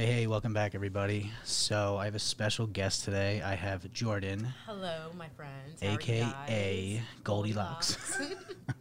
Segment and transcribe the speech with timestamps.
[0.00, 1.30] Hey, hey, welcome back, everybody.
[1.44, 3.42] So, I have a special guest today.
[3.42, 5.82] I have Jordan, Hello, my friends.
[5.82, 7.02] How aka guys?
[7.22, 7.98] Goldilocks.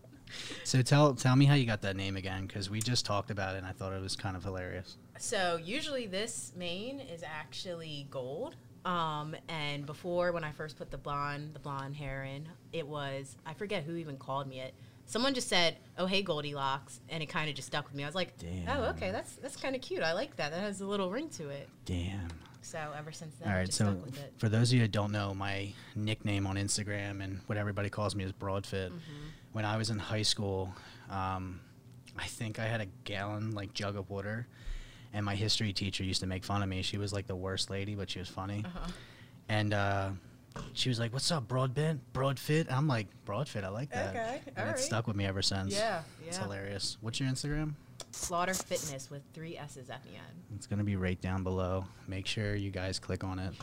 [0.64, 3.56] so, tell tell me how you got that name again, because we just talked about
[3.56, 4.96] it, and I thought it was kind of hilarious.
[5.18, 8.56] so usually this mane is actually gold.
[8.86, 13.36] Um, and before when I first put the blonde the blonde hair in, it was
[13.46, 14.74] I forget who even called me it.
[15.10, 18.04] Someone just said, "Oh hey Goldilocks," and it kind of just stuck with me.
[18.04, 18.70] I was like, Damn.
[18.70, 20.04] "Oh okay, that's that's kind of cute.
[20.04, 20.52] I like that.
[20.52, 22.30] That has a little ring to it." Damn.
[22.62, 24.34] So ever since then, All I just so stuck with it.
[24.38, 28.16] for those of you that don't know, my nickname on Instagram and what everybody calls
[28.16, 28.90] me is Broadfit.
[28.90, 29.28] Mm-hmm.
[29.54, 30.72] When I was in high school,
[31.10, 31.60] um,
[32.16, 34.46] I think I had a gallon like jug of water,
[35.12, 36.84] and my history teacher used to make fun of me.
[36.84, 38.64] She was like the worst lady, but she was funny.
[38.64, 38.92] Uh-huh.
[39.48, 40.10] And uh,
[40.74, 42.00] she was like, "What's up, Broadbit?
[42.14, 44.86] Broadfit?" I'm like, "Broadfit, I like that." Okay, and all it's right.
[44.88, 45.74] stuck with me ever since.
[45.74, 46.98] Yeah, yeah, It's hilarious.
[47.02, 47.74] What's your Instagram?
[48.12, 50.44] Slaughter Fitness with three S's at the end.
[50.56, 51.86] It's gonna be right down below.
[52.08, 53.54] Make sure you guys click on it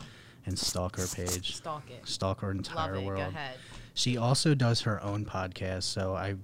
[0.47, 1.57] and stalk her page.
[1.57, 2.07] Stalk it.
[2.07, 3.05] Stalk her Love entire it.
[3.05, 3.23] world.
[3.23, 3.57] Go ahead.
[3.95, 6.37] She also does her own podcast, so I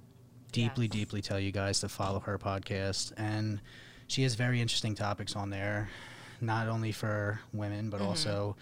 [0.51, 0.91] deeply, Yes.
[0.93, 3.13] deeply tell you guys to follow her podcast.
[3.15, 3.61] And
[4.07, 5.89] she has very interesting topics on there,
[6.41, 8.05] not only for women, but Mhm.
[8.05, 8.55] also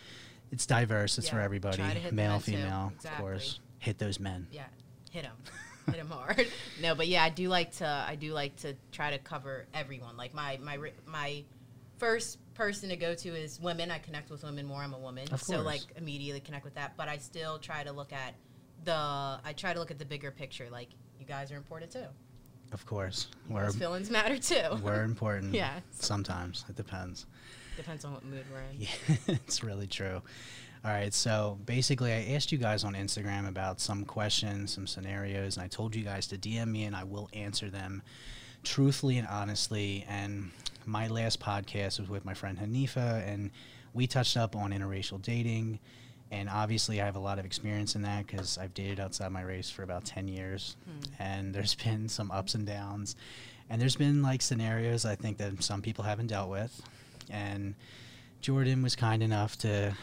[0.51, 1.17] it's diverse.
[1.17, 3.59] It's for everybody, try to hit the male, female, of course.
[3.79, 4.47] Hit those men.
[4.51, 4.63] Yeah,
[5.09, 5.37] hit them.
[5.87, 6.47] hit them hard.
[6.81, 7.87] No, but yeah, I do like to.
[7.87, 10.17] I do like to try to cover everyone.
[10.17, 11.43] Like my my my
[11.97, 13.89] first person to go to is women.
[13.89, 14.81] I connect with women more.
[14.81, 16.95] I'm a woman, Of so like immediately connect with that.
[16.97, 18.35] But I still try to look at
[18.83, 18.93] the.
[18.93, 20.67] I try to look at the bigger picture.
[20.71, 22.05] Like you guys are important too.
[22.73, 24.79] Of course, we're feelings matter too.
[24.83, 25.53] we're important.
[25.53, 25.79] Yeah.
[25.91, 27.25] Sometimes it depends.
[27.81, 28.81] Depends on what mood we're in.
[28.81, 30.21] Yeah, it's really true.
[30.85, 35.57] All right, so basically, I asked you guys on Instagram about some questions, some scenarios,
[35.57, 38.03] and I told you guys to DM me, and I will answer them
[38.63, 40.05] truthfully and honestly.
[40.07, 40.51] And
[40.85, 43.49] my last podcast was with my friend Hanifa, and
[43.95, 45.79] we touched up on interracial dating.
[46.29, 49.41] And obviously, I have a lot of experience in that because I've dated outside my
[49.41, 50.77] race for about 10 years.
[50.85, 51.23] Hmm.
[51.23, 53.15] And there's been some ups and downs.
[53.71, 56.79] And there's been like scenarios I think that some people haven't dealt with.
[57.31, 57.75] And
[58.41, 59.95] Jordan was kind enough to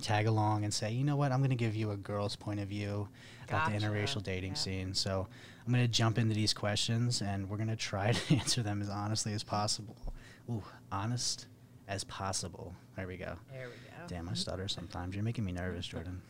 [0.00, 2.60] tag along and say, you know what, I'm going to give you a girl's point
[2.60, 3.08] of view
[3.48, 4.56] about the interracial dating Yeah.
[4.58, 4.94] scene.
[4.94, 5.26] So
[5.66, 8.80] I'm going to jump into these questions and we're going to try to answer them
[8.80, 9.96] as honestly as possible.
[10.48, 10.62] Ooh,
[10.92, 11.46] honest
[11.88, 12.74] as possible.
[12.96, 13.34] There we go.
[13.50, 14.04] There we go.
[14.06, 15.14] Damn, I stutter sometimes.
[15.14, 16.22] You're making me nervous, Jordan.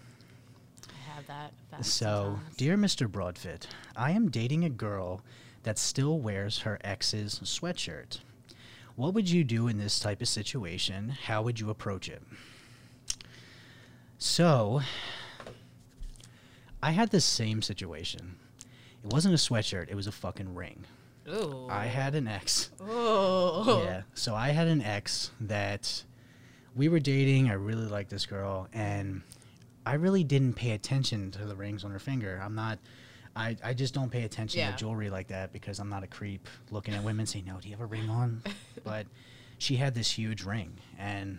[0.89, 1.53] I have that.
[1.85, 2.57] So, sometimes.
[2.57, 3.07] dear Mr.
[3.09, 3.67] Broadfit,
[3.97, 5.21] I am dating a girl
[5.65, 8.21] that still wears her ex's sweatshirt.
[8.99, 11.11] What would you do in this type of situation?
[11.11, 12.21] How would you approach it?
[14.19, 14.81] So,
[16.83, 18.35] I had the same situation.
[19.05, 20.85] It wasn't a sweatshirt, it was a fucking ring.
[21.29, 21.69] Ooh.
[21.71, 22.71] I had an ex.
[22.81, 23.85] Oh.
[23.85, 24.03] Yeah.
[24.15, 26.03] So I had an ex that
[26.75, 27.51] we were dating.
[27.51, 29.23] I really liked this girl, and
[29.87, 32.43] I really didn't pay attention to the rings on her finger.
[32.45, 32.81] I'm not.
[33.39, 34.73] I, I just don't pay attention Yeah.
[34.73, 37.69] to jewelry like that because I'm not a creep looking at women saying, "No, do
[37.69, 38.43] you have a ring on?"
[38.85, 39.07] but
[39.59, 41.39] she had this huge ring, and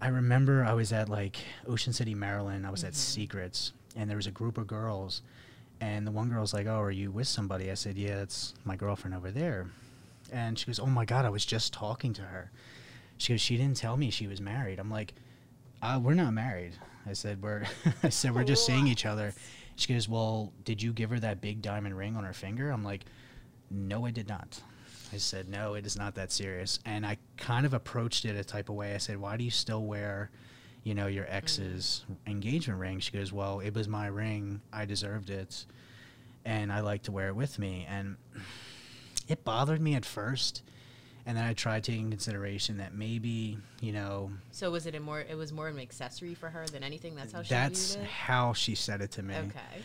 [0.00, 1.36] I remember I was at like
[1.66, 2.66] Ocean City, Maryland.
[2.66, 5.22] I was at Secrets, and there was a group of girls,
[5.80, 8.76] and the one girl's like, "Oh, are you with somebody?" I said, "Yeah, it's my
[8.76, 9.70] girlfriend over there."
[10.30, 12.50] And she goes, "Oh my god, I was just talking to her."
[13.16, 15.14] She goes, "She didn't tell me she was married." I'm like,
[15.80, 16.72] uh, "We're not married."
[17.06, 17.64] I said, "We're,"
[18.02, 19.32] I said, "We're just seeing each other."
[19.82, 22.84] She goes, "Well, did you give her that big diamond ring on her finger?" I'm
[22.84, 23.04] like,
[23.68, 24.62] "No, I did not."
[25.12, 28.44] I said, "No, it is not that serious." And I kind of approached it a
[28.44, 28.94] type of way.
[28.94, 30.30] I said, "Why do you still wear?"
[30.84, 31.34] You know your mm-hmm.
[31.34, 33.00] ex's engagement ring.
[33.00, 34.60] She goes, "Well, it was my ring.
[34.72, 35.66] I deserved it,
[36.44, 38.18] and I like to wear it with me." And
[39.26, 40.62] it bothered me at first,
[41.26, 45.20] and then I tried taking consideration that maybe you know So was it a more?
[45.20, 47.14] It was more of an accessory for her than anything.
[47.14, 49.34] That's how she that's how she said it to me.
[49.36, 49.82] Okay.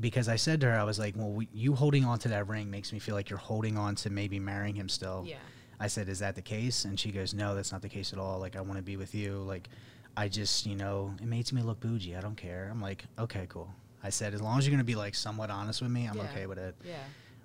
[0.00, 2.48] Because I said to her, I was like, "Well, we, you holding on to that
[2.48, 5.36] ring makes me feel like you're holding on to maybe marrying him still." Yeah.
[5.78, 8.18] I said, "Is that the case?" And she goes, "No, that's not the case at
[8.18, 8.38] all.
[8.40, 9.36] Like, I want to be with you.
[9.38, 9.68] Like,
[10.16, 12.16] I just, you know, it makes me look bougie.
[12.16, 13.72] I don't care." I'm like, "Okay, cool."
[14.02, 16.24] I said, "As long as you're gonna be like somewhat honest with me, I'm Yeah.
[16.24, 16.96] okay with it." Yeah.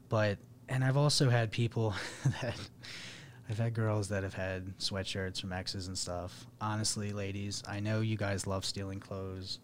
[0.10, 1.94] But and I've also had people
[2.42, 2.56] that
[3.50, 6.46] I've had girls that have had sweatshirts from exes and stuff.
[6.62, 9.60] Honestly, ladies, I know you guys love stealing clothes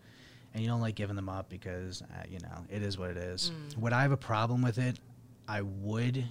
[0.54, 3.18] and you don't like giving them up because uh, you know it is what it
[3.18, 3.52] is.
[3.76, 3.78] Mm.
[3.78, 5.00] Would I have a problem with it?
[5.48, 6.26] I would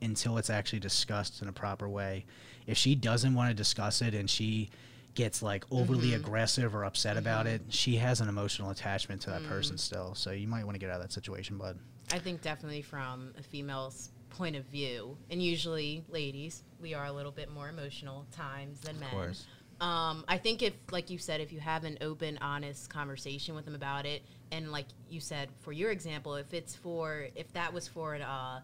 [0.00, 2.24] until it's actually discussed in a proper way.
[2.66, 4.70] If she doesn't want to discuss it and she
[5.14, 6.16] gets like overly Mhm.
[6.16, 7.50] aggressive or upset about Mhm.
[7.50, 9.48] it, she has an emotional attachment to that Mm.
[9.48, 10.16] person still.
[10.16, 11.78] So you might want to get out of that situation, bud.
[12.10, 17.12] I think definitely from a female's point of view, and usually, ladies, we are a
[17.12, 19.08] little bit more emotional times than men.
[19.08, 19.46] Of course.
[19.80, 23.64] Um, I think if, like you said, if you have an open, honest conversation with
[23.64, 27.72] them about it, and like you said, for your example, if it's for, if that
[27.72, 28.60] was for an, uh,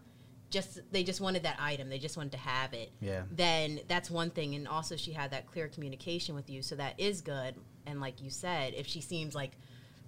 [0.49, 2.91] just they just wanted that item, they just wanted to have it.
[3.01, 3.23] Yeah.
[3.31, 6.99] Then that's one thing, and also she had that clear communication with you, so that
[6.99, 7.55] is good.
[7.85, 9.51] And like you said, if she seems like,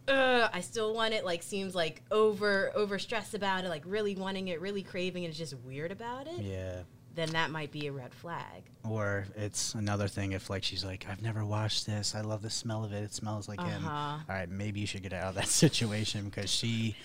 [0.08, 4.16] Ugh, I still want it, like seems like over over stressed about it, like really
[4.16, 6.82] wanting it, really craving, and is just weird about it, Yeah.
[7.16, 8.64] Then that might be a red flag.
[8.88, 12.16] Or it's another thing if like she's like, I've never washed this.
[12.16, 13.04] I love the smell of it.
[13.04, 13.86] It smells like him.
[13.86, 14.18] Uh-huh.
[14.30, 16.96] All right, maybe you should get out of that situation because she,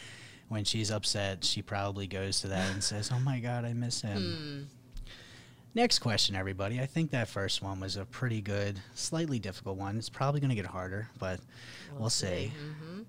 [0.48, 4.00] when she's upset, she probably goes to that and says, "Oh my God, I miss
[4.02, 4.68] him."
[5.74, 6.80] Next question, everybody.
[6.80, 9.98] I think that first one was a pretty good, slightly difficult one.
[9.98, 11.38] It's probably going to get harder, but
[11.98, 12.50] we'll, see.
[12.80, 13.02] hmm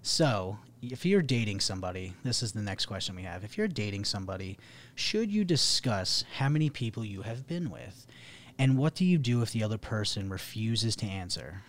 [0.00, 3.44] So, if you're dating somebody, this is the next question we have.
[3.44, 4.58] If you're dating somebody,
[4.94, 8.06] should you discuss how many people you have been with?
[8.58, 11.62] And what do you do if the other person refuses to answer?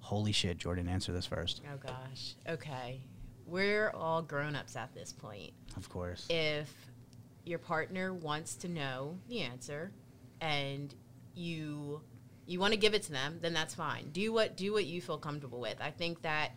[0.00, 1.60] Holy shit, Jordan, answer this first.
[1.72, 2.34] Oh gosh.
[2.48, 3.00] Okay.
[3.46, 5.52] We're all grown ups at this point.
[5.76, 6.26] Of course.
[6.28, 6.72] If
[7.44, 9.92] your partner wants to know the answer
[10.40, 10.94] and
[11.34, 12.00] you
[12.46, 14.10] you want to give it to them, then that's fine.
[14.10, 15.76] Do what do what you feel comfortable with.
[15.80, 16.52] I think that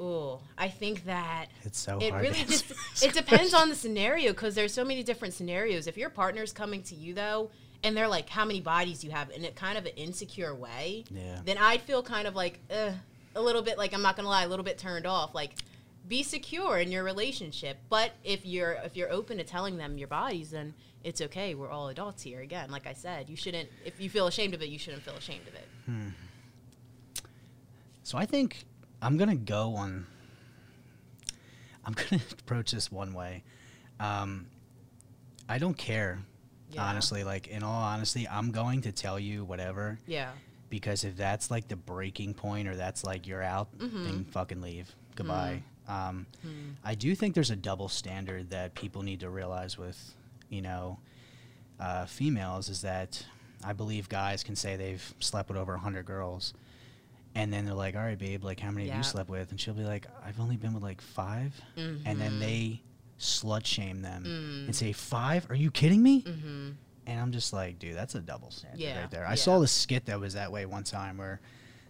[0.00, 2.22] oh, I think that It's so it hard.
[2.22, 5.86] really just it depends on the scenario because there's so many different scenarios.
[5.86, 7.50] If your partner's coming to you though,
[7.84, 10.54] and they're like, "How many bodies do you have?" in a kind of an insecure
[10.54, 11.40] way, Yeah.
[11.44, 12.92] then I'd feel kind of like uh,
[13.34, 15.34] a little bit like I'm not gonna lie, a little bit turned off.
[15.34, 15.52] Like,
[16.08, 17.78] be secure in your relationship.
[17.88, 20.74] But if you're if you're open to telling them your bodies, then
[21.04, 21.54] it's okay.
[21.54, 22.40] We're all adults here.
[22.40, 23.68] Again, like I said, you shouldn't.
[23.84, 25.66] If you feel ashamed of it, you shouldn't feel ashamed of it.
[28.02, 28.64] So I think
[29.02, 30.06] I'm gonna go on.
[31.84, 33.42] I'm gonna approach this one way.
[33.98, 34.46] Um,
[35.48, 36.18] I don't care,
[36.72, 36.84] Yeah.
[36.84, 37.24] honestly.
[37.24, 40.30] Like in all honesty, I'm going to tell you whatever Yeah.
[40.68, 44.04] because if that's like the breaking point or that's like you're out, Mm-hmm.
[44.04, 44.94] then fucking leave.
[45.16, 45.62] Goodbye.
[45.88, 46.70] Um, Hmm.
[46.84, 50.14] I do think there's a double standard that people need to realize with,
[50.48, 50.98] you know,
[51.80, 53.24] uh, females is that
[53.64, 56.54] I believe guys can say they've slept with over 100 girls.
[57.34, 59.50] And then they're like, all right, babe, like, how many have you slept with?
[59.52, 62.18] And she'll be like, I've only been with like 5 And Mm-hmm.
[62.18, 62.82] then they
[63.20, 64.64] slut shame them Mm.
[64.66, 65.48] and say, five?
[65.50, 66.22] Are you kidding me?
[66.22, 66.70] Mm-hmm.
[67.06, 69.26] And I'm just like, dude, that's a double standard Yeah, right there.
[69.26, 69.34] I yeah.
[69.36, 71.40] saw the skit that was that way one time where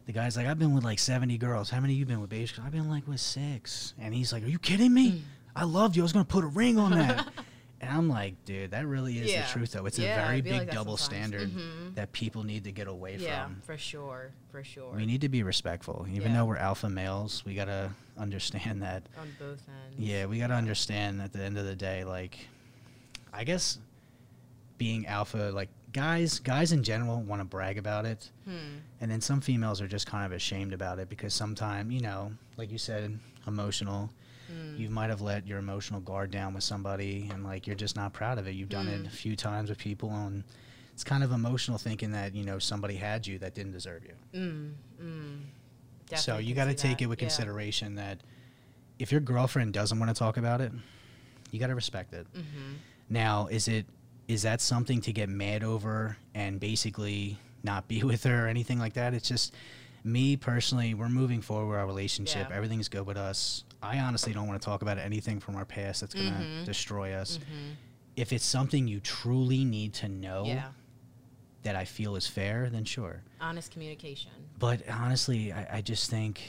[0.07, 1.71] the guy's like, I've been with like 70 girls.
[1.71, 2.49] How many have you been with, babe?
[2.65, 3.95] I've been like with six.
[3.99, 5.11] And he's like, Are you kidding me?
[5.13, 5.21] Mm.
[5.57, 6.03] I loved you.
[6.03, 7.27] I was going to put a ring on that.
[7.81, 9.47] and I'm like, dude, that really is Yeah.
[9.47, 9.87] the truth, though.
[9.87, 11.95] It's Yeah, a very big like double standard Mhm.
[11.95, 13.61] that people need to get away Yeah, from.
[13.63, 14.93] for sure, for sure.
[14.93, 16.07] We need to be respectful.
[16.11, 16.39] Even Yeah.
[16.39, 19.99] though we're alpha males, we got to understand that on both ends.
[19.99, 22.49] yeah, we got to understand at the end of the day, like,
[23.33, 23.79] I guess
[24.79, 28.79] being alpha, like guys, guys in general want to brag about it, Hmm.
[29.01, 32.33] and then some females are just kind of ashamed about it because sometimes, you know,
[32.57, 34.11] like you said, emotional.
[34.51, 34.77] Hmm.
[34.77, 38.13] You might have let your emotional guard down with somebody, and like you're just not
[38.13, 38.53] proud of it.
[38.53, 39.01] You've done Mm.
[39.05, 40.43] it a few times with people, and
[40.93, 44.15] it's kind of emotional thinking that you know somebody had you that didn't deserve you.
[44.41, 46.19] Mm, mm.
[46.19, 47.05] so you got to take that.
[47.05, 47.29] it with Yeah.
[47.29, 48.21] consideration that
[48.99, 50.73] if your girlfriend doesn't want to talk about it,
[51.53, 52.27] you got to respect it.
[52.35, 52.77] Mhm.
[53.09, 53.87] Now, is it
[54.29, 58.79] is that something to get mad over and basically not be with her or anything
[58.79, 59.13] like that?
[59.15, 59.53] It's just
[60.05, 60.95] me personally.
[60.95, 62.49] We're moving forward our relationship.
[62.51, 62.57] Yeah.
[62.57, 63.65] Everything's good with us.
[63.83, 66.65] I honestly don't want to talk about anything from our past that's gonna Mhm.
[66.65, 67.39] destroy us.
[67.39, 67.75] Mhm.
[68.17, 70.73] If it's something you truly need to know Yeah.
[71.63, 73.23] that I feel is fair, then sure.
[73.41, 74.31] Honest communication.
[74.59, 76.41] But honestly, I, I just think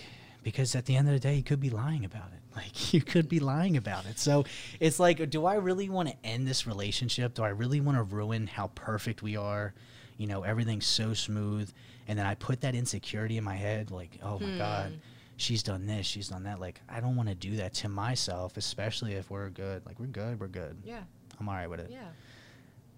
[0.43, 2.39] because at the end of the day, you could be lying about it.
[2.55, 4.19] Like you could be lying about it.
[4.19, 4.43] So
[4.81, 7.33] it's like, do I really want to end this relationship?
[7.35, 9.73] Do I really want to ruin how perfect we are?
[10.17, 11.71] You know, everything's so smooth,
[12.09, 14.97] and then I put that insecurity in my head, like, oh my god, Hmm.
[15.41, 16.59] She's done this, she's done that.
[16.59, 19.85] Like, I don't want to do that to myself, especially if we're good.
[19.85, 20.77] Like, we're good, we're good.
[20.85, 21.01] Yeah.
[21.39, 21.89] I'm all right with it.
[21.91, 21.99] Yeah.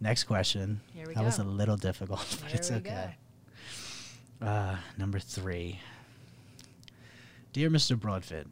[0.01, 0.81] Next question.
[0.93, 3.15] Here we that was a little difficult, but There it's okay.
[4.41, 5.79] Uh, number three.
[7.53, 7.97] Dear Mr.
[7.97, 8.47] Broadfit,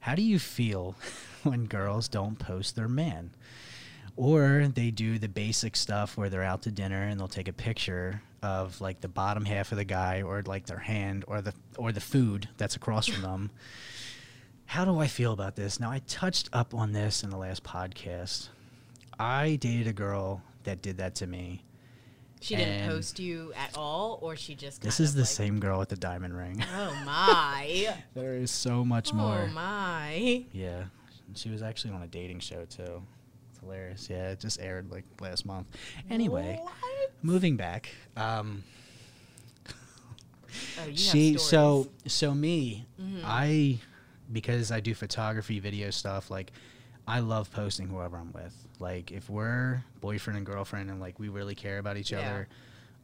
[0.00, 0.94] how do you feel
[1.42, 3.32] when girls don't post their man?
[4.16, 7.52] Or they do the basic stuff where they're out to dinner and they'll take a
[7.52, 11.54] picture of like the bottom half of the guy or like their hand or the
[11.78, 13.50] or the food that's across from them.
[14.66, 15.80] How do I feel about this?
[15.80, 18.48] Now I touched up on this in the last podcast.
[19.18, 21.62] I dated a girl that did that to me.
[22.40, 24.82] She didn't post you at all, or she just.
[24.82, 26.62] This is the like, same girl with the diamond ring.
[26.76, 27.94] Oh my.
[28.14, 29.46] there is so much oh, more.
[29.48, 30.44] Oh my.
[30.50, 30.84] Yeah,
[31.36, 33.02] she was actually on a dating show too.
[33.62, 34.08] Hilarious.
[34.10, 35.66] Yeah, it just aired like last month.
[36.10, 37.12] Anyway, What?
[37.22, 37.88] moving back.
[38.16, 38.62] Um,
[40.78, 41.84] Oh, you have she so.
[41.84, 42.08] Mm-hmm.
[42.08, 42.86] so me
[43.24, 43.78] i
[44.30, 46.52] because i do photography video stuff like
[47.08, 51.30] i love posting whoever i'm with like if we're boyfriend and girlfriend and like we
[51.30, 52.18] really care about each Yeah.
[52.20, 52.48] other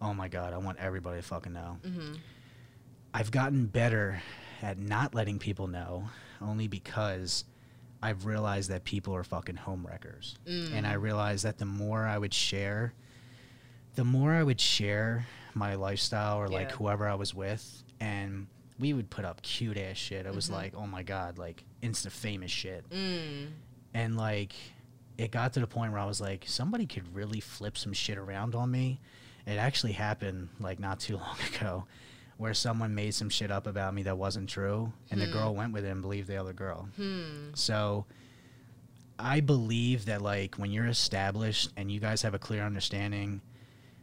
[0.03, 2.19] oh my god i want everybody to fucking know Mhm.
[3.15, 4.21] i've gotten better
[4.61, 6.11] at not letting people know
[6.43, 7.45] only because
[8.03, 12.17] i've realized that people are fucking home wreckers and i realized that the more i
[12.19, 12.93] would share
[13.95, 18.47] the more I would share my lifestyle or like whoever I was with, and
[18.79, 20.25] we would put up cute ass shit.
[20.25, 20.53] It was Mhm.
[20.53, 23.49] like, oh my god, like insta famous shit, Mm.
[23.95, 24.53] and like
[25.17, 28.19] it got to the point where I was like, somebody could really flip some shit
[28.19, 29.01] around on me.
[29.47, 31.87] It actually happened like not too long ago,
[32.39, 35.33] where someone made some shit up about me that wasn't true, and the Hmm.
[35.33, 36.89] girl went with it and believed the other girl.
[36.97, 37.51] Hmm.
[37.55, 38.07] So
[39.19, 43.41] I believe that like when you're established and you guys have a clear understanding,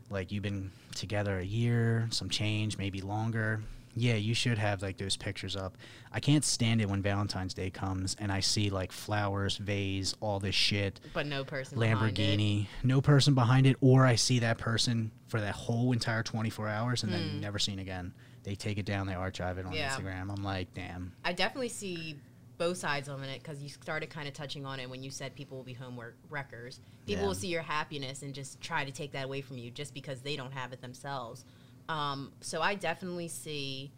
[0.10, 3.62] like you've been together a year, some change, maybe longer.
[3.98, 5.78] Yeah, you should have like those pictures up.
[6.12, 10.42] I can't stand it when Valentine's Day comes and I see like flowers, vase, all
[10.42, 11.80] this shit, But no person.
[11.80, 12.22] behind it.
[12.38, 16.68] Lamborghini, no person behind it, or I see that person for that whole entire 24
[16.68, 17.40] hours and then Hmm.
[17.40, 18.14] never seen again.
[18.46, 19.90] They take it down, they archive it on Yeah.
[19.90, 20.32] Instagram.
[20.32, 21.12] I'm like, damn.
[21.26, 22.20] I definitely see
[22.60, 25.36] both sides of it because you started kind of touching on it when you said
[25.36, 26.80] people will be homework wreckers.
[27.08, 27.28] People Yeah.
[27.28, 30.22] will see your happiness and just try to take that away from you just because
[30.22, 31.44] they don't have it themselves.
[31.90, 33.92] Um, so I definitely see,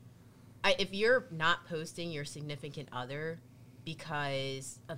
[0.63, 3.39] I, if you're not posting your significant other
[3.85, 4.97] because of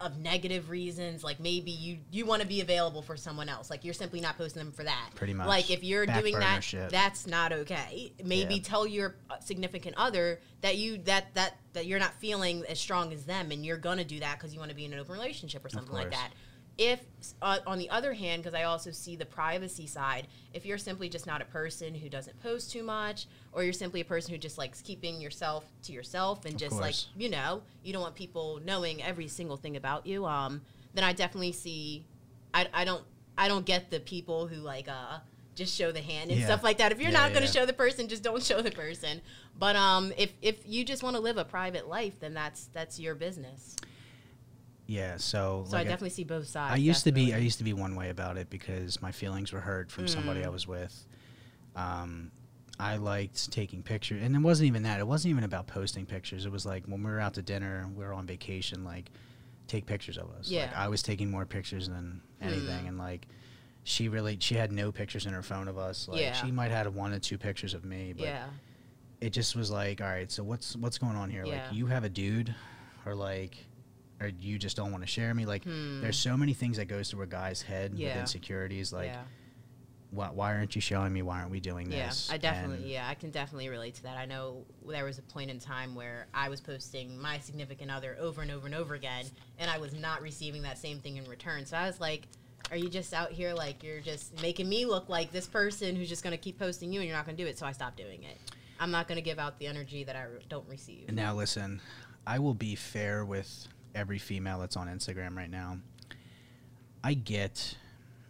[0.00, 3.84] of negative reasons, like maybe you you want to be available for someone else, like
[3.84, 5.10] you're simply not posting them for that.
[5.14, 5.46] Pretty much.
[5.46, 6.90] Like if you're Back doing that, shit.
[6.90, 8.12] that's not okay.
[8.22, 8.62] Maybe Yeah.
[8.62, 13.12] tell your uh, significant other that you that that that you're not feeling as strong
[13.12, 15.12] as them, and you're gonna do that because you want to be in an open
[15.12, 16.30] relationship or something like that.
[16.76, 17.00] If
[17.40, 21.08] uh, on the other hand, because I also see the privacy side, if you're simply
[21.08, 24.38] just not a person who doesn't post too much, or you're simply a person who
[24.38, 28.16] just likes keeping yourself to yourself and Of just like you know you don't want
[28.16, 30.62] people knowing every single thing about you, um,
[30.94, 32.06] then I definitely see.
[32.52, 33.04] I, I don't
[33.38, 35.18] I don't get the people who like uh
[35.54, 36.46] just show the hand and Yeah.
[36.46, 36.90] stuff like that.
[36.90, 37.60] If you're Yeah, not going to yeah.
[37.60, 39.22] show the person, just don't show the person.
[39.56, 42.98] But um, if if you just want to live a private life, then that's that's
[42.98, 43.76] your business.
[44.86, 46.74] Yeah, so So like I definitely see both sides.
[46.74, 49.52] I used to be I used to be one way about it because my feelings
[49.52, 50.52] were hurt from somebody I Mm.
[50.52, 51.06] was with.
[51.74, 52.30] Um,
[52.78, 54.98] I liked taking pictures, and it wasn't even that.
[55.00, 56.44] It wasn't even about posting pictures.
[56.44, 58.84] It was like when we were out to dinner, we were on vacation.
[58.84, 59.10] Like,
[59.68, 60.48] take pictures of us.
[60.48, 60.72] Like Yeah.
[60.74, 62.88] I was taking more pictures than anything, Mm.
[62.88, 63.26] and like
[63.84, 66.08] she really she had no pictures in her phone of us.
[66.08, 66.32] Like Yeah.
[66.32, 68.48] she might have had one or two pictures of me, but yeah,
[69.20, 71.44] it just was like, all right, so what's what's going on here?
[71.46, 71.52] Yeah.
[71.68, 72.54] Like you have a dude,
[73.06, 73.56] or like,
[74.24, 75.46] or you just don't want to share me?
[75.46, 76.00] Like, Hmm.
[76.00, 78.92] there's so many things that goes through a guy's head with insecurities.
[78.92, 79.22] Like, yeah,
[80.10, 81.22] why, why aren't you showing me?
[81.22, 82.06] Why aren't we doing yeah.
[82.06, 82.30] this?
[82.30, 84.16] I definitely, And- yeah, I can definitely relate to that.
[84.16, 88.16] I know there was a point in time where I was posting my significant other
[88.20, 89.26] over and over and over again,
[89.58, 91.66] and I was not receiving that same thing in return.
[91.66, 92.26] So I was like.
[92.70, 96.08] Are you just out here like you're just making me look like this person who's
[96.08, 97.58] just going to keep posting you and you're not going to do it?
[97.58, 98.38] So I stopped doing it.
[98.80, 101.04] I'm not going to give out the energy that I don't receive.
[101.08, 101.82] And now listen,
[102.26, 105.78] I will be fair with every female that's on Instagram right now.
[107.02, 107.76] I get,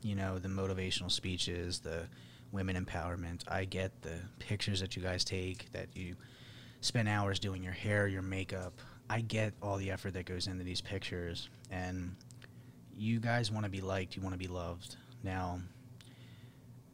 [0.02, 2.06] you know, the motivational speeches, the
[2.52, 3.42] women empowerment.
[3.48, 6.16] I get the pictures that you guys take, that you
[6.80, 8.72] spend hours doing your hair, your makeup.
[9.08, 12.14] I get all the effort that goes into these pictures and
[12.96, 14.96] you guys want to be liked, you want to be loved.
[15.22, 15.60] Now,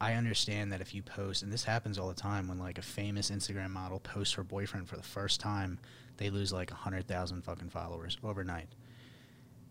[0.01, 2.83] I understand that if you post, and this happens all the time when like a
[2.83, 5.79] famous Instagram model posts her boyfriend for the first time,
[6.17, 8.69] they lose like a hundred thousand fucking followers overnight.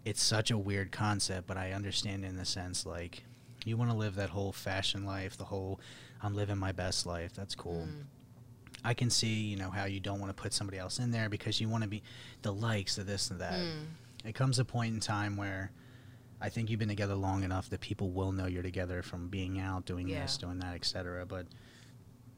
[0.05, 3.23] It's such a weird concept, but I understand in the sense like
[3.65, 5.79] you want to live that whole fashion life, the whole
[6.21, 7.33] I'm living my best life.
[7.33, 7.87] That's cool.
[7.87, 8.03] Mm.
[8.83, 11.27] I can see, you know, how you don't want to put somebody else in there
[11.27, 12.03] because you want to be
[12.43, 13.59] the likes, of this and that.
[13.59, 13.85] Mm.
[14.25, 15.71] It comes a point in time where
[16.41, 19.59] I think you've been together long enough that people will know you're together from being
[19.59, 20.21] out, doing Yeah.
[20.21, 21.25] this, doing that, etc.
[21.25, 21.47] But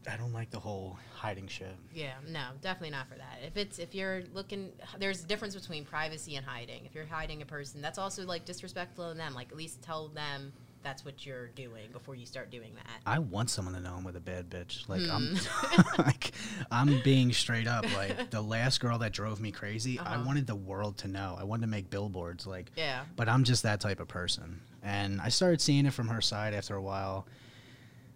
[0.08, 1.75] I don't like the whole hiding shit.
[1.93, 3.39] Yeah, no, definitely not for that.
[3.46, 6.86] If it's if you're looking, there's a difference between privacy and hiding.
[6.86, 9.36] If you're hiding a person, that's also like disrespectful to them.
[9.36, 13.01] Like at least tell them that's what you're doing before you start doing that.
[13.05, 14.89] I want someone to know I'm with a bad bitch.
[14.89, 15.11] Like Hmm.
[15.11, 16.31] I'm, like
[16.71, 17.85] I'm being straight up.
[17.95, 20.23] Like the last girl that drove me crazy, I Uh-huh.
[20.25, 21.38] wanted the world to know.
[21.39, 22.47] I wanted to make billboards.
[22.47, 24.61] Like, Yeah, but I'm just that type of person.
[24.83, 27.27] And I started seeing it from her side after a while,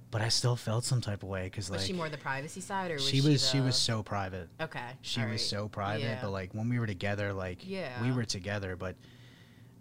[0.09, 2.61] but I still felt some type of way because was like she more the privacy
[2.61, 4.49] side or was she she was she was so private.
[4.59, 4.79] okay?
[5.01, 5.39] She all was right.
[5.41, 6.19] so private, Yeah.
[6.21, 8.01] but like when we were together, like yeah.
[8.01, 8.95] we were together, but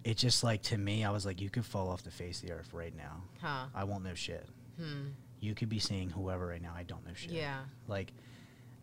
[0.05, 2.49] it just like to me, I was like, you could fall off the face of
[2.49, 3.23] the earth right now.
[3.41, 3.67] Huh.
[3.75, 4.47] I won't know shit.
[4.79, 5.09] Hmm.
[5.41, 6.73] You could be seeing whoever right now.
[6.77, 7.31] I don't know shit.
[7.33, 7.61] Yeah.
[7.89, 8.13] Like,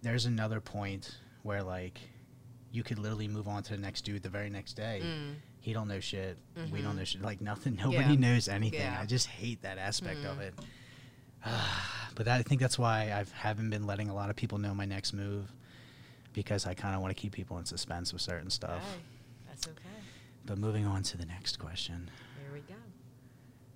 [0.02, 2.00] there's another point where like
[2.72, 5.02] you could literally move on to the next dude the very next day.
[5.04, 5.34] Mm.
[5.60, 6.38] He don't know shit.
[6.72, 6.84] We Mhm.
[6.84, 7.22] don't know shit.
[7.22, 7.76] Like nothing.
[7.84, 8.20] Nobody Yeah.
[8.34, 8.80] knows anything.
[8.80, 9.00] Yeah.
[9.00, 10.42] I just hate that aspect of Mhm.
[10.42, 10.54] it.
[12.16, 14.74] but that, I think that's why I haven't been letting a lot of people know
[14.74, 15.52] my next move
[16.34, 18.84] because I kind of want to keep people in suspense with certain stuff.
[20.52, 22.12] But moving on to the next question.
[22.44, 22.76] There we go.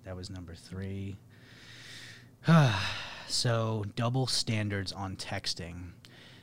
[0.04, 1.16] That was number three.
[3.28, 5.92] so, double standards on texting.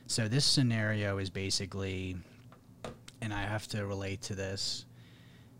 [0.08, 2.16] So, this scenario is basically,
[3.20, 4.86] and I have to relate to this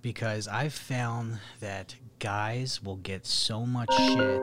[0.02, 4.42] because I've found that guys will get so much shit.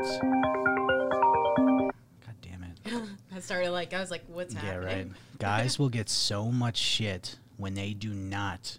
[2.21, 2.79] God damn it.
[3.35, 5.09] I started like I was like, what's Yeah, happening?
[5.09, 5.39] right.
[5.39, 8.77] Guys will get so much shit when they do not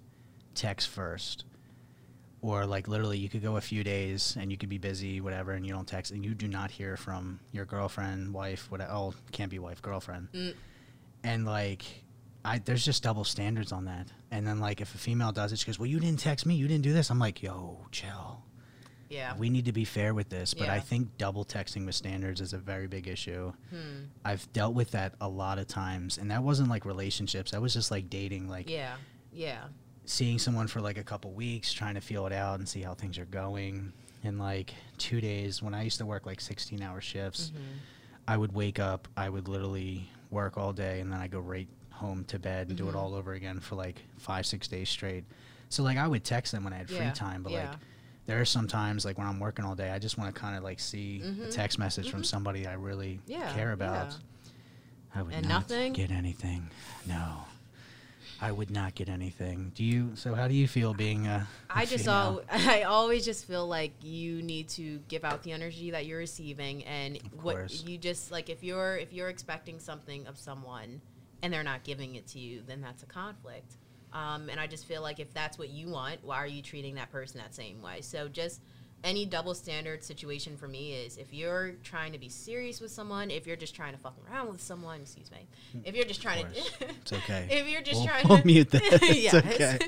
[0.54, 1.44] text first.
[2.40, 5.52] Or like literally you could go a few days and you could be busy, whatever,
[5.52, 9.14] and you don't text and you do not hear from your girlfriend, wife, whatever oh,
[9.30, 10.28] can't be wife, girlfriend.
[10.34, 10.54] Mm.
[11.22, 11.84] And like
[12.44, 14.08] I there's just double standards on that.
[14.32, 16.56] And then like if a female does it, she goes, Well you didn't text me,
[16.56, 17.10] you didn't do this.
[17.10, 18.42] I'm like, yo, chill.
[19.12, 19.36] Yeah.
[19.36, 22.54] We need to be fair with this, but I think double texting with standards is
[22.54, 23.52] a very big issue.
[23.68, 24.04] Hmm.
[24.24, 27.50] I've dealt with that a lot of times, and that wasn't like relationships.
[27.50, 28.94] That was just like dating, like Yeah.
[29.30, 29.64] Yeah.
[30.04, 32.94] Seeing someone for like a couple weeks, trying to feel it out and see how
[32.94, 33.92] things are going.
[34.24, 37.60] In like two days, when I used to work like 16 hour shifts, Mhm.
[38.28, 41.68] I would wake up, I would literally work all day, and then I go right
[41.90, 42.98] home to bed and do it Mhm.
[42.98, 45.24] all over again for like five, six days straight.
[45.68, 47.70] So like I would text them when I had free time, but yeah.
[47.70, 47.78] like
[48.26, 50.56] there are some times like when I'm working all day, I just want to kind
[50.56, 51.50] of like see a Mhm.
[51.50, 52.26] text message from Mhm.
[52.26, 54.10] somebody I really Yeah, care about.
[54.10, 54.16] yeah.
[55.14, 55.92] I would And not nothing?
[55.94, 56.70] get anything.
[57.06, 57.44] No,
[58.42, 59.70] I would not get anything.
[59.76, 60.10] Do you?
[60.16, 61.46] So how do you feel being a?
[61.70, 62.42] a I just female?
[62.50, 66.18] al- I always just feel like you need to give out the energy that you're
[66.18, 71.00] receiving and what you just like if you're if you're expecting something of someone
[71.42, 73.76] and they're not giving it to you then that's a conflict.
[74.12, 76.96] Um, and I just feel like if that's what you want, why are you treating
[76.96, 78.00] that person that same way?
[78.00, 78.60] So just
[79.04, 83.30] any double standard situation for me is if you're trying to be serious with someone,
[83.30, 85.80] if you're just trying to fuck around with someone, excuse me, hmm.
[85.84, 86.60] if you're just trying to.
[87.02, 87.48] It's okay.
[87.50, 88.82] if you're just We'll- trying we'll to mute that.
[89.02, 89.34] It's yes.
[89.34, 89.78] okay.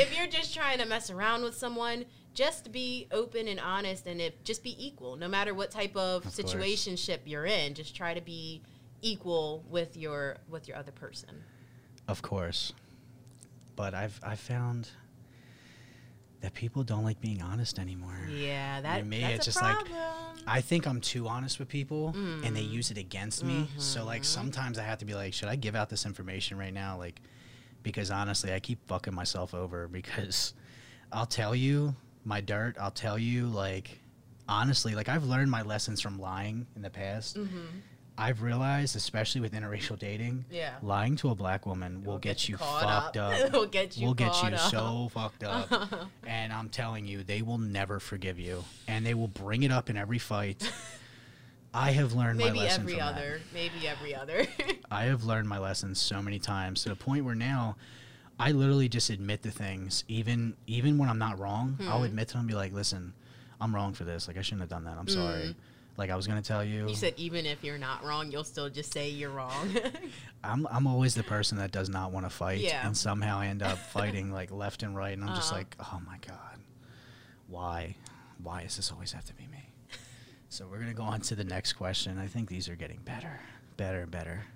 [0.00, 4.20] if you're just trying to mess around with someone, just be open and honest, and
[4.20, 6.54] if just be equal, no matter what type of, Of course.
[6.54, 7.74] situationship you're in.
[7.74, 8.62] Just try to be
[9.02, 11.42] equal with your with your other person.
[12.06, 12.72] Of course,
[13.74, 14.90] but I've I found
[16.40, 18.16] that people don't like being honest anymore.
[18.30, 20.44] Yeah, that me, that's it's a just like, problem.
[20.46, 22.70] I think I'm too honest with people and they Mm.
[22.70, 23.68] use it against me.
[23.76, 24.26] So like Mhm.
[24.26, 26.96] sometimes I have to be like, should I give out this information right now?
[26.96, 27.20] Like
[27.82, 30.54] because honestly, I keep fucking myself over because
[31.12, 34.00] I'll tell you my dirt, I'll tell you like
[34.48, 37.36] honestly, like I've learned my lessons from lying in the past.
[37.36, 37.82] Mhm.
[38.20, 40.74] I've realized, especially with interracial dating, Yeah.
[40.82, 43.52] lying to a black woman will It'll get, you fucked up.
[43.52, 44.58] will get you will get you up.
[44.70, 45.70] so fucked up.
[46.26, 49.88] and I'm telling you, they will never forgive you, and they will bring it up
[49.90, 50.70] in every fight.
[51.74, 53.14] I have learned my maybe lesson every from that.
[53.14, 54.46] other, maybe every other.
[54.90, 57.76] I have learned my lesson so many times to the point where now
[58.40, 61.76] I literally just admit the things, even even when I'm not wrong.
[61.82, 62.04] I'll Hmm.
[62.04, 63.12] admit to them, and be like, "Listen,
[63.60, 64.26] I'm wrong for this.
[64.26, 64.98] Like I shouldn't have done that.
[64.98, 65.54] I'm sorry."
[66.00, 68.70] Like I was gonna tell you, you said even if you're not wrong, you'll still
[68.70, 69.68] just say you're wrong.
[70.42, 72.86] I'm I'm always the person that does not want to fight, Yeah.
[72.86, 75.58] and somehow I end up fighting like left and right, and I'm just Uh-huh.
[75.58, 76.58] like, oh my god,
[77.48, 77.96] why,
[78.42, 79.72] why does this always have to be me?
[80.48, 82.16] So we're gonna go on to the next question.
[82.18, 83.38] I think these are getting better,
[83.76, 84.46] better, better.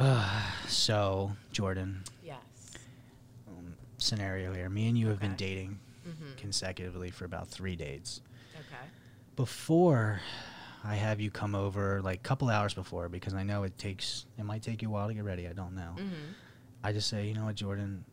[0.68, 2.38] so Jordan, yes.
[3.46, 4.68] um, scenario here.
[4.70, 5.46] Me and you have been Okay.
[5.46, 8.22] dating hmm consecutively for about three dates.
[9.36, 10.20] Before
[10.84, 14.26] I have you come over, like a couple hours before, because I know it takes
[14.38, 15.46] it might take you a while to get ready.
[15.46, 15.92] I don't know.
[15.96, 16.32] hmm
[16.84, 18.04] I just say, you know what, Jordan,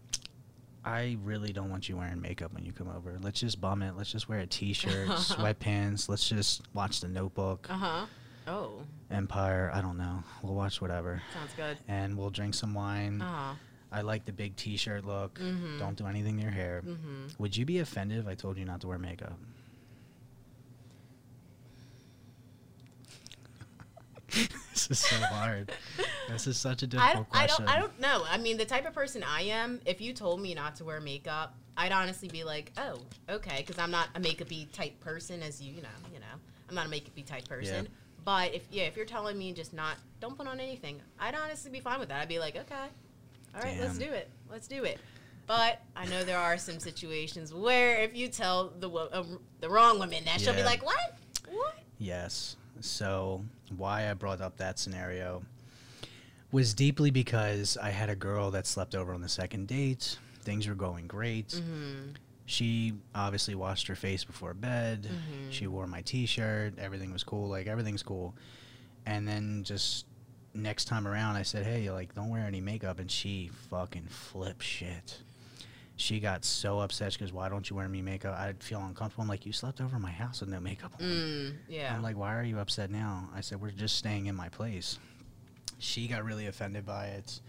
[0.84, 3.18] I really don't want you wearing makeup when you come over.
[3.22, 3.96] Let's just bum it.
[3.96, 6.10] Let's just wear a t-shirt, sweatpants.
[6.10, 8.06] Let's just watch The Notebook, Uh huh.
[8.48, 8.82] Oh,
[9.12, 9.72] Empire.
[9.74, 10.24] I don't know.
[10.42, 11.78] We'll watch whatever, sounds good.
[11.88, 13.22] and we'll drink some wine.
[13.22, 13.54] Uh huh.
[13.92, 15.40] I like the big t-shirt look.
[15.40, 15.78] Mhm.
[15.80, 16.82] Don't do anything to your hair.
[16.86, 17.28] Mm-hmm.
[17.38, 19.38] Would you be offended if I told you not to wear makeup?
[24.74, 25.72] this is so hard.
[26.30, 27.66] This is such a difficult I question.
[27.66, 28.24] don't I don't know.
[28.30, 31.00] I mean, the type of person I am, if you told me not to wear
[31.00, 35.62] makeup, I'd honestly be like, "Oh, okay," because I'm not a makeupy type person, as
[35.62, 36.26] you you know, you know,
[36.70, 37.88] I'm not a makeupy type person.
[38.26, 41.72] But if yeah, if you're telling me just not don't put on anything, I'd honestly
[41.72, 42.22] be fine with that.
[42.22, 42.88] I'd be like, "Okay,
[43.56, 45.00] all right, let's do it, let's do it."
[45.46, 49.24] But I know there are some situations where if you tell the wo- uh,
[49.60, 51.18] the wrong woman that, she'll be like, "What?
[51.50, 52.56] What?" Yes.
[52.82, 53.44] So,
[53.78, 55.44] why I brought up that scenario
[56.52, 60.18] was deeply because I had a girl that slept over on the second date.
[60.42, 61.50] Things were going great.
[61.50, 62.12] Mm-hmm.
[62.46, 65.04] She obviously washed her face before bed.
[65.10, 65.52] Mhm.
[65.52, 66.78] She wore my t shirt.
[66.78, 67.48] Everything was cool.
[67.48, 68.36] Like, everything's cool.
[69.06, 70.06] And then just
[70.54, 73.00] next time around, I said, hey, like, don't wear any makeup.
[73.00, 75.22] And she fucking flipped shit.
[76.04, 77.14] She got so upset.
[77.14, 78.38] She goes, why don't you wear me makeup?
[78.38, 79.22] I'd feel uncomfortable.
[79.22, 81.06] I'm like, you slept over my house with no makeup on.
[81.06, 81.96] Mm, yeah.
[81.96, 83.30] I'm like, why are you upset now?
[83.34, 85.00] I said, we're just staying in my place.
[85.80, 87.40] She got really offended by it.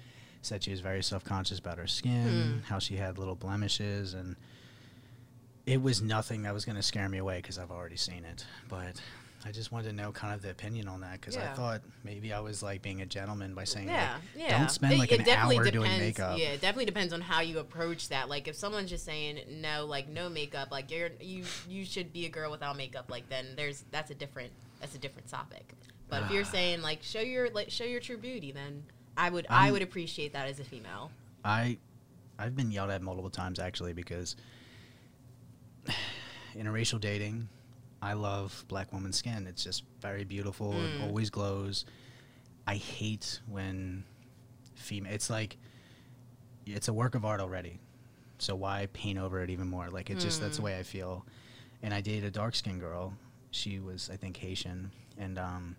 [0.42, 2.58] Said she was very self conscious about her skin, Hmm.
[2.68, 4.36] how she had little blemishes, and
[5.66, 8.46] it was nothing that was going to scare me away because I've already seen it.
[8.68, 9.00] But
[9.46, 12.32] I just wanted to know kind of the opinion on that because I thought maybe
[12.32, 14.58] I was like being a gentleman by saying, yeah, like, yeah.
[14.58, 16.38] don't spend like an definitely hour depends, doing makeup.
[16.38, 18.30] Yeah, it definitely depends on how you approach that.
[18.30, 22.24] Like if someone's just saying no, like no makeup, like you're you you should be
[22.24, 23.10] a girl without makeup.
[23.10, 25.74] Like then there's that's a different that's a different topic.
[26.08, 28.84] But if you're saying like show your like show your true beauty, then
[29.16, 31.10] I would I Um, would appreciate that as a female.
[31.44, 31.76] I
[32.38, 34.36] I've been yelled at multiple times actually because
[36.56, 37.48] interracial dating,
[38.04, 39.46] I love black woman's skin.
[39.46, 40.72] It's just very beautiful.
[40.72, 40.84] Mm.
[40.84, 41.84] It always glows.
[42.66, 44.04] I hate when
[44.74, 45.12] female.
[45.12, 45.56] It's like
[46.66, 47.78] it's a work of art already.
[48.38, 49.88] So why paint over it even more?
[49.88, 50.66] Like it's just that's the Mm.
[50.66, 51.24] way I feel.
[51.82, 53.14] And I dated a dark skinned girl.
[53.50, 55.76] She was I think Haitian, and um,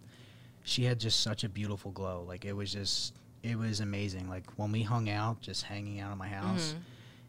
[0.63, 2.23] she had just such a beautiful glow.
[2.27, 4.29] Like it was just it was amazing.
[4.29, 6.79] Like when we hung out, just hanging out at my house, Mhm.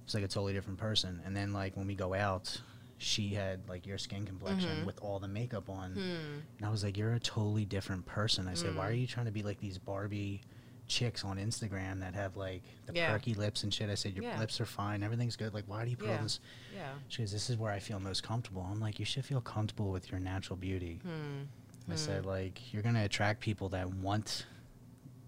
[0.04, 1.20] it's like a totally different person.
[1.26, 2.60] And then like when we go out,
[2.98, 4.86] she had like your skin complexion Mhm.
[4.86, 5.92] with all the makeup on.
[5.92, 6.38] Hmm.
[6.58, 8.48] And I was like, You're a totally different person.
[8.48, 8.88] I said, Why Mm.
[8.90, 10.40] are you trying to be like these Barbie
[10.88, 13.12] chicks on Instagram that have like the Yeah.
[13.12, 13.90] perky lips and shit?
[13.90, 14.38] I said, Your Yeah.
[14.38, 15.52] lips are fine, everything's good.
[15.52, 16.40] Like, why do you put all this
[16.74, 16.92] Yeah.
[17.08, 18.62] she goes, This is where I feel most comfortable.
[18.62, 21.00] I'm like, You should feel comfortable with your natural beauty.
[21.02, 21.42] Hmm.
[21.88, 21.96] I Hmm.
[21.96, 24.46] said, like, you're gonna attract people that want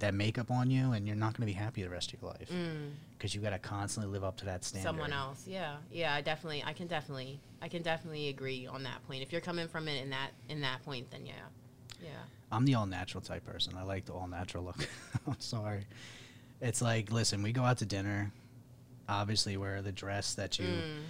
[0.00, 2.48] that makeup on you and you're not gonna be happy the rest of your life.
[2.50, 2.90] Mm.
[3.16, 4.86] Because you gotta constantly live up to that standard.
[4.88, 9.04] someone else yeah yeah i definitely i can definitely i can definitely agree on that
[9.08, 11.32] point if you're coming from it in that in that point then yeah
[12.00, 12.08] yeah
[12.50, 13.74] I'm the all natural type person.
[13.76, 14.88] I like the all natural look.
[15.26, 15.84] I'm sorry.
[16.62, 18.32] It's like, listen, we go out to dinner.
[19.06, 21.00] Obviously, wear the dress that you Mm.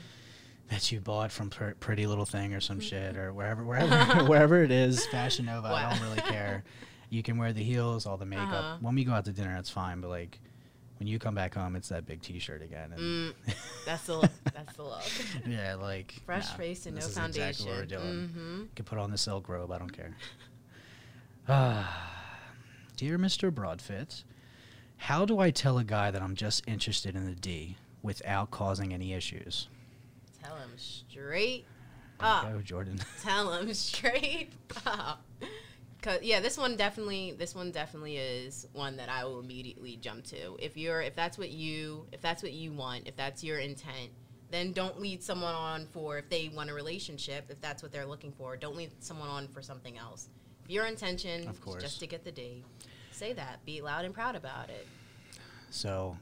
[0.71, 4.63] that you bought from Pr- Pretty Little Thing or some shit or wherever wherever wherever
[4.65, 5.69] it is, Fashion Nova.
[5.69, 6.65] I don't really care.
[7.11, 8.49] You can wear the heels, all the makeup.
[8.53, 8.77] Uh-huh.
[8.81, 10.01] When we go out to dinner, it's fine.
[10.01, 10.39] But like
[10.99, 12.93] when you come back home, it's that big T-shirt again.
[12.93, 13.35] And Mm,
[13.87, 14.31] that's the look.
[14.53, 15.03] That's the look.
[15.47, 17.49] yeah, like Fresh nah, face and no foundation.
[17.49, 18.29] Exactly what we're doing.
[18.29, 18.57] Mm-hmm.
[18.63, 19.71] You can put on the silk robe.
[19.73, 20.15] I don't care.
[21.51, 22.13] Ah,
[22.99, 23.51] dear Mr.
[23.51, 24.23] Broadfit,
[24.99, 28.93] how do I tell a guy that I'm just interested in the D without causing
[28.93, 29.69] any issues?
[30.43, 31.65] Tell him straight
[32.21, 32.53] up.
[32.53, 33.01] go, Jordan.
[33.23, 34.51] Tell him straight
[34.85, 35.25] up.
[36.01, 40.25] Cause yeah, this one definitely, this one definitely is one that I will immediately jump
[40.27, 40.57] to.
[40.61, 44.11] If you're, if that's what you, if that's what you want, if that's your intent,
[44.51, 48.07] then don't lead someone on for if they want a relationship, if that's what they're
[48.07, 48.57] looking for.
[48.57, 50.29] Don't lead someone on for something else.
[50.65, 52.65] If your intention Of is just to get the date,
[53.11, 53.65] say that.
[53.67, 54.87] Be loud and proud about it.
[55.71, 56.17] So,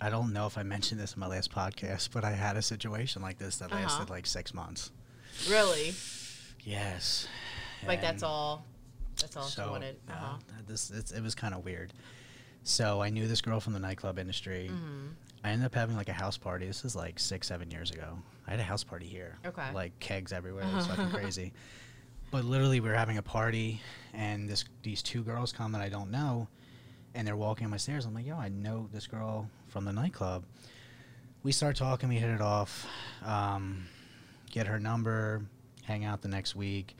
[0.00, 2.62] I don't know if I mentioned this in my last podcast, but I had a
[2.62, 3.82] situation like this that Uh-huh.
[3.82, 4.92] lasted like six months.
[5.50, 5.94] Really,
[6.64, 7.28] Yes.
[7.88, 8.64] Like that's all.
[9.20, 9.96] That's all she wanted.
[10.08, 10.36] uh, Uh-huh.
[10.66, 11.92] this it's, it was kind of weird.
[12.64, 14.70] So I knew this girl from the nightclub industry.
[14.72, 15.10] Mhm.
[15.44, 16.66] I ended up having like a house party.
[16.66, 18.18] This is like six, seven years ago.
[18.46, 19.36] I had a house party here.
[19.46, 19.72] Okay.
[19.72, 20.64] Like kegs everywhere.
[20.64, 21.52] It was fucking crazy.
[22.32, 23.80] But literally, we were having a party,
[24.12, 26.48] and this these two girls come that I don't know,
[27.14, 28.04] and they're walking up my stairs.
[28.04, 30.44] I'm like, yo, I know this girl from the nightclub.
[31.44, 32.08] We start talking.
[32.08, 32.84] We hit it off.
[33.24, 33.86] Um,
[34.50, 35.42] get her number.
[35.84, 36.96] Hang out the next week.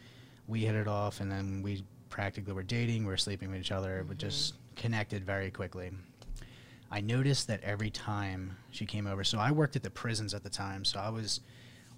[0.47, 3.03] We hit it off, and then we practically were dating.
[3.05, 4.05] We were sleeping with each other.
[4.09, 4.19] We Mhm.
[4.19, 5.91] just connected very quickly.
[6.91, 10.43] I noticed that every time she came over, so I worked at the prisons at
[10.45, 11.41] the time, so I was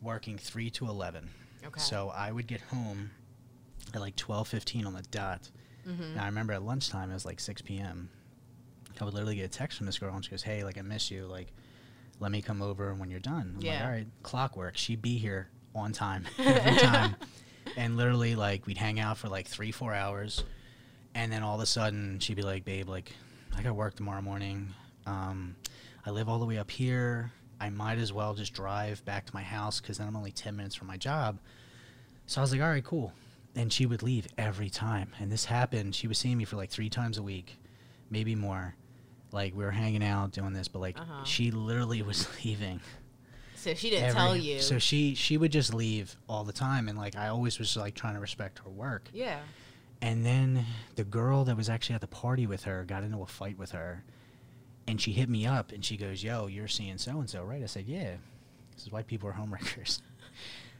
[0.01, 1.29] working 3 to 11.
[1.65, 1.81] Okay.
[1.81, 3.11] So I would get home
[3.93, 5.51] at like 12:15 on the dot.
[5.87, 6.13] Mhm.
[6.13, 8.09] And I remember at lunchtime it was like 6 p.m.
[9.01, 10.83] I would literally get a text from this girl and she goes, "Hey, like I
[10.83, 11.27] miss you.
[11.27, 11.53] Like,
[12.19, 13.85] let me come over when you're done." I'm like, Yeah.
[13.85, 14.77] "All right." Clockwork.
[14.77, 17.15] She'd be here on time every time,
[17.79, 20.45] and literally like we'd hang out for like three, four hours,
[21.14, 23.12] and then all of a sudden she'd be like, "Babe, like
[23.57, 24.75] I got work tomorrow morning.
[25.07, 25.57] Um,
[26.05, 27.33] I live all the way up here.
[27.61, 30.55] I might as well just drive back to my house because then I'm only 10
[30.57, 31.38] minutes from my job."
[32.27, 33.12] So I was like, "All right, cool."
[33.55, 35.95] And she would leave every time, and this happened.
[35.95, 37.57] She was seeing me for like three times a week,
[38.11, 38.75] maybe more.
[39.33, 41.25] Like we were hanging out doing this, but like Uh-huh.
[41.25, 42.81] she literally was leaving.
[43.59, 44.61] So she didn't every- tell you.
[44.61, 47.94] So she she would just leave all the time, and like I always was like
[47.94, 49.09] trying to respect her work.
[49.12, 49.40] yeah.
[50.01, 53.27] And then the girl that was actually at the party with her got into a
[53.27, 54.05] fight with her,
[54.87, 57.62] and she hit me up and she goes, "Yo, you're seeing so and so, right?"
[57.62, 58.14] I said, "Yeah."
[58.77, 60.01] This is why people are homewreckers.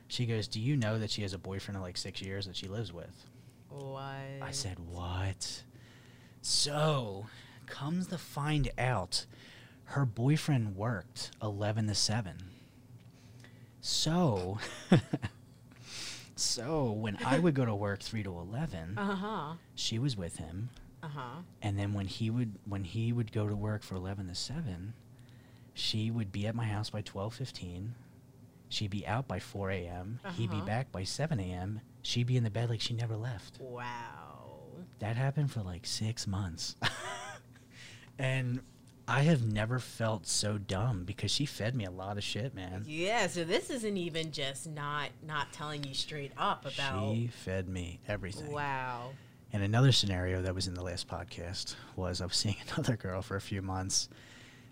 [0.07, 2.55] she goes, "Do you know that she has a boyfriend of like six years that
[2.55, 3.27] she lives with?"
[3.71, 4.05] What?
[4.41, 5.65] I said, "What?"
[6.41, 7.27] So,
[7.67, 9.27] comes to find out,
[9.87, 12.37] her boyfriend worked eleven to seven.
[13.81, 14.59] So,
[16.37, 19.55] so when I would go to work three to eleven, Uh huh.
[19.75, 20.71] she was with him,
[21.03, 21.37] Uh huh.
[21.63, 24.95] and then when he would when he would go to work for eleven to seven,
[25.75, 27.95] she would be at my house by twelve fifteen.
[28.69, 30.21] She'd be out by four a.m.
[30.37, 30.67] He'd be Uh-huh.
[30.67, 31.81] back by seven a.m.
[32.03, 33.59] She'd be in the bed like she never left.
[33.61, 34.51] Wow.
[34.99, 36.77] That happened for like six months.
[38.19, 38.61] and
[39.09, 42.85] I have never felt so dumb because she fed me a lot of shit, man.
[42.87, 43.27] Yeah.
[43.27, 47.15] So this isn't even just not not telling you straight up about.
[47.15, 48.53] She fed me everything.
[48.53, 49.11] Wow.
[49.53, 53.23] And another scenario that was in the last podcast was I was seeing another girl
[53.23, 54.09] for a few months.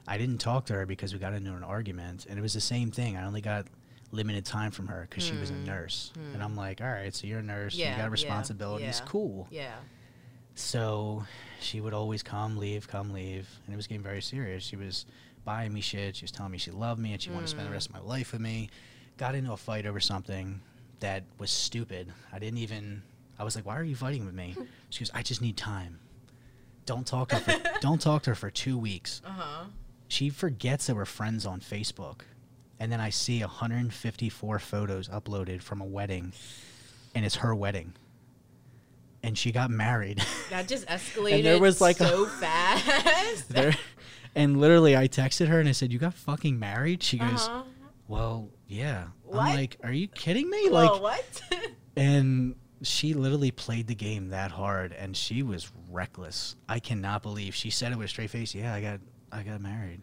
[0.06, 2.60] I didn't talk to her because we got into an argument, and it was the
[2.60, 3.16] same thing.
[3.16, 3.66] I only got
[4.12, 5.64] limited time from her because she was a Hmm.
[5.64, 6.42] nurse, and Hmm.
[6.42, 9.08] I'm like, all right, so you're a nurse, Yeah, you got responsibilities, yeah.
[9.10, 9.48] cool.
[9.50, 9.74] Yeah.
[10.56, 11.24] So
[11.60, 14.64] she would always come, leave, come, leave, and it was getting very serious.
[14.64, 15.04] She was
[15.44, 16.16] buying me shit.
[16.16, 17.74] She was telling me she loved me and she wanted to spend the Mm.
[17.74, 18.70] rest of my life with me.
[19.18, 20.60] Got into a fight over something
[21.00, 22.12] that was stupid.
[22.32, 23.02] I didn't even.
[23.38, 24.56] I was like, "Why are you fighting with me?"
[24.90, 25.98] She goes, "I just need time.
[26.86, 27.40] Don't talk to her.
[27.58, 29.64] For, don't talk to her for two weeks." Uh huh.
[30.08, 32.20] She forgets that we're friends on Facebook,
[32.80, 36.32] and then I see 154 photos uploaded from a wedding,
[37.14, 37.92] and it's her wedding.
[39.26, 40.22] And she got married.
[40.50, 43.48] That just escalated and there was, like, a- so fast.
[43.52, 43.74] there
[44.36, 47.62] and literally I texted her and I said, "You got fucking married?" She goes, Uh-huh.
[48.06, 49.40] "Well, yeah." What?
[49.40, 51.42] I'm like, "Are you kidding me?" Whoa, like what?
[51.96, 56.54] and she literally played the game that hard and she was reckless.
[56.68, 59.00] I cannot believe she said it with a straight face, "Yeah, I got
[59.32, 60.02] I got married."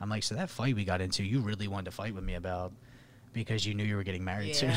[0.00, 2.34] I'm like, "So that fight we got into, you really wanted to fight with me
[2.34, 2.72] about
[3.32, 4.74] because you knew you were getting married soon."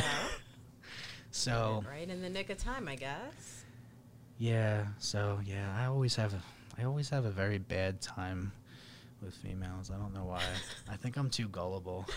[1.31, 3.60] So, right in the nick of time, I guess.
[4.41, 6.41] Yeah, so yeah, I always have a
[6.79, 8.51] I always have a very bad time
[9.21, 9.91] with females.
[9.93, 10.41] I don't know why.
[10.91, 12.07] I think I'm too gullible.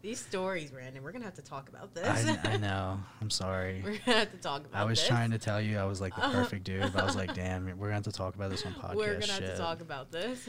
[0.00, 2.06] These stories, Brandon, we're gonna have to talk about this.
[2.26, 2.98] I, I know.
[3.20, 3.82] I'm sorry.
[3.84, 4.80] we're gonna have to talk about this.
[4.80, 5.08] I was this.
[5.08, 7.34] trying to tell you I was like the Uh, perfect dude, but I was like,
[7.42, 8.94] damn, we're gonna have to talk about this on podcast.
[8.96, 10.48] We're gonna have to talk about this.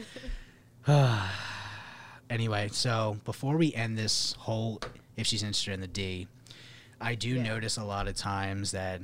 [2.30, 4.80] anyway, so before we end this whole,
[5.16, 6.28] if she's interested in the D,
[7.00, 7.42] I do Yeah.
[7.42, 9.00] notice a lot of times that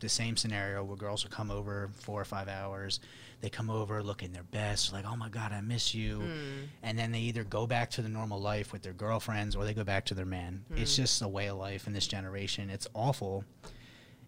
[0.00, 3.00] the same scenario where girls will come over four or five hours.
[3.40, 6.18] They come over looking their best, like, oh my God, I miss you.
[6.20, 6.68] Mm.
[6.82, 9.74] And then they either go back to the normal life with their girlfriends or they
[9.74, 10.64] go back to their man.
[10.74, 10.96] It's Mm.
[10.96, 12.70] just a way of life in this generation.
[12.70, 13.44] It's awful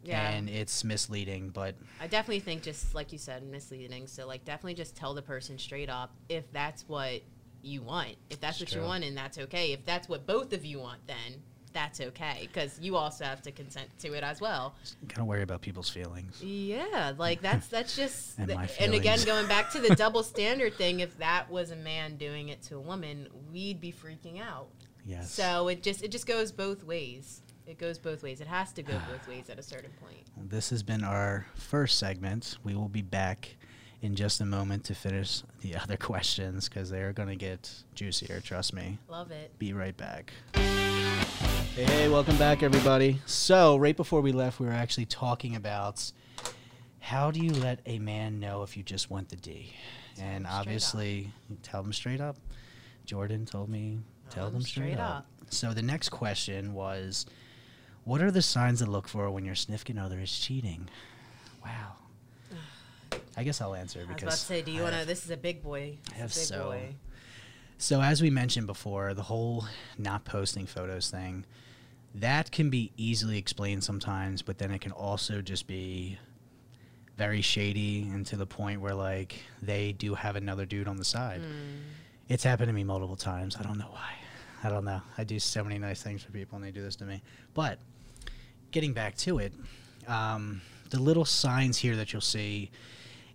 [0.05, 0.29] Yeah.
[0.31, 4.07] and it's misleading, but I definitely think just like you said, misleading.
[4.07, 7.23] So like definitely just tell the person straight up if that's what
[7.63, 8.17] you want.
[8.31, 9.73] If that's It's what you want, and that's okay.
[9.73, 11.43] If that's what both of you want, then
[11.77, 14.75] that's okay because you also have to consent to it as well.
[15.09, 16.43] gotta worry about people's feelings.
[16.43, 20.73] Yeah, like that's that's just And th- and again going back to the double standard
[20.73, 21.01] thing.
[21.01, 24.69] If that was a man doing it to a woman, we'd be freaking out.
[25.05, 25.31] Yes.
[25.31, 27.43] So it just it just goes both ways.
[27.67, 28.41] It goes both ways.
[28.41, 30.25] It has to go both ways at a certain point.
[30.49, 32.57] This has been our first segment.
[32.65, 33.55] We will be back
[34.01, 38.41] in just a moment to finish the other questions because they're going to get juicier,
[38.41, 38.99] trust me.
[39.09, 39.59] Love it.
[39.59, 40.33] Be right back.
[41.77, 43.21] Hey, welcome back, everybody.
[43.27, 46.11] So, right before we left, we were actually talking about
[47.01, 49.75] how do you let a man know if you just want the D?
[50.15, 51.31] Tell and obviously,
[51.63, 52.39] tell them straight up.
[53.05, 53.99] Jordan told me,
[54.31, 55.17] tell, Tell them 'em straight, straight up.
[55.19, 55.27] up.
[55.51, 57.27] So, the next question was
[58.05, 60.89] what are the signs to look for when your significant other is cheating?
[61.63, 61.93] Wow.
[63.37, 65.05] I guess I'll answer I was because about to say, do you want to?
[65.05, 65.99] This is a big boy.
[66.11, 66.95] I have so- boy.
[67.79, 69.67] So as we mentioned before, the whole
[69.99, 71.45] not posting photos thing,
[72.21, 76.19] that can be easily explained sometimes, but then it can also just be
[77.17, 81.05] very shady and to the point where like they do have another dude on the
[81.05, 81.41] side.
[81.41, 81.81] Mm.
[82.29, 83.57] It's happened to me multiple times.
[83.59, 84.13] I don't know why.
[84.65, 85.01] I don't know.
[85.17, 87.23] I do so many nice things for people and they do this to me.
[87.55, 87.79] But
[88.71, 89.53] getting back to it,
[90.09, 92.71] um, the little signs here that you'll see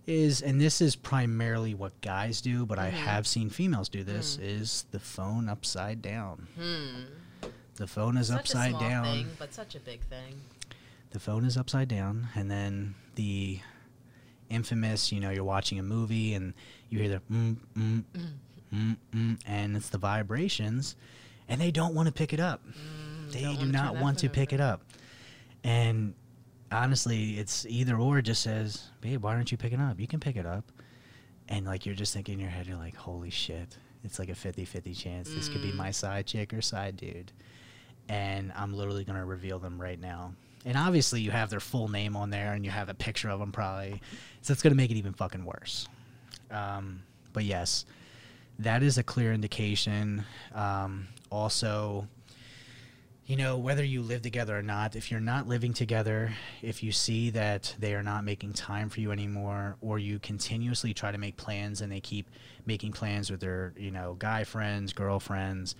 [0.06, 2.94] is, and this is primarily what guys do, but I Mhm.
[2.94, 6.48] have seen females do this, is the phone upside down.
[6.56, 7.04] Hmm.
[7.76, 9.04] The phone is Such upside a small down.
[9.04, 10.34] thing, but such a big thing.
[11.10, 13.60] The phone is upside down, and then the
[14.50, 15.12] infamous.
[15.12, 16.54] You know, you're watching a movie and
[16.90, 18.04] you hear the mm mm
[18.72, 20.96] mm mm, and it's the vibrations,
[21.48, 22.62] and they don't want to pick it up.
[23.30, 24.82] they don't wanna turn not want to phone pick it up,
[25.64, 26.14] and
[26.70, 28.18] honestly, it's either or.
[28.18, 29.98] It just says, "Babe, why aren't you picking up?
[30.00, 30.70] You can pick it up."
[31.48, 34.34] And like you're just thinking in your head, you're like, "Holy shit!" It's like a
[34.34, 35.28] 50-50 chance.
[35.32, 35.76] This could be Mm.
[35.76, 37.30] my side chick or side dude
[38.08, 40.34] and I'm literally going to reveal them right now.
[40.64, 43.40] And obviously, you have their full name on there, and you have a picture of
[43.40, 44.00] them probably,
[44.42, 45.88] so it's going to make it even fucking worse.
[46.50, 47.84] Um, but yes,
[48.60, 50.24] that is a clear indication.
[50.54, 52.06] Um, also,
[53.26, 56.92] you know, whether you live together or not, if you're not living together, if you
[56.92, 61.18] see that they are not making time for you anymore, or you continuously try to
[61.18, 62.28] make plans and they keep
[62.66, 65.74] making plans with their, you know, guy friends, girlfriends,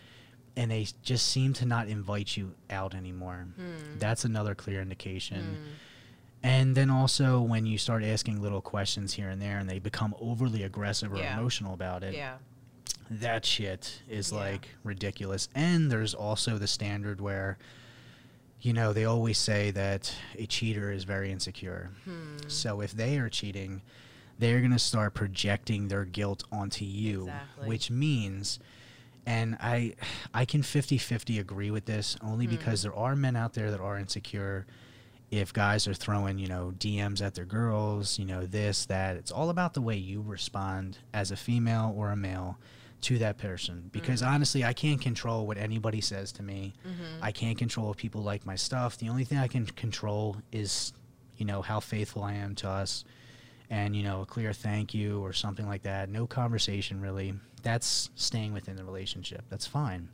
[0.56, 3.98] and they just seem to not invite you out anymore, Hmm.
[3.98, 5.56] that's another clear indication.
[6.42, 10.14] And then also when you start asking little questions here and there and they become
[10.20, 11.38] overly aggressive or Yeah.
[11.38, 12.38] emotional about it, Yeah.
[13.10, 14.38] that shit is Yeah.
[14.38, 15.48] like ridiculous.
[15.54, 17.58] And there's also the standard where,
[18.60, 21.90] you know, they always say that a cheater is very insecure.
[22.04, 22.38] Hmm.
[22.48, 23.82] So if they are cheating,
[24.38, 27.68] they're going to start projecting their guilt onto you, Exactly.
[27.68, 28.58] which means
[29.26, 29.94] and I
[30.34, 32.52] I can 50-50 agree with this only Hmm.
[32.52, 34.66] because there are men out there that are insecure
[35.30, 39.30] if guys are throwing, you know, DMs at their girls, you know, this that it's
[39.30, 42.58] all about the way you respond as a female or a male
[43.02, 44.34] to that person because Mm-hmm.
[44.34, 46.74] honestly, I can't control what anybody says to me.
[46.86, 47.22] Mm-hmm.
[47.24, 48.98] I can't control if people like my stuff.
[48.98, 50.92] The only thing I can control is,
[51.38, 53.04] you know, how faithful I am to us
[53.70, 56.10] and, you know, a clear thank you or something like that.
[56.10, 57.32] No conversation really.
[57.62, 59.44] That's staying within the relationship.
[59.48, 60.08] That's fine.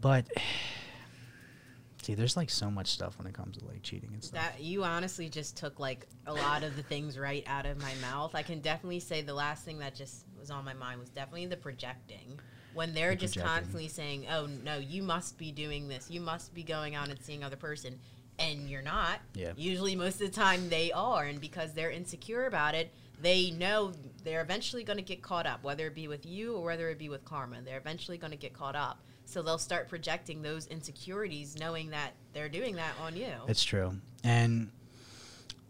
[0.00, 0.26] But
[2.02, 4.40] see, there's like so much stuff when it comes to like cheating and stuff.
[4.42, 7.92] That you honestly just took like a lot of the things right out of my
[8.00, 8.34] mouth.
[8.34, 11.46] I can definitely say the last thing that just was on my mind was definitely
[11.46, 12.38] the projecting.
[12.74, 13.54] When they're The just projecting.
[13.56, 16.10] constantly saying, "Oh no, you must be doing this.
[16.10, 17.98] You must be going out and seeing other person,"
[18.38, 19.20] and you're not.
[19.34, 19.52] Yeah.
[19.56, 23.92] Usually, most of the time, they are, and because they're insecure about it, they know
[24.24, 26.98] they're eventually going to get caught up, whether it be with you or whether it
[26.98, 27.62] be with karma.
[27.62, 29.00] They're eventually going to get caught up.
[29.24, 33.32] So they'll start projecting those insecurities, knowing that they're doing that on you.
[33.46, 33.96] It's true.
[34.24, 34.70] And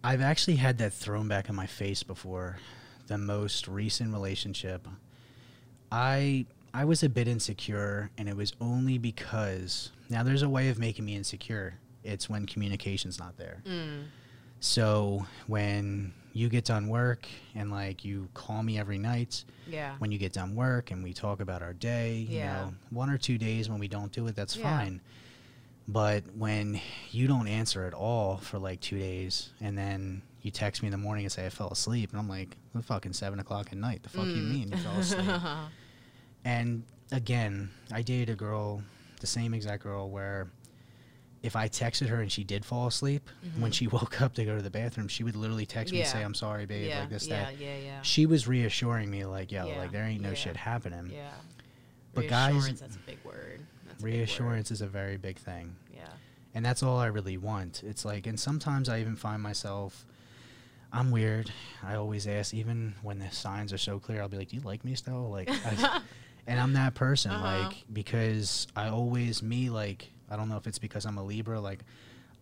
[0.04, 2.58] I've actually had that thrown back in my face before.
[3.08, 4.86] The most recent relationship,
[5.90, 10.68] I I was a bit insecure and it was only because now there's a way
[10.68, 11.74] of making me insecure.
[12.04, 13.62] It's when communication's not there.
[13.66, 14.04] Mm.
[14.60, 19.94] So when you get done work and like you call me every night Yeah.
[19.98, 22.52] when you get done work and we talk about our day, you Yeah.
[22.64, 24.78] know, one or two days when we don't do it, that's Yeah.
[24.78, 25.00] fine.
[25.88, 30.82] But when you don't answer at all for like two days and then you text
[30.82, 33.40] me in the morning and say I fell asleep and I'm like, it's fucking seven
[33.40, 34.02] o'clock at night.
[34.02, 34.50] The fuck you Mm.
[34.52, 35.26] mean you fell asleep?
[36.44, 38.82] and again, I dated a girl,
[39.20, 40.48] the same exact girl where
[41.42, 44.56] if I texted her and she did fall asleep, when she woke up to go
[44.56, 46.26] to the bathroom, she would literally text me and say, Mm-hmm.
[46.26, 49.52] I'm sorry, babe, yeah, like this, yeah, that yeah, yeah, she was reassuring me like
[49.52, 50.34] yo Yeah, like there ain't no yeah.
[50.34, 51.30] shit happening yeah.
[52.14, 53.60] but guys- Reassurance, that's a big word.
[53.86, 54.18] That's a big word.
[54.18, 56.00] reassurance is a very big thing Yeah.
[56.54, 60.06] and that's all i really want it's like and sometimes i even find myself
[60.92, 61.50] i'm weird
[61.84, 64.62] i always ask even when the signs are so clear i'll be like do you
[64.62, 66.00] like me still like I,
[66.46, 67.68] and i'm that person Uh-huh.
[67.68, 71.60] like because i always me like i don't know if it's because i'm a libra
[71.60, 71.80] like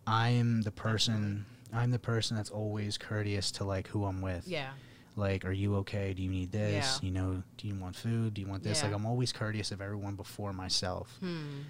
[0.07, 4.71] i'm the person i'm the person that's always courteous to like who i'm with Yeah.
[5.17, 7.07] like are you okay do you need this Yeah.
[7.07, 9.81] you know do you want food do you want this like i'm always courteous of
[9.81, 11.63] everyone before myself Hmm.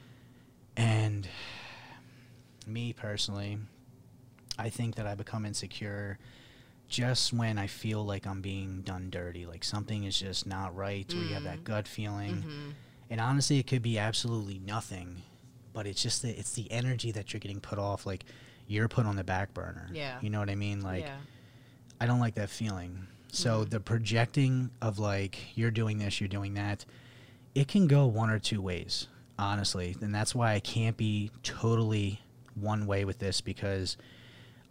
[0.77, 1.29] and
[2.67, 3.59] me personally
[4.59, 6.19] i think that i become insecure
[6.89, 11.13] just when i feel like i'm being done dirty like something is just not right
[11.13, 11.65] or you have that Mm.
[11.65, 12.73] gut feeling Mhm.
[13.11, 15.23] and honestly it could be absolutely nothing
[15.77, 18.25] but it's just the, it's the energy that you're getting put off like
[18.67, 20.17] you're put on the back burner Yeah.
[20.23, 21.17] you know what i mean like yeah.
[22.01, 23.07] I don't like that feeling.
[23.33, 23.71] So Mhm.
[23.71, 26.85] the projecting of like you're doing this, you're doing that,
[27.55, 29.07] it can go one or two ways,
[29.39, 29.97] honestly.
[30.03, 32.21] And that's why I can't be totally
[32.55, 33.97] one way with this because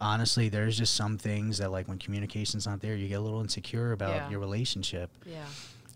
[0.00, 3.40] honestly, there's just some things that like when communication's not there, you get a little
[3.40, 4.30] insecure about Yeah.
[4.30, 5.10] your relationship.
[5.26, 5.46] Yeah.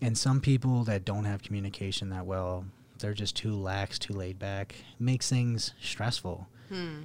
[0.03, 2.65] And some people that don't have communication that well,
[3.01, 7.03] they're just too lax, too laid back, makes things stressful Hmm.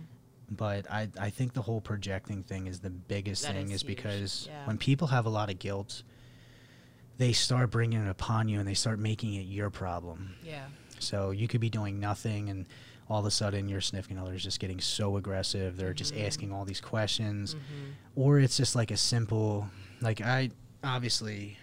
[0.52, 3.84] but I, I think the whole projecting thing is the biggest That thing is is
[3.84, 4.66] because yeah.
[4.68, 6.04] when people have a lot of guilt
[7.18, 10.66] they start bringing it upon you and they start making it your problem Yeah.
[11.00, 12.68] So you could be doing nothing and
[13.10, 15.78] all of a sudden your significant other is just getting so aggressive.
[15.78, 16.26] They're just Mhm.
[16.26, 17.54] asking all these questions.
[17.56, 17.60] Mhm.
[18.16, 19.70] Or it's just like a simple,
[20.02, 20.50] like I
[20.84, 21.58] obviously,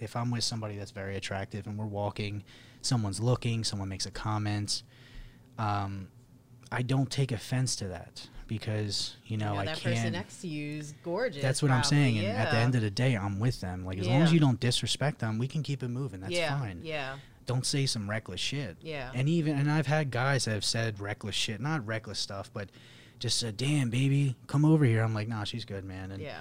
[0.00, 2.42] if I'm with somebody that's very attractive and we're walking,
[2.88, 4.82] someone's looking, someone makes a comment,
[5.58, 6.08] um,
[6.72, 9.94] I don't take offense to that because, you know, You I that can't.
[9.96, 11.42] person next to you is gorgeous.
[11.42, 12.18] That's what I'm saying.
[12.18, 13.84] And at the end of the day, I'm with them.
[13.84, 16.20] Like, as long as you don't disrespect them, we can keep it moving.
[16.20, 16.80] That's yeah, fine.
[16.82, 17.16] Yeah,
[17.46, 18.76] Don't say some reckless shit.
[18.82, 19.10] yeah.
[19.14, 22.70] And even, and I've had guys that have said reckless shit, not reckless stuff, but
[23.18, 25.02] just said, damn, baby, come over here.
[25.02, 26.12] I'm like, nah, she's good, man.
[26.12, 26.40] And yeah.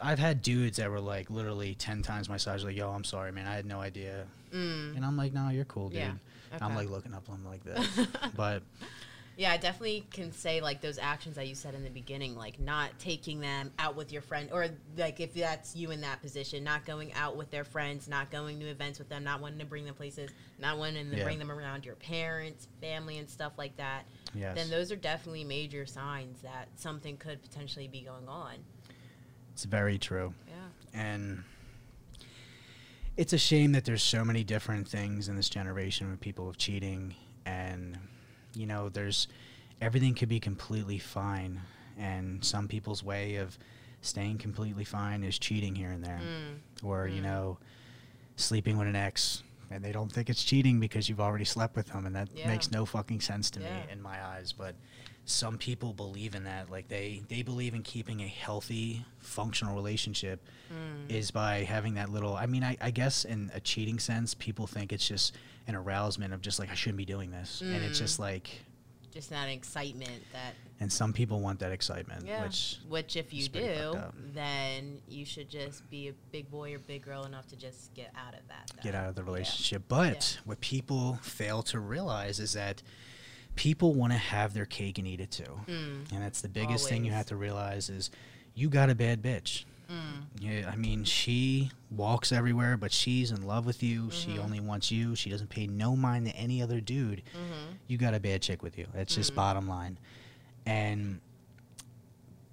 [0.00, 3.32] I've had dudes that were like literally 10 times my size, like, yo, I'm sorry,
[3.32, 3.46] man.
[3.46, 4.26] I had no idea.
[4.52, 4.96] Mm.
[4.96, 5.98] And I'm like, no, you're cool, dude.
[5.98, 6.12] Yeah,
[6.52, 7.86] And I'm like looking up, I'm like this.
[8.36, 8.62] but
[9.36, 12.58] Yeah, I definitely can say like those actions that you said in the beginning, like
[12.58, 16.64] not taking them out with your friend, or like if that's you in that position,
[16.64, 19.64] not going out with their friends, not going to events with them, not wanting to
[19.66, 21.22] bring them places, not wanting to Yeah.
[21.24, 24.04] bring them around your parents, family, and stuff like that.
[24.34, 24.56] yes.
[24.56, 28.54] Then those are definitely major signs that something could potentially be going on.
[29.52, 30.34] it's very true.
[30.48, 31.00] Yeah.
[31.00, 31.44] and
[33.18, 36.56] it's a shame that there's so many different things in this generation with people with
[36.56, 37.14] cheating
[37.44, 37.98] and
[38.54, 39.26] you know there's
[39.80, 41.60] everything could be completely fine
[41.98, 43.58] and some people's way of
[44.02, 46.84] staying completely fine is cheating here and there Mm.
[46.84, 47.24] or you Mm.
[47.24, 47.58] know
[48.36, 51.88] sleeping with an ex and they don't think it's cheating because you've already slept with
[51.88, 52.46] them and that Yeah.
[52.46, 53.84] makes no fucking sense to Yeah.
[53.86, 54.76] me in my eyes but
[55.30, 60.40] some people believe in that like they they believe in keeping a healthy functional relationship
[60.72, 61.10] Mm.
[61.10, 64.66] is by having that little i mean I, I guess in a cheating sense people
[64.66, 65.34] think it's just
[65.66, 68.02] an arousement of just like i shouldn't be doing this and it's Mm.
[68.02, 68.50] just like
[69.10, 72.42] Just that excitement that and some people want that excitement Yeah.
[72.44, 76.50] which Which, if you is pretty fucked do, then you should just be a big
[76.50, 78.82] boy or big girl enough to just get out of that.
[78.82, 79.26] get out of the Yeah.
[79.26, 82.82] relationship but what people fail to realize is that
[83.58, 86.12] people want to have their cake and eat it too Mm.
[86.12, 88.10] and that's the biggest thing you have to realize is
[88.54, 90.24] you got a bad bitch Mm.
[90.38, 94.10] Yeah, I mean, she walks everywhere, but she's in love with you.
[94.10, 94.44] She Mhm.
[94.44, 95.16] only wants you.
[95.16, 97.22] She doesn't pay no mind to any other dude.
[97.34, 97.72] Mm-hmm.
[97.86, 98.86] You got a bad chick with you.
[98.92, 99.36] That's just Mhm.
[99.36, 99.98] bottom line.
[100.66, 101.20] And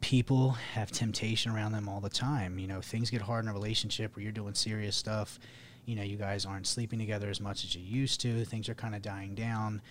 [0.02, 2.60] people have temptation around them all the time.
[2.60, 5.38] You know, things get hard in a relationship where you're doing serious stuff.
[5.86, 8.46] You know, you guys aren't sleeping together as much as you used to.
[8.46, 9.82] Things are kind of dying down.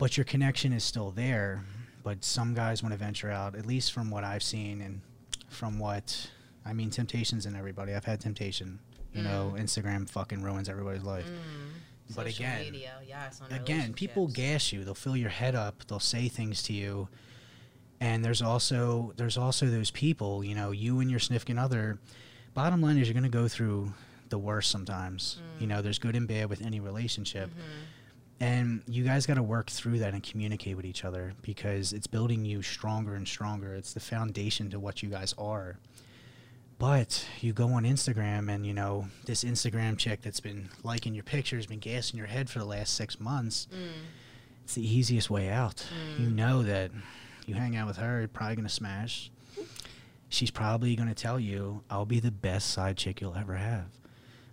[0.00, 1.64] But your connection is still there.
[2.02, 5.00] But some guys want to venture out, at least from what I've seen and
[5.48, 6.30] from what
[6.64, 7.94] I mean, temptation's in everybody.
[7.94, 8.80] I've had temptation.
[9.12, 11.26] You know, Instagram fucking ruins everybody's life.
[11.26, 12.14] Mm.
[12.14, 14.84] But Social again- media, yes, Again, people gas you.
[14.84, 15.84] They'll fill your head up.
[15.88, 17.08] They'll say things to you.
[18.00, 21.98] And there's also there's also those people, you know, you and your significant other.
[22.54, 23.92] Bottom line is you're going to go through
[24.28, 25.38] the worst sometimes.
[25.58, 25.70] You Mm.
[25.70, 27.50] know, there's good and bad with any relationship.
[27.50, 27.84] Mhm.
[28.40, 32.06] And you guys got to work through that and communicate with each other because it's
[32.06, 33.74] building you stronger and stronger.
[33.74, 35.76] It's the foundation to what you guys are.
[36.78, 41.24] But you go on Instagram and, you know, this Instagram chick that's been liking your
[41.24, 43.90] pictures, been gassing your head for the last six months, Mm.
[44.64, 45.84] it's the easiest way out.
[46.18, 46.34] You Mm.
[46.36, 46.90] know that
[47.46, 49.30] you hang out with her, you're probably going to smash.
[50.30, 53.84] She's probably going to tell you, I'll be the best side chick you'll ever have.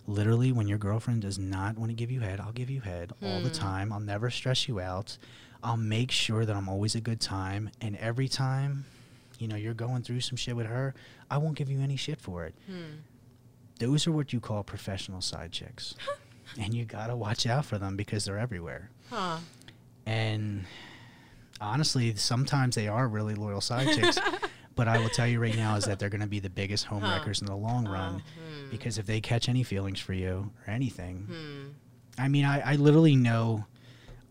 [0.08, 3.12] Literally, when your girlfriend does not want to give you head, I'll give you head
[3.22, 3.54] all the Hmm.
[3.54, 3.92] time.
[3.92, 5.18] I'll never stress you out.
[5.62, 7.70] I'll make sure that I'm always a good time.
[7.80, 8.86] And every time,
[9.38, 10.94] you know, you're going through some shit with her,
[11.30, 12.54] I won't give you any shit for it.
[12.66, 13.00] Hmm.
[13.78, 15.94] Those are what you call professional side chicks.
[16.58, 18.90] and you got to watch out for them because they're everywhere.
[19.10, 19.38] Huh.
[20.06, 20.64] And
[21.60, 24.18] honestly, sometimes they are really loyal side chicks.
[24.78, 26.86] but I will tell you right now is that they're going to be the biggest
[26.86, 27.12] home Huh.
[27.18, 28.70] wreckers in the long Oh, run hmm.
[28.70, 31.68] because if they catch any feelings for you or anything, Hmm.
[32.22, 33.66] I mean, I, I literally know,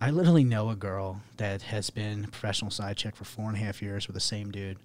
[0.02, 3.56] I literally know a girl that has been a professional side chick for four and
[3.56, 4.78] a half years with the same dude.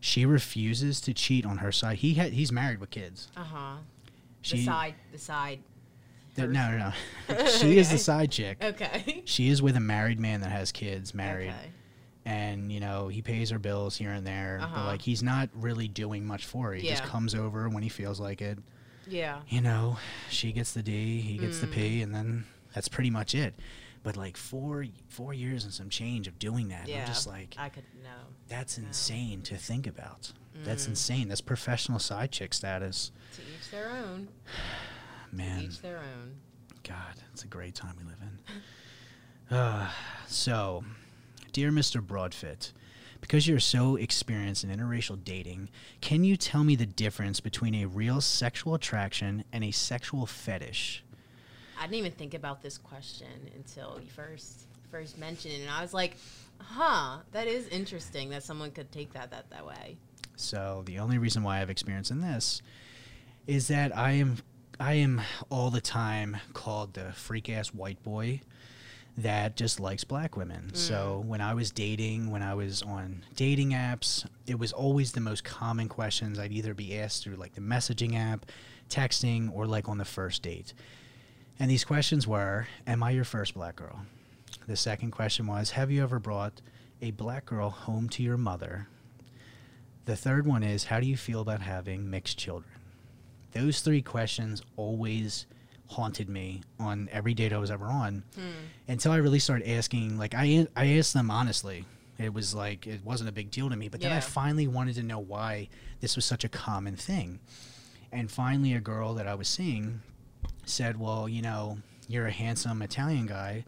[0.00, 1.98] She refuses to cheat on her side.
[1.98, 3.28] He had he's married with kids.
[3.36, 3.76] Uh huh.
[4.40, 5.60] She the side, the side.
[6.34, 6.92] th- no no
[7.28, 7.46] no.
[7.60, 8.58] she is the side chick.
[8.60, 9.22] Okay.
[9.24, 11.50] She is with a married man that has kids, married.
[11.50, 11.70] Okay.
[12.24, 14.84] And you know he pays her bills here and there but Uh-huh.
[14.86, 18.20] like he's not really doing much for her he just comes over when he feels
[18.20, 18.58] like it
[19.08, 19.40] Yeah.
[19.48, 19.98] you know
[20.30, 21.72] she gets the d he gets the Mm.
[21.72, 22.44] p and then
[22.74, 23.54] that's pretty much it
[24.04, 27.00] but like four four years and some change of doing that Yeah.
[27.00, 28.10] i'm just like I could no.
[28.48, 28.86] that's no.
[28.86, 30.32] insane to think about
[30.64, 30.90] that's Mm.
[30.90, 34.28] insane that's professional side chick status To each their own.
[35.32, 36.34] Man To each their own.
[36.84, 39.56] God, it's a great time we live in.
[39.56, 39.88] Uh,
[40.26, 40.84] so,
[41.52, 42.00] dear Mr.
[42.00, 42.72] Broadfit,
[43.20, 45.68] because you're so experienced in interracial dating,
[46.00, 51.04] can you tell me the difference between a real sexual attraction and a sexual fetish?
[51.78, 55.80] I didn't even think about this question until you first first mentioned it, and I
[55.80, 56.16] was like,
[56.58, 59.96] "Huh, that is interesting that someone could take that that that way."
[60.36, 62.62] So the only reason why I have experience in this
[63.46, 64.38] is that I am
[64.78, 68.40] I am all the time called the freak ass white boy
[69.16, 70.70] that just likes black women.
[70.72, 70.76] Mm.
[70.76, 75.20] So when I was dating, when I was on dating apps, it was always the
[75.20, 78.46] most common questions I'd either be asked through like the messaging app,
[78.88, 80.72] texting, or like on the first date.
[81.58, 84.00] And these questions were, Am I your first black girl?
[84.66, 86.62] The second question was, Have you ever brought
[87.00, 88.88] a black girl home to your mother?
[90.06, 92.72] The third one is, How do you feel about having mixed children?
[93.52, 95.46] Those three questions always
[95.92, 98.66] haunted me on every date I was ever on hmm.
[98.88, 100.18] until I really started asking.
[100.18, 101.84] Like, I, I asked them honestly.
[102.18, 103.88] It was like, it wasn't a big deal to me.
[103.88, 105.68] But then I finally wanted to know why
[106.00, 107.40] this was such a common thing.
[108.12, 110.02] And finally, a girl that I was seeing
[110.66, 111.78] said, "Well, you know,
[112.08, 113.64] you're a handsome Italian guy."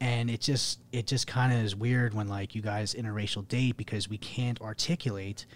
[0.00, 3.76] And it just it just kind of is weird when like you guys interracial date
[3.76, 5.46] because we can't articulate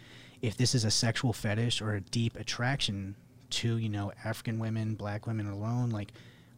[0.40, 3.16] if this is a sexual fetish or a deep attraction
[3.50, 6.12] to, you know, African women, black women alone, like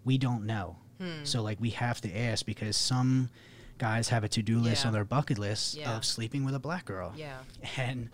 [0.04, 0.76] we don't know.
[1.00, 1.24] Hmm.
[1.24, 3.30] So like we have to ask because some
[3.78, 4.88] guys have a to-do list Yeah.
[4.88, 5.96] on their bucket list Yeah.
[5.96, 7.12] of sleeping with a black girl.
[7.16, 7.38] Yeah.
[7.76, 8.10] And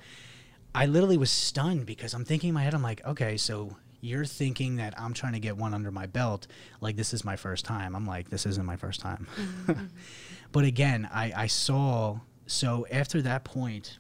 [0.75, 4.25] I literally was stunned because I'm thinking in my head, I'm like, okay, so you're
[4.25, 6.47] thinking that I'm trying to get one under my belt,
[6.81, 7.97] like this is my first time.
[7.97, 9.27] I'm like, this isn't my first time.
[9.37, 9.85] Mm-hmm, mm-hmm.
[10.53, 13.99] but again, I, I saw, so after that point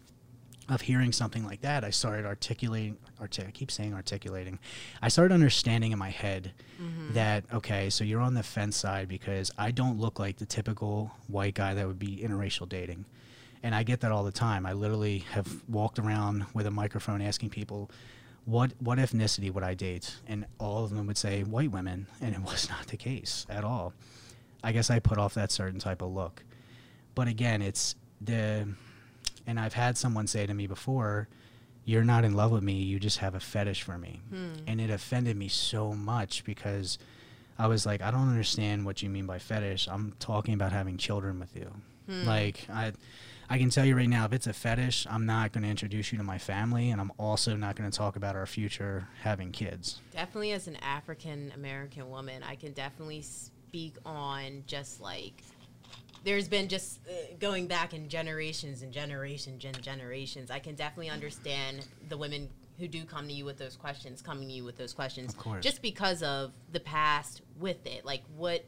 [0.69, 4.59] of hearing something like that, I started articulating, arti- I keep saying articulating,
[5.01, 7.15] I started understanding in my head mm-hmm.
[7.15, 11.13] that, okay, so you're on the fence side because I don't look like the typical
[11.27, 13.07] white guy that would be interracial dating
[13.63, 14.67] and I get that all the time.
[14.67, 17.91] I literally have walked around with a microphone asking people,
[18.45, 22.35] "What what ethnicity would I date?" And all of them would say white women, and
[22.35, 23.93] it was not the case at all.
[24.63, 26.43] I guess I put off that certain type of look,
[27.15, 28.67] but again, it's the,
[29.49, 31.29] and I've had someone say to me before,
[31.85, 32.75] "You're not in love with me.
[32.75, 34.53] You just have a fetish for me," hmm.
[34.67, 36.99] and it offended me so much because.
[37.61, 39.89] I was like, I don't understand what you mean by fetish.
[39.89, 41.69] I'm talking about having children with you.
[42.09, 42.25] Hmm.
[42.25, 42.93] Like, I,
[43.51, 46.13] I can tell you right now, if it's a fetish, I'm not going to introduce
[46.13, 49.53] you to my family, and I'm also not going to talk about our future having
[49.53, 50.01] kids.
[50.13, 55.43] Definitely, as an African American woman, I can definitely speak on just like
[56.25, 60.51] there's been just uh, going back in generations and generations and generations.
[60.51, 62.49] I can definitely understand the women
[62.79, 65.39] who do come to you with those questions, coming to you with those questions, Of
[65.39, 65.65] course.
[65.65, 68.05] just because of the past with it.
[68.05, 68.65] Like what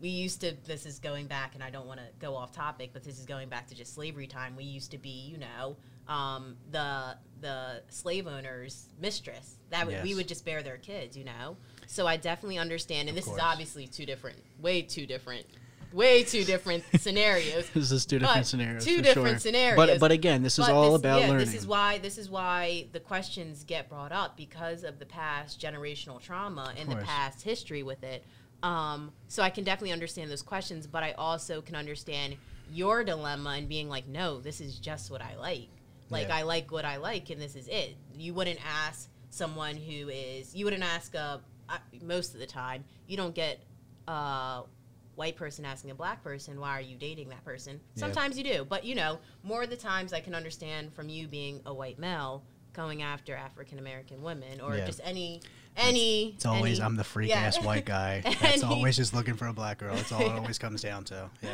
[0.00, 0.54] we used to.
[0.64, 3.26] This is going back, and I don't want to go off topic, but this is
[3.26, 4.54] going back to just slavery time.
[4.56, 5.76] We used to be, you know,
[6.08, 9.56] um, the the slave owner's mistress.
[9.70, 11.56] That would we would just bear their kids, you know.
[11.86, 15.46] So I definitely understand, and Of this is obviously two different, way too different,
[15.92, 17.68] way too different scenarios.
[17.70, 18.84] This is two different scenarios.
[18.84, 19.38] two different sure.
[19.38, 19.76] scenarios.
[19.76, 21.46] But but again, this is But all this- about yeah, learning.
[21.46, 25.60] This is why this is why the questions get brought up because of the past
[25.60, 28.24] generational trauma and the past history with it.
[28.62, 32.36] Um, so I can definitely understand those questions, but I also can understand
[32.72, 35.68] your dilemma and being like, no, this is just what I like.
[36.08, 36.36] Like Yeah.
[36.36, 37.96] I like what I like, and this is it.
[38.14, 40.54] You wouldn't ask someone who is.
[40.54, 41.40] You wouldn't ask a.
[41.68, 43.58] Uh, most of the time, you don't get
[44.06, 44.62] a
[45.16, 48.00] white person asking a black person, "Why are you dating that person?" Yeah.
[48.00, 51.26] Sometimes you do, but you know, more of the times I can understand from you
[51.26, 54.86] being a white male going after African American women or Yeah.
[54.86, 55.40] just any
[55.76, 56.32] any.
[56.34, 57.40] It's always any- I'm the freak yeah.
[57.40, 59.96] ass white guy that's Any- always just looking for a black girl.
[59.96, 61.30] It's all it always comes down to.
[61.42, 61.50] Yeah.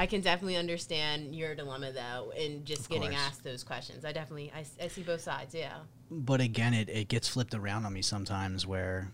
[0.00, 3.20] I can definitely understand your dilemma though, in just Of getting course.
[3.26, 4.04] asked those questions.
[4.04, 5.54] I definitely I see both sides.
[5.54, 5.78] Yeah.
[6.10, 9.10] But again, it, it gets flipped around on me sometimes where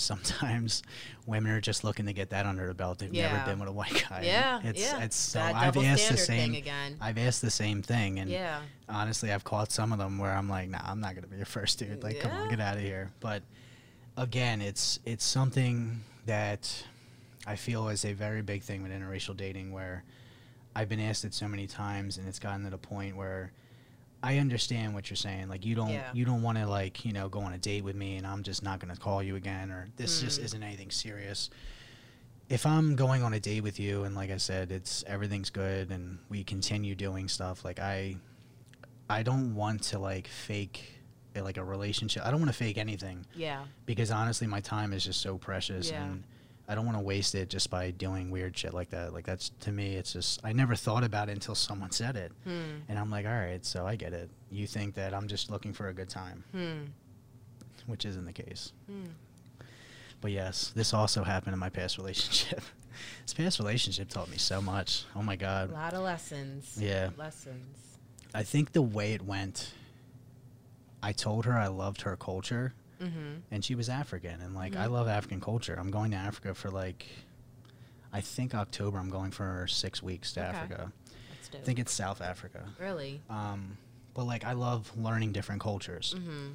[0.04, 0.82] sometimes
[1.26, 2.98] women are just looking to get that under the belt.
[2.98, 3.32] They've Yeah.
[3.32, 4.22] never been with a white guy.
[4.24, 5.02] Yeah, It's yeah.
[5.02, 6.96] it's so That I've asked the same again.
[7.00, 8.60] I've asked the same thing and Yeah.
[8.88, 11.46] honestly I've caught some of them where I'm like, nah, I'm not gonna be your
[11.58, 12.02] first dude.
[12.02, 13.10] Like, come on, get out of here.
[13.20, 13.42] But
[14.16, 16.84] again, it's it's something that
[17.46, 20.04] I feel is a very big thing with interracial dating where
[20.76, 23.52] I've been asked it so many times and it's gotten to the point where
[24.22, 25.48] I understand what you're saying.
[25.48, 26.10] Like you don't Yeah.
[26.12, 28.42] you don't want to like, you know, go on a date with me and I'm
[28.42, 30.44] just not going to call you again or this just Mm.
[30.44, 31.50] isn't anything serious.
[32.48, 35.90] If I'm going on a date with you and like I said, it's everything's good
[35.90, 38.16] and we continue doing stuff, like I
[39.08, 40.94] I don't want to like fake
[41.36, 42.26] like a relationship.
[42.26, 43.64] I don't want to fake anything Yeah.
[43.86, 46.04] because honestly my time is just so precious Yeah.
[46.04, 46.24] and
[46.70, 49.14] I don't want to waste it just by doing weird shit like that.
[49.14, 52.30] Like that's to me it's just I never thought about it until someone said it.
[52.44, 52.80] Hmm.
[52.88, 54.28] And I'm like, "All right, so I get it.
[54.50, 56.84] You think that I'm just looking for a good time, Hmm.
[57.86, 59.06] which isn't the case." Hmm.
[60.20, 62.60] But yes, this also happened in my past relationship.
[63.24, 65.04] this past relationship taught me so much.
[65.16, 66.76] Oh my god, A lot of lessons.
[66.78, 67.10] Yeah.
[67.16, 67.78] Lessons.
[68.34, 69.72] I think the way it went,
[71.02, 73.34] I told her I loved her culture, Mm-hmm.
[73.50, 74.90] and she was African, and like I Mhm.
[74.92, 75.76] love African culture.
[75.78, 77.06] I'm going to Africa for like,
[78.12, 78.98] I think October.
[78.98, 80.48] I'm going for six weeks to Okay.
[80.56, 80.92] Africa.
[81.30, 81.60] That's dope.
[81.60, 82.68] I think it's South Africa.
[82.80, 83.20] really.
[83.30, 83.76] Um,
[84.14, 86.54] but like I love learning different cultures, Mm-hmm.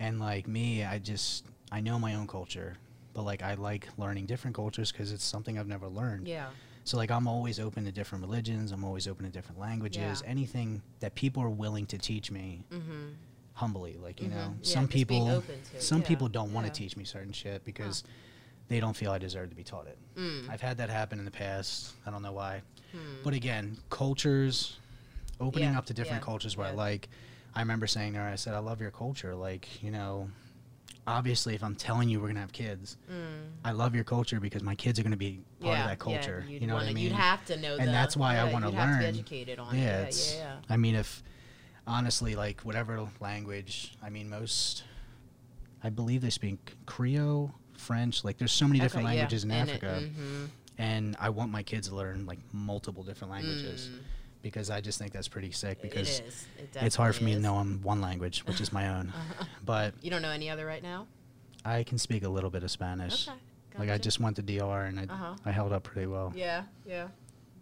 [0.00, 2.76] and like me, I just I know my own culture,
[3.12, 6.28] but like I like learning different cultures because it's something I've never learned.
[6.28, 6.50] Yeah.
[6.84, 8.70] So like I'm always open to different religions.
[8.70, 10.22] I'm always open to different languages.
[10.24, 10.30] Yeah.
[10.30, 13.08] Anything that people are willing to teach me Mm-hmm.
[13.56, 13.96] Humbly.
[14.02, 14.34] Like you Mhm.
[14.34, 15.42] know, Yeah, some people
[15.78, 16.86] some yeah, people don't want to yeah.
[16.86, 18.04] teach me certain shit because
[18.68, 19.98] they don't feel I deserve to be taught it.
[20.16, 20.48] Mm.
[20.48, 21.92] I've had that happen in the past.
[22.06, 22.62] I don't know why.
[22.92, 22.98] Hmm.
[23.24, 24.78] But again, cultures,
[25.40, 27.08] opening Yeah, up to different yeah, cultures where I like,
[27.54, 29.34] I remember saying to her, I said, I love your culture.
[29.34, 30.30] Like, you know,
[31.06, 33.50] obviously, if I'm telling you we're to have kids, Mm.
[33.64, 36.44] I love your culture because my kids are to be part yeah, of that culture.
[36.46, 37.04] Yeah, you'd know what I mean?
[37.04, 39.14] You'd have to know And the- that's why I wanna you'd have to be learn.
[39.14, 39.84] educated on yeah, it.
[39.84, 40.56] Yeah, it's, yeah, yeah.
[40.68, 41.22] I mean, if,
[41.86, 44.84] honestly, like, whatever language, I mean, most,
[45.82, 48.24] I believe they speak Creole, French.
[48.24, 50.02] Like, there's so many different Okay, yeah, languages in and it- Africa.
[50.18, 50.48] mhm.
[50.78, 53.88] And I want my kids to learn, like, multiple different languages.
[53.92, 53.98] Mm.
[54.42, 55.82] because I just think that's pretty sick.
[55.82, 56.46] Because is.
[56.56, 59.12] It it's hard for me to know I'm one language, which is my own.
[59.64, 61.08] But You don't know any other right now?
[61.64, 63.26] I can speak a little bit of Spanish.
[63.26, 63.36] Okay.
[63.76, 65.34] Like I just went to DR and I, Uh-huh.
[65.44, 66.32] I held up pretty well.
[66.36, 67.08] Yeah, yeah.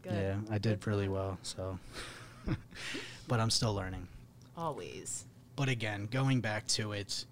[0.03, 0.13] Good.
[0.13, 1.39] Yeah, I did Good really well.
[1.43, 1.79] So,
[3.29, 4.07] but I'm still learning.
[4.57, 5.25] Always.
[5.57, 7.25] But again, going back to it,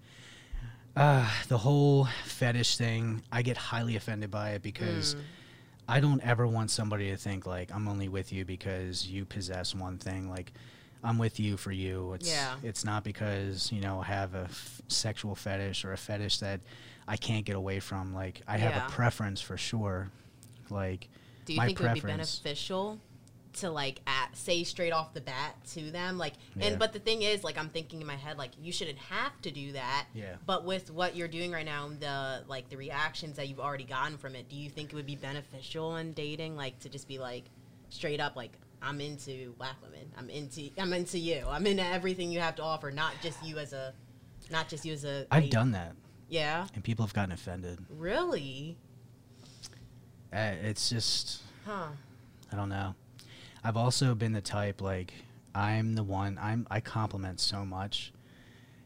[0.95, 5.21] uh, the whole fetish thing, I get highly offended by it because Mm.
[5.87, 9.75] I don't ever want somebody to think like I'm only with you because you possess
[9.75, 10.29] one thing.
[10.29, 10.53] Like
[11.03, 12.13] I'm with you for you.
[12.13, 12.55] It's Yeah.
[12.63, 16.61] it's not because you know I have a f- sexual fetish or a fetish that
[17.07, 18.13] I can't get away from.
[18.13, 20.09] Like I have a preference for sure.
[20.69, 21.09] Like
[21.45, 22.99] Do you think it would be beneficial
[23.55, 26.17] to like at, say straight off the bat to them?
[26.17, 26.67] Like, Yeah.
[26.67, 29.39] and but the thing is, like, I'm thinking in my head, like, you shouldn't have
[29.43, 30.07] to do that.
[30.13, 30.35] Yeah.
[30.45, 34.17] But with what you're doing right now, the like the reactions that you've already gotten
[34.17, 37.19] from it, do you think it would be beneficial in dating, like, to just be
[37.19, 37.45] like
[37.89, 38.51] straight up, like,
[38.81, 40.11] I'm into black women.
[40.17, 41.45] I'm into I'm into you.
[41.47, 43.93] I'm into everything you have to offer, not just you as a,
[44.51, 45.25] not just you as a.
[45.31, 45.93] I've done that
[46.27, 46.67] Yeah.
[46.75, 47.79] and people have gotten offended.
[47.89, 48.77] Really?
[50.33, 51.87] Uh, it's just Huh.
[52.51, 52.93] I don't know.
[53.63, 55.13] I've also been the type like
[55.55, 58.11] I'm the one I'm I compliment so much.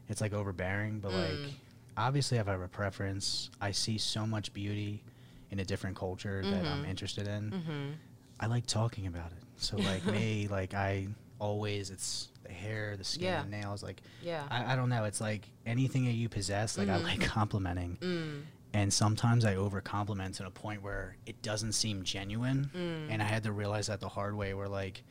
[0.09, 1.43] It's like overbearing, but Mm.
[1.43, 1.53] like
[1.97, 5.03] obviously if I have a preference, I see so much beauty
[5.51, 6.89] in a different culture that I'm Mhm.
[6.89, 7.51] interested in.
[7.51, 7.91] Mm-hmm.
[8.39, 9.43] I like talking about it.
[9.57, 11.07] So like me, like I
[11.39, 13.43] always it's the hair, the skin, Yeah.
[13.43, 14.45] the nails, like Yeah.
[14.49, 17.03] I, I don't know, it's like anything that you possess, like I Mhm.
[17.03, 17.97] like complimenting.
[18.01, 18.43] mm.
[18.73, 23.11] And sometimes I over compliment to a point where it doesn't seem genuine Mm.
[23.11, 25.03] and I had to realize that the hard way where like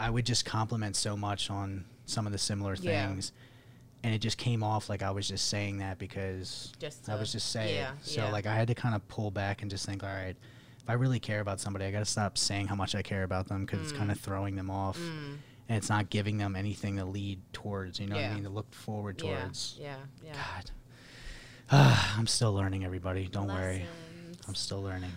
[0.00, 3.06] I would just compliment so much on some of the similar Yeah.
[3.08, 3.32] things
[4.02, 7.32] and it just came off like I was just saying that because Just I was
[7.32, 8.32] just saying yeah, so yeah.
[8.32, 10.36] like I had to kind of pull back and just think all right
[10.82, 13.22] if I really care about somebody I got to stop saying how much I care
[13.22, 15.38] about them because it's kind of throwing them off Mm.
[15.68, 18.50] and it's not giving them anything to lead towards you know what I mean to
[18.50, 19.38] look forward Yeah.
[19.40, 19.96] towards Yeah.
[20.22, 20.32] Yeah.
[20.34, 20.70] God
[21.70, 23.84] I'm still learning everybody don't worry
[24.46, 25.10] I'm still learning.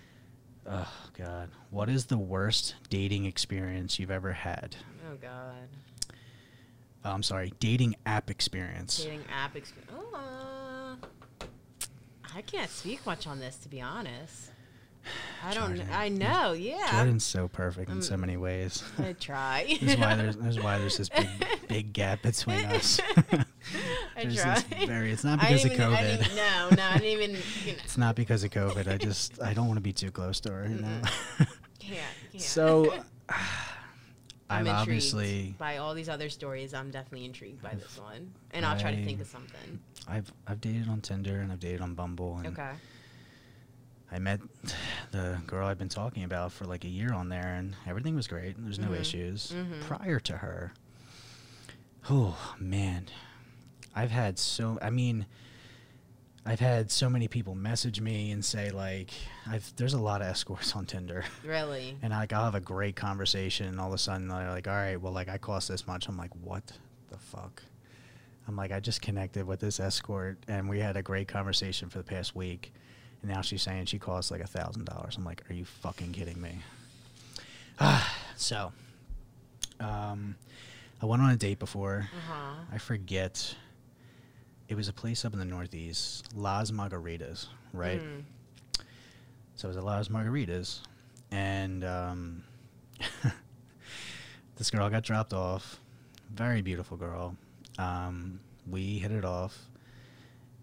[0.68, 4.74] oh God, what is the worst dating experience you've ever had?
[5.10, 5.68] Oh God.
[7.04, 8.98] Oh, I'm sorry, dating app experience.
[9.04, 9.92] Dating app experience.
[9.96, 11.46] Oh, uh,
[12.36, 14.50] I can't speak much on this to be honest.
[15.46, 15.76] I don't.
[15.76, 15.88] Jordan.
[15.94, 16.52] I know.
[16.52, 16.90] Yeah.
[16.90, 18.20] Jordan's so perfect in so Mm.
[18.20, 18.82] many ways.
[18.98, 19.78] I try.
[19.80, 21.28] That's why there's there's why there's this big
[21.68, 23.00] big gap between us.
[24.18, 24.54] I There's try.
[24.54, 25.12] this very.
[25.12, 26.20] It's not because of even- I COVID.
[26.22, 27.30] even- no, no, I didn't even.
[27.64, 28.86] You know, It's not because of COVID.
[28.88, 30.66] I just I don't want to be too close to her.
[30.68, 31.00] You know.
[31.78, 32.00] can't,
[32.32, 32.42] can't.
[32.42, 32.92] so
[34.50, 36.72] I'm intrigued obviously by all these other stories.
[36.74, 39.78] I'm definitely intrigued by this one, and I'll try to think of something.
[40.08, 42.70] I've I've dated on Tinder and I've dated on Bumble and Okay.
[44.10, 44.40] I met
[45.12, 48.26] the girl I've been talking about for like a year on there, and everything was
[48.26, 48.56] great.
[48.56, 49.00] And there's no Mhm.
[49.00, 49.52] issues.
[49.54, 49.82] Mhm.
[49.82, 50.72] Prior to her,
[52.08, 53.06] oh man,
[53.94, 54.78] I've had so.
[54.80, 55.26] I mean,
[56.46, 59.10] I've had so many people message me and say like,
[59.46, 61.96] I've there's a lot of escorts on Tinder, Really.
[62.02, 64.74] and like I'll have a great conversation, and all of a sudden they're like, all
[64.74, 66.08] right, well like I cost this much.
[66.08, 66.72] I'm like, what
[67.10, 67.62] the fuck?
[68.46, 71.98] I'm like, I just connected with this escort, and we had a great conversation for
[71.98, 72.72] the past week.
[73.20, 75.16] And now she's saying she costs like a thousand dollars.
[75.18, 76.60] I'm like, are you fucking kidding me?
[78.36, 78.72] so,
[79.80, 80.34] um,
[81.02, 82.08] I went on a date before.
[82.16, 82.54] Uh huh.
[82.72, 83.54] I forget.
[84.68, 88.02] It was a place up in the Northeast, Las Margaritas, right?
[88.02, 88.24] Mm.
[89.56, 90.80] So it was at Las Margaritas,
[91.30, 92.44] and um,
[94.56, 95.80] this girl got dropped off.
[96.32, 97.36] Very beautiful girl.
[97.78, 98.40] Um,
[98.70, 99.58] we hit it off,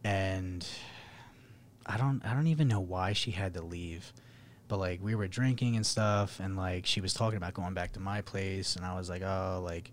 [0.04, 0.66] and
[1.86, 4.14] I don't I don't even know why she had to leave,
[4.68, 7.94] but like we were drinking and stuff, and like she was talking about going back
[7.94, 9.92] to my place, and I was like, oh, like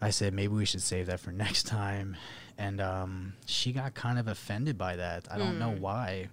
[0.00, 2.16] I said maybe we should save that for next time,
[2.60, 5.26] and um, she got kind of offended by that.
[5.30, 5.80] I don't know Hmm.
[5.80, 6.28] why.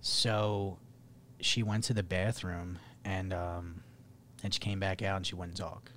[0.00, 0.78] So
[1.40, 3.80] she went to the bathroom and um,
[4.42, 5.90] and she came back out and she wouldn't talk.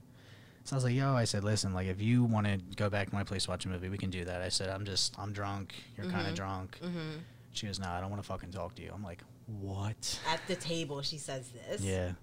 [0.63, 3.09] So I was like, "Yo," I said, "Listen, like if you want to go back
[3.09, 5.33] to my place watch a movie, we can do that." I said, "I'm just I'm
[5.33, 5.73] drunk.
[5.97, 7.17] You're kind of drunk." hmm
[7.53, 10.45] She goes, "Nah, I don't want to fucking talk to you." I'm like, "What?" At
[10.47, 11.81] the table, she says this.
[11.81, 12.13] Yeah.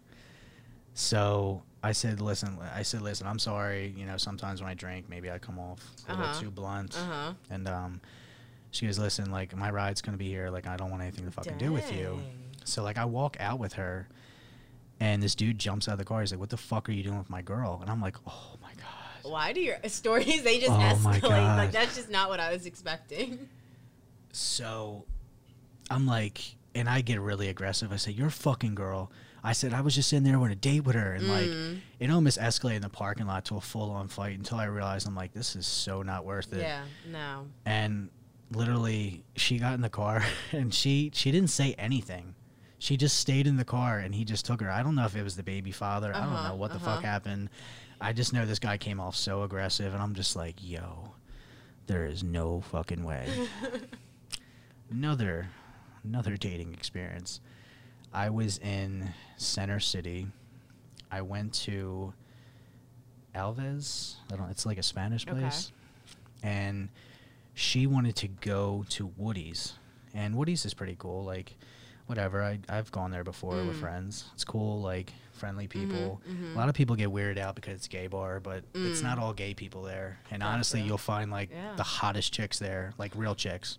[0.94, 3.94] So I said, "Listen," I said, "Listen, I'm sorry.
[3.96, 6.40] You know, sometimes when I drink, maybe I come off a little Uh-huh.
[6.40, 7.32] too blunt." Uh huh.
[7.50, 8.00] And um,
[8.72, 10.50] she goes, "Listen, like my ride's gonna be here.
[10.50, 12.20] Like I don't want anything to fucking do with you."
[12.64, 14.08] So like I walk out with her,
[15.00, 16.20] and this dude jumps out of the car.
[16.20, 18.56] He's like, "What the fuck are you doing with my girl?" And I'm like, "Oh
[18.60, 21.56] my god." Why do your stories they just Oh escalate?
[21.58, 23.48] Like that's just not what I was expecting.
[24.32, 25.04] So
[25.90, 26.42] I'm like,
[26.74, 27.92] and I get really aggressive.
[27.92, 29.10] I say, "You're a fucking girl."
[29.48, 31.28] I said I was just in there on a date with her, and Mm.
[31.74, 34.64] like it almost escalated in the parking lot to a full on fight until I
[34.66, 36.60] realized I'm like, this is so not worth it.
[36.60, 36.84] Yeah.
[37.10, 37.46] No.
[37.64, 38.10] And
[38.52, 40.22] literally, she got in the car
[40.52, 42.34] and she she didn't say anything.
[42.80, 44.70] She just stayed in the car and he just took her.
[44.70, 46.14] I don't know if it was the baby father.
[46.14, 46.96] I don't Uh-huh, know what the uh-huh.
[46.96, 47.48] fuck happened.
[48.00, 51.14] I just know this guy came off so aggressive, and I'm just like, yo,
[51.86, 53.26] there is no fucking way.
[54.90, 55.48] another
[56.04, 57.40] another dating experience.
[58.12, 59.08] I was in
[59.38, 60.28] Center City.
[61.10, 62.12] I went to
[63.34, 64.16] Alves.
[64.32, 64.50] I don't.
[64.50, 65.38] It's like a Spanish Okay.
[65.38, 65.72] place,
[66.42, 66.88] and
[67.54, 69.74] she wanted to go to Woody's,
[70.14, 71.24] and Woody's is pretty cool.
[71.24, 71.56] Like,
[72.06, 72.42] whatever.
[72.42, 73.80] I I've gone there before with Mm.
[73.80, 74.24] friends.
[74.34, 74.80] It's cool.
[74.80, 76.20] Like friendly people.
[76.28, 76.54] mhm.
[76.54, 79.04] A lot of people get weirded out because it's gay bar, but it's Mm.
[79.04, 80.18] not all gay people there.
[80.32, 80.52] And Gotcha.
[80.52, 81.76] honestly, you'll find like Yeah.
[81.76, 83.78] the hottest chicks there, like real chicks.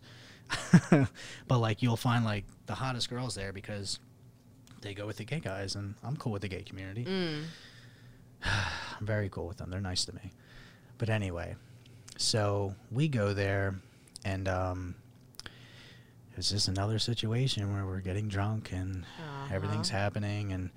[1.48, 4.00] but like you'll find like the hottest girls there because
[4.82, 7.06] they go with the gay guys, and I'm cool with the gay community.
[7.06, 7.44] Mm.
[9.00, 9.70] I'm very cool with them.
[9.70, 10.32] They're nice to me.
[10.98, 11.56] But anyway,
[12.18, 13.76] so we go there,
[14.26, 14.96] and um,
[16.38, 19.06] it's just another situation where we're getting drunk and
[19.52, 20.00] everything's Uh-huh.
[20.00, 20.70] happening, and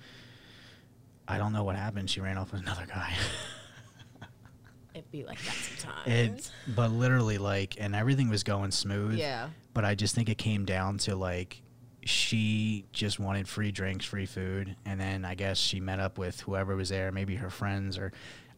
[1.28, 2.10] I don't know what happened.
[2.10, 3.12] She ran off with another guy.
[4.94, 6.06] It'd be like that sometimes.
[6.06, 9.14] it, but literally, like, and everything was going smooth.
[9.18, 9.48] yeah.
[9.72, 11.62] But I just think it came down to like
[12.04, 16.40] she just wanted free drinks, free food, and then I guess she met up with
[16.40, 18.12] whoever was there, maybe her friends or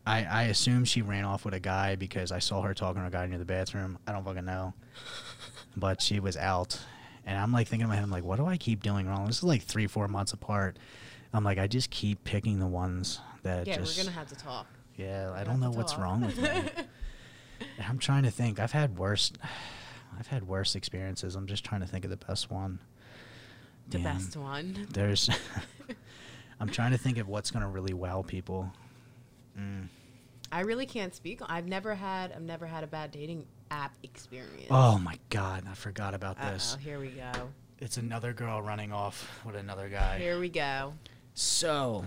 [0.06, 3.08] I, I assume she ran off with a guy because I saw her talking to
[3.08, 3.98] a guy near the bathroom.
[4.06, 4.74] I don't fucking know.
[5.76, 6.78] But she was out.
[7.26, 9.26] And I'm like thinking in my head, I'm like, what do I keep doing wrong?
[9.26, 10.78] This is like three, four months apart.
[11.32, 14.36] I'm like, I just keep picking the ones that Yeah, just we're gonna have to
[14.36, 14.66] talk.
[14.96, 16.50] Yeah, I We're don't know what's wrong with me.
[17.88, 18.60] I'm trying to think.
[18.60, 19.32] I've had worse.
[20.18, 21.34] I've had worse experiences.
[21.34, 22.78] I'm just trying to think of the best one.
[23.88, 24.16] The Damn.
[24.16, 24.86] best one.
[24.90, 25.28] There's.
[26.60, 28.70] I'm trying to think of what's gonna really wow people.
[29.58, 29.88] Mm.
[30.52, 31.40] I really can't speak.
[31.46, 32.32] I've never had.
[32.32, 34.68] I've never had a bad dating app experience.
[34.70, 36.76] Oh my god, I forgot about Uh-oh, this.
[36.80, 37.32] here we go.
[37.80, 40.18] It's another girl running off with another guy.
[40.18, 40.94] Here we go.
[41.34, 42.04] So,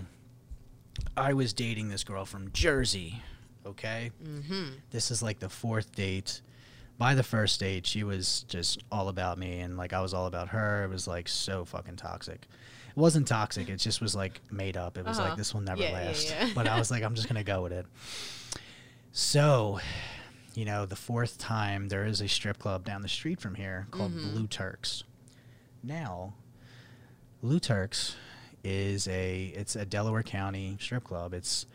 [1.16, 3.22] I was dating this girl from Jersey.
[3.66, 4.10] Okay.
[4.24, 4.68] Mm-hmm.
[4.90, 6.40] this is like the fourth date.
[6.98, 10.26] By the first date, she was just all about me, and like I was all
[10.26, 10.82] about her.
[10.84, 12.46] It was like so fucking toxic.
[12.90, 13.68] It wasn't toxic.
[13.68, 14.98] It just was like made up.
[14.98, 15.28] It was Uh-huh.
[15.28, 16.28] like this will never Yeah, yeah, last.
[16.30, 16.50] yeah.
[16.54, 17.86] but I was like, I'm just gonna go with it.
[19.12, 19.80] So,
[20.54, 23.86] you know, the fourth time there is a strip club down the street from here
[23.90, 24.32] called Mhm.
[24.32, 25.04] Blue Turks.
[25.82, 26.34] Now,
[27.42, 28.16] Blue Turks
[28.64, 31.32] is a it's a Delaware County strip club.
[31.32, 31.66] It's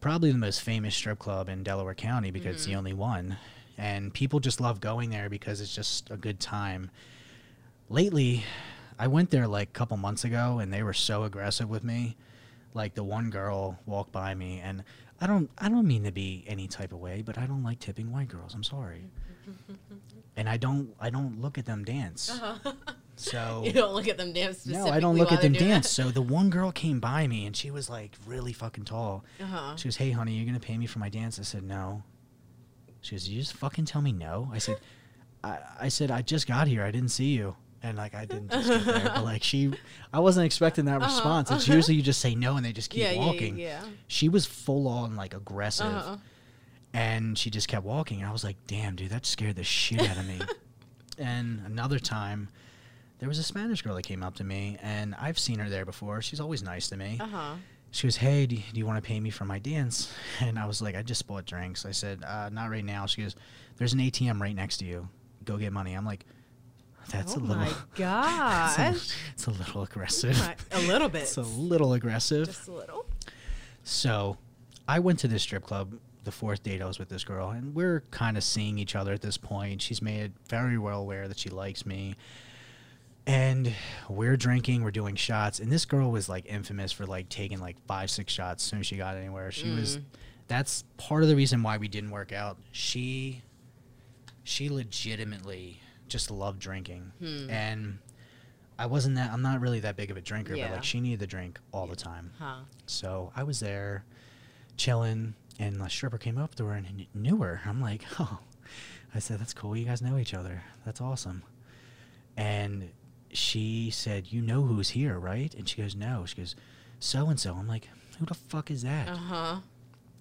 [0.00, 2.76] probably the most famous strip club in Delaware County because it's the Mhm.
[2.76, 3.36] only one.
[3.80, 6.90] And people just love going there because it's just a good time.
[7.88, 8.44] Lately,
[8.98, 12.18] I went there like a couple months ago and they were so aggressive with me.
[12.74, 14.84] Like the one girl walked by me and
[15.18, 17.78] I don't I don't mean to be any type of way, but I don't like
[17.78, 18.54] tipping white girls.
[18.54, 19.04] I'm sorry.
[20.36, 22.30] And I don't I don't look at them dance.
[22.30, 22.72] Uh-huh.
[23.16, 24.64] So you don't look at them dance.
[24.64, 25.90] no, I don't look at them dance.
[25.90, 29.24] So the one girl came by me and she was like really fucking tall.
[29.40, 29.74] Uh-huh.
[29.76, 32.04] She goes, "Hey, honey, you're gonna pay me for my dance?" I said, "No."
[33.00, 34.78] She goes, "You just fucking tell me no." I said,
[35.44, 36.82] "I, I said I just got here.
[36.84, 39.72] I didn't see you." And like I didn't just get there, but like she,
[40.12, 41.50] I wasn't expecting that Uh-huh, response.
[41.50, 41.76] It's uh-huh.
[41.76, 43.56] usually you just say no and they just keep yeah, walking.
[43.58, 45.86] yeah, yeah, She was full on like aggressive.
[45.86, 46.16] Uh-huh.
[46.92, 48.18] And she just kept walking.
[48.20, 50.40] And I was like, damn, dude, that scared the shit out of me.
[51.18, 52.48] and another time,
[53.18, 55.84] there was a Spanish girl that came up to me, and I've seen her there
[55.86, 56.20] before.
[56.20, 57.16] She's always nice to me.
[57.20, 57.54] Uh huh.
[57.90, 60.58] She goes, "Hey, do you, do you want to pay me for my dance?" And
[60.58, 63.36] I was like, "I just bought drinks." I said, uh, "Not right now." She goes,
[63.76, 65.08] "There's an ATM right next to you.
[65.44, 66.24] Go get money." I'm like,
[67.10, 67.72] "That's oh a little, my
[68.94, 70.40] it's, a, it's a little aggressive.
[70.72, 71.22] A little bit.
[71.22, 73.06] It's a little aggressive." Just a little.
[73.82, 74.36] So,
[74.86, 77.74] I went to this strip club the fourth date I was with this girl, and
[77.74, 79.80] we're kind of seeing each other at this point.
[79.82, 82.14] She's made very well aware that she likes me.
[83.26, 83.72] And
[84.08, 87.76] we're drinking, we're doing shots, and this girl was like infamous for like taking like
[87.86, 89.52] five, six shots as soon as she got anywhere.
[89.52, 90.02] She was Mm.
[90.48, 92.58] that's part of the reason why we didn't work out.
[92.72, 93.42] She
[94.42, 97.12] she legitimately just loved drinking.
[97.20, 97.50] Hmm.
[97.50, 97.98] And
[98.78, 101.20] I wasn't that I'm not really that big of a drinker, but like she needed
[101.20, 102.32] to drink all the time.
[102.38, 102.60] Huh.
[102.86, 104.04] So I was there
[104.76, 107.60] chilling, and the stripper came up to her and knew her.
[107.66, 108.38] I'm like, oh.
[109.14, 109.76] I said, that's cool.
[109.76, 110.62] You guys know each other.
[110.86, 111.42] That's awesome.
[112.36, 112.90] And
[113.32, 115.52] she said, you know who's here, right?
[115.54, 116.24] And she goes, no.
[116.26, 116.54] She goes,
[116.98, 117.54] so and so.
[117.54, 119.08] I'm like, who the fuck is that?
[119.08, 119.56] Uh huh.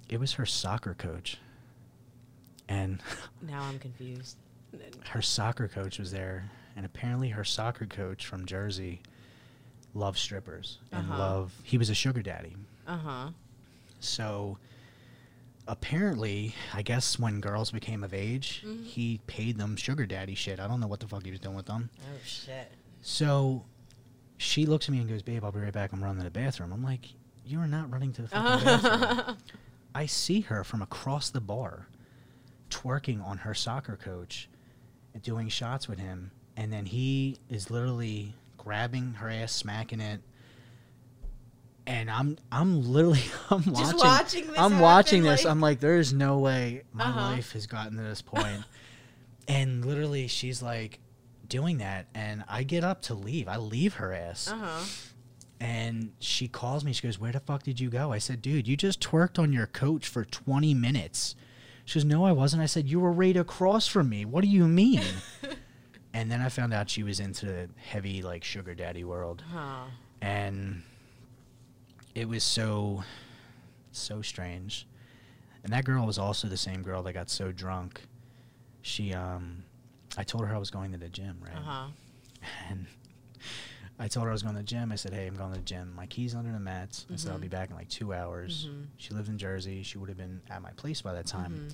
[0.10, 1.38] It was her soccer coach.
[2.68, 3.00] And
[3.42, 4.38] Now I'm confused.
[5.10, 6.50] her soccer coach was there.
[6.76, 9.02] And apparently, her soccer coach from Jersey
[9.94, 11.18] loved strippers and Uh-huh.
[11.20, 11.54] love.
[11.64, 12.56] He was a sugar daddy.
[12.88, 13.30] Uh huh.
[14.00, 14.58] So
[15.68, 18.86] apparently, I guess when girls became of age, Mhm.
[18.86, 20.60] he paid them sugar daddy shit.
[20.60, 21.90] I don't know what the fuck he was doing with them.
[22.02, 22.72] Oh shit.
[23.02, 23.66] So
[24.38, 25.92] she looks at me and goes, "Babe, I'll be right back.
[25.94, 27.06] I'm running to the bathroom." I'm like,
[27.46, 29.38] "You are not running to the fucking bathroom."
[29.96, 31.88] I see her from across the bar,
[32.70, 34.48] twerking on her soccer coach,
[35.14, 40.22] and doing shots with him, and then he is literally grabbing her ass, smacking it.
[41.88, 45.44] And I'm I'm literally I'm Just watching watching this I'm watching this.
[45.46, 47.20] like- I'm like, there's no way my Uh-huh.
[47.32, 48.64] life has gotten to this point.
[49.48, 51.00] and literally, she's like
[51.50, 53.48] doing that, and I get up to leave.
[53.48, 54.86] I leave her ass, Uh huh.
[55.60, 56.94] and she calls me.
[56.94, 59.52] She goes, "Where the fuck did you go?" I said, "Dude, you just twerked on
[59.52, 61.36] your coach for 20 minutes."
[61.86, 64.24] She goes, "No, I wasn't." I said, "You were right across from me.
[64.26, 65.04] What do you mean?"
[66.14, 69.86] and then I found out she was into the heavy like sugar daddy world Huh.
[70.22, 70.82] and
[72.16, 73.04] it was so
[73.92, 74.88] so strange
[75.64, 78.02] and that girl was also the same girl that got so drunk
[78.82, 79.64] she um
[80.18, 81.88] i told her i was going to the gym right Uh huh.
[82.70, 82.86] and
[84.00, 85.60] i told her i was going to the gym i said hey i'm going to
[85.60, 88.14] the gym my keys under the mats i said i'll be back in like two
[88.14, 88.88] hours Mhm.
[88.98, 91.74] she lived in jersey she would have been at my place by that time Mhm.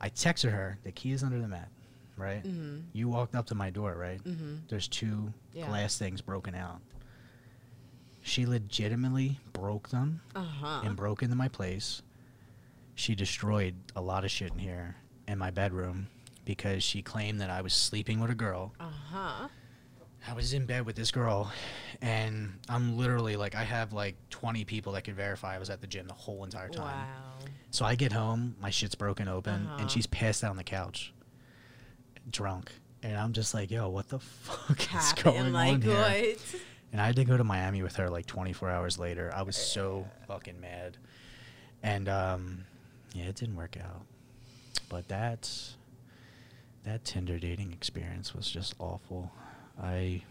[0.00, 1.68] i texted her the key is under the mat
[2.16, 2.84] right Mhm.
[2.92, 4.60] you walked up to my door right Mhm.
[4.68, 5.66] there's two Yeah.
[5.68, 6.80] glass things broken out.
[8.24, 10.82] She legitimately broke them Uh huh.
[10.84, 12.02] and broke into my place.
[12.94, 14.94] She destroyed a lot of shit in here
[15.26, 16.06] in my bedroom
[16.44, 18.72] because she claimed that I was sleeping with a girl.
[18.80, 19.48] Uh huh.
[20.28, 21.50] I was in bed with this girl
[22.00, 25.80] and I'm literally like I have like 20 people that could verify I was at
[25.80, 26.96] the gym the whole entire time.
[26.96, 27.38] Wow.
[27.72, 29.76] So I get home, my shit's broken open Uh-huh.
[29.80, 31.12] and she's passed out on the couch
[32.30, 32.70] drunk.
[33.02, 35.96] And I'm just like, yo, what the fuck is going like on here?
[35.96, 36.38] what?
[36.92, 39.32] And I had to go to Miami with her like 24 hours later.
[39.34, 40.98] I was so fucking mad.
[41.82, 42.64] And um,
[43.12, 44.02] yeah, it didn't work out.
[44.88, 45.50] But that
[46.84, 49.30] that Tinder dating experience was just awful.
[49.80, 50.22] I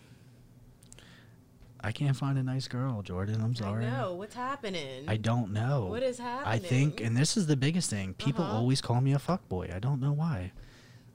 [1.84, 3.42] I can't find a nice girl, Jordan.
[3.42, 3.86] I'm sorry.
[3.88, 5.06] I know what's happening.
[5.08, 5.86] I don't know.
[5.86, 6.48] What is happening?
[6.54, 8.14] I think, and this is the biggest thing.
[8.14, 8.58] People Uh-huh.
[8.58, 9.74] always call me a fuckboy.
[9.76, 10.52] I don't know why.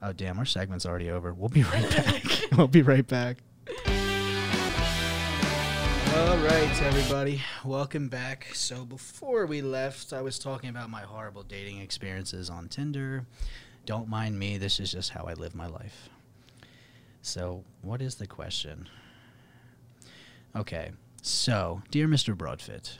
[0.01, 1.33] Oh damn, our segment's already over.
[1.33, 2.23] We'll be right back.
[2.57, 3.37] we'll be right back.
[6.15, 8.47] All right, everybody, welcome back.
[8.53, 13.25] So before we left, I was talking about my horrible dating experiences on Tinder.
[13.87, 14.57] Don't mind me.
[14.57, 16.09] This is just how I live my life.
[17.21, 18.89] So, what is the question?
[20.53, 22.35] Okay, so dear Mr.
[22.35, 22.99] Broadfit,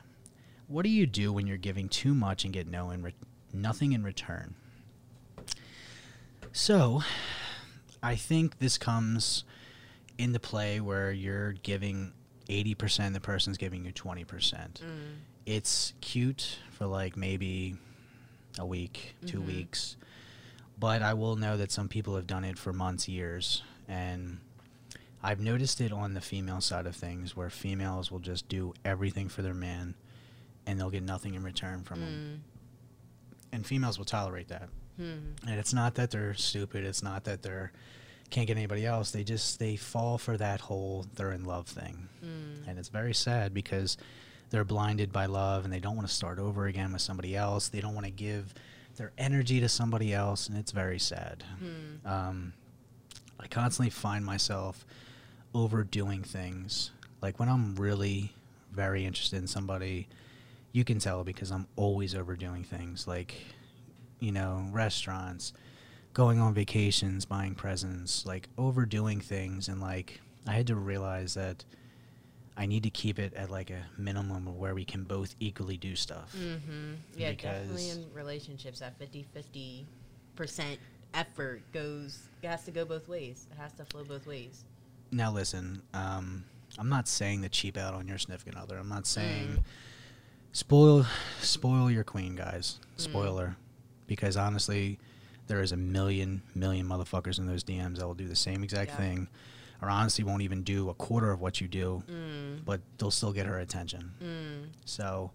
[0.70, 3.14] what do you do when you're giving too much and get no in re-
[3.54, 4.56] nothing in return?
[6.54, 7.04] So,
[8.02, 9.44] I think this comes
[10.18, 12.14] into play where you're giving
[12.48, 14.26] 80%, the person's giving you 20%.
[14.26, 14.82] Mm.
[15.46, 17.76] It's cute for like maybe
[18.58, 19.46] a week, 2 Mhm.
[19.48, 19.98] weeks.
[20.80, 23.64] But I will know that some people have done it for months, years.
[23.88, 24.40] And
[25.24, 29.30] I've noticed it on the female side of things where females will just do everything
[29.30, 29.96] for their man
[30.68, 32.44] and they'll get nothing in return from him.
[32.44, 33.54] Mm.
[33.54, 34.70] And females will tolerate that.
[34.98, 35.34] Hmm.
[35.48, 36.84] And it's not that they're stupid.
[36.84, 37.72] It's not that they're
[38.30, 39.12] can't get anybody else.
[39.12, 42.10] They just they fall for that whole they're in love thing.
[42.24, 42.68] Mm.
[42.68, 43.98] And it's very sad because
[44.50, 47.70] they're blinded by love and they don't want to start over again with somebody else.
[47.70, 48.54] They don't want to give
[48.98, 51.44] their energy to somebody else, and it's very sad.
[51.60, 52.08] Hmm.
[52.08, 52.54] Um,
[53.40, 54.86] I constantly find myself
[55.54, 56.92] overdoing things.
[57.22, 58.34] Like when I'm really
[58.72, 60.08] very interested in somebody,
[60.72, 63.08] you can tell because I'm always overdoing things.
[63.08, 63.36] Like,
[64.20, 65.54] you know, restaurants,
[66.14, 69.68] going on vacations, buying presents, like overdoing things.
[69.68, 71.64] And like, I had to realize that
[72.60, 75.78] I need to keep it at like a minimum of where we can both equally
[75.78, 76.36] do stuff.
[76.36, 76.94] Mm-hmm.
[77.16, 79.86] Yeah, definitely in relationships, that 50 50
[80.36, 80.80] percent
[81.14, 83.46] effort goes, it has to go both ways.
[83.52, 84.64] It has to flow both ways.
[85.12, 86.44] now listen um,
[86.78, 89.64] i'm not saying to cheap out on your significant other i'm not saying Mm.
[90.52, 91.06] spoil
[91.42, 93.02] spoil your queen guys Mm.
[93.02, 93.56] spoiler
[94.08, 95.00] because honestly
[95.48, 98.92] there is a million million motherfuckers in those dms that will do the same exact
[98.92, 98.98] Yeah.
[98.98, 99.28] thing
[99.82, 102.66] or honestly won't even do a quarter of what you do Mm.
[102.66, 104.68] but they'll still get her attention Mm.
[104.86, 105.32] so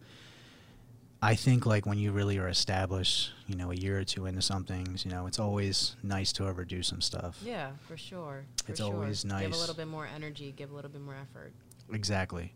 [1.24, 4.43] I think like when you really are established, you know, a year or two into
[4.43, 7.38] some things, you know, it's always nice to overdo some stuff.
[7.45, 8.45] Yeah, for sure.
[8.64, 8.93] For It's sure.
[8.93, 9.43] always nice.
[9.43, 11.53] Give a little bit more energy, give a little bit more effort.
[11.93, 12.53] Exactly.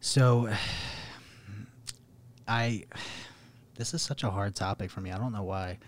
[0.00, 0.48] So
[2.48, 2.84] I
[3.76, 5.12] this is such a hard topic for me.
[5.12, 5.78] I don't know why.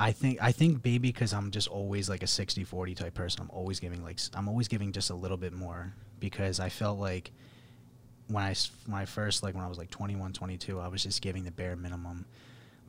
[0.00, 3.42] I think I think maybe because I'm just always like a 60-40 type person.
[3.42, 6.98] I'm always giving like I'm always giving just a little bit more because I felt
[6.98, 7.30] like
[8.28, 8.54] when I
[8.92, 11.76] I first like when I was like 21, 22, I was just giving the bare
[11.76, 12.24] minimum.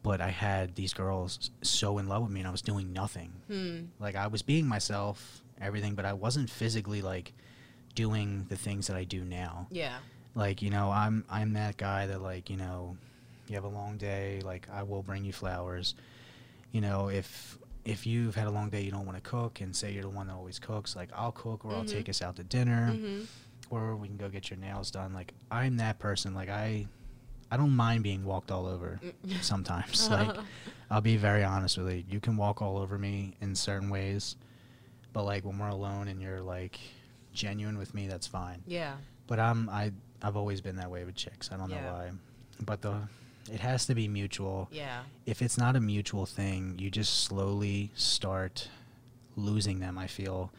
[0.03, 3.33] But I had these girls so in love with me and I was doing nothing.
[3.47, 3.79] Hmm.
[3.99, 7.33] Like I was being myself, everything, but I wasn't physically like
[7.93, 9.67] doing the things that I do now.
[9.69, 9.97] Yeah.
[10.33, 12.95] Like, you know, I'm I'm that guy that like, you know,
[13.47, 15.93] you have a long day, like I will bring you flowers.
[16.71, 19.75] You know, if if you've had a long day you don't want to cook and
[19.75, 21.91] say you're the one that always cooks, like I'll cook or I'll Mhm.
[21.91, 23.23] take us out to dinner Mm-hmm.
[23.75, 25.13] or we can go get your nails done.
[25.13, 26.33] Like I'm that person.
[26.33, 26.87] Like I
[27.49, 29.41] I don't mind being walked all over Mm.
[29.41, 30.09] sometimes.
[30.09, 30.35] like
[30.91, 32.03] I'll be very honest with you.
[32.09, 34.35] You can walk all over me in certain ways,
[35.13, 36.79] but like when we're alone and you're like
[37.33, 38.61] genuine with me, that's fine.
[38.67, 38.95] yeah.
[39.27, 39.91] But I'm I
[40.21, 41.49] I've always been that way with chicks.
[41.51, 41.81] I don't Yeah.
[41.81, 42.11] know why,
[42.61, 43.01] but the
[43.49, 44.67] it has to be mutual.
[44.71, 45.03] Yeah.
[45.25, 48.69] If it's not a mutual thing, you just slowly start
[49.35, 49.97] losing them.
[49.97, 50.51] I feel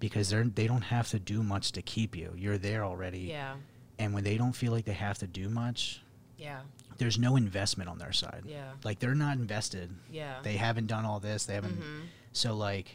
[0.00, 2.32] because they're they don't have to do much to keep you.
[2.36, 3.54] You're there already, Yeah.
[3.98, 6.02] and when they don't feel like they have to do much,
[6.38, 6.60] Yeah.
[6.98, 8.42] there's no investment on their side.
[8.46, 8.72] Yeah.
[8.82, 9.94] Like they're not invested.
[10.10, 10.40] Yeah.
[10.42, 11.46] They haven't done all this.
[11.46, 11.80] They haven't.
[11.80, 12.02] Mhm.
[12.32, 12.94] So like,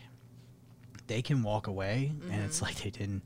[1.08, 2.64] they can walk away, and it's Mhm.
[2.64, 3.24] like they didn't.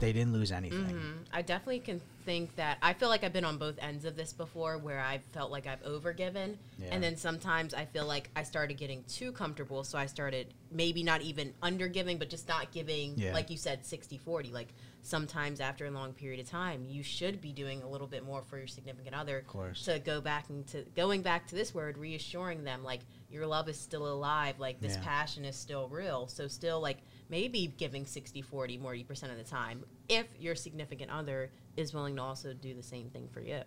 [0.00, 0.96] They didn't lose anything.
[0.96, 1.26] Mhm.
[1.32, 4.32] I definitely can think that I feel like I've been on both ends of this
[4.32, 6.56] before where I felt like I've overgiven.
[6.78, 6.88] Yeah.
[6.90, 9.84] And then sometimes I feel like I started getting too comfortable.
[9.84, 13.32] So I started maybe not even undergiving, but just not giving, Yeah.
[13.32, 14.50] like you said, 60 40.
[14.50, 14.72] Like
[15.02, 18.42] sometimes after a long period of time, you should be doing a little bit more
[18.42, 19.38] for your significant other.
[19.38, 19.84] Of course.
[19.84, 23.78] To go back into going back to this word, reassuring them like your love is
[23.78, 25.02] still alive, like this Yeah.
[25.04, 26.28] passion is still real.
[26.28, 26.98] So still like
[27.32, 32.14] maybe giving 60 40 more 80% of the time if your significant other is willing
[32.16, 33.62] to also do the same thing for you.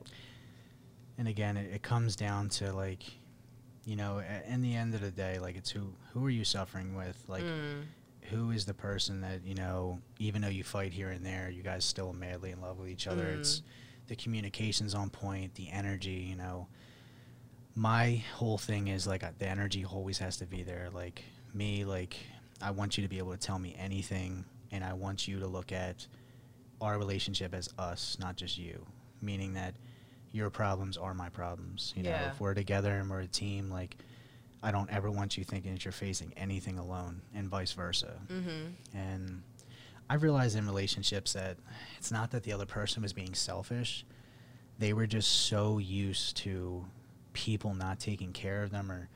[1.18, 3.04] And again, it, it comes down to like,
[3.84, 6.46] you know, a- in the end of the day, like it's who who are you
[6.46, 7.18] suffering with?
[7.28, 7.84] Like, Mm.
[8.30, 10.00] who is the person that you know?
[10.20, 13.08] Even though you fight here and there, you guys still madly in love with each
[13.08, 13.28] other.
[13.30, 13.64] It's Mm.
[14.08, 16.22] the communication's on point, the energy.
[16.30, 16.68] You know,
[17.76, 20.90] my whole thing is like uh, the energy always has to be there.
[20.94, 22.18] Like me, like
[22.62, 25.48] I want you to be able to tell me anything, and I want you to
[25.48, 26.08] look at
[26.82, 28.86] our relationship as us, not just you.
[29.22, 29.76] Meaning that
[30.32, 31.94] your problems are my problems.
[31.96, 33.96] You know, if we're together and we're a team, like
[34.62, 38.20] I don't ever want you thinking that you're facing anything alone, and vice versa.
[38.28, 38.98] Mm-hmm.
[38.98, 39.44] And
[40.10, 41.58] I've realized in relationships that
[41.98, 44.06] it's not that the other person was being selfish.
[44.78, 46.86] They were just so used to
[47.34, 49.10] people not taking care of them or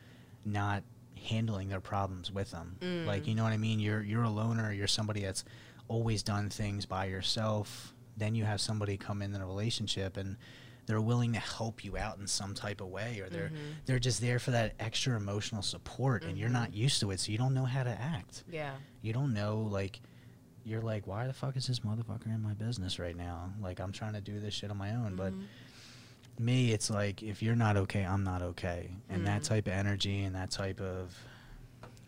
[0.45, 0.83] not
[1.19, 2.75] handling their problems with them.
[2.81, 3.05] Mm.
[3.05, 3.79] Like, you know what I mean?
[3.79, 5.43] You're you're a loner, you're somebody that's
[5.87, 7.93] always done things by yourself.
[8.17, 10.37] Then you have somebody come in in a relationship and
[10.85, 13.85] they're willing to help you out in some type of way or they're Mhm.
[13.85, 16.53] they're just there for that extra emotional support and you're Mhm.
[16.53, 18.73] not used to it so you don't know how to act Yeah.
[19.03, 20.01] you don't know like
[20.65, 23.91] you're like why the fuck is this motherfucker in my business right now like i'm
[23.91, 25.43] trying to do this shit on my own but Mhm.
[26.39, 29.47] Me it's like if you're not okay i'm not okay and that Mhm.
[29.47, 31.13] type of energy and that type of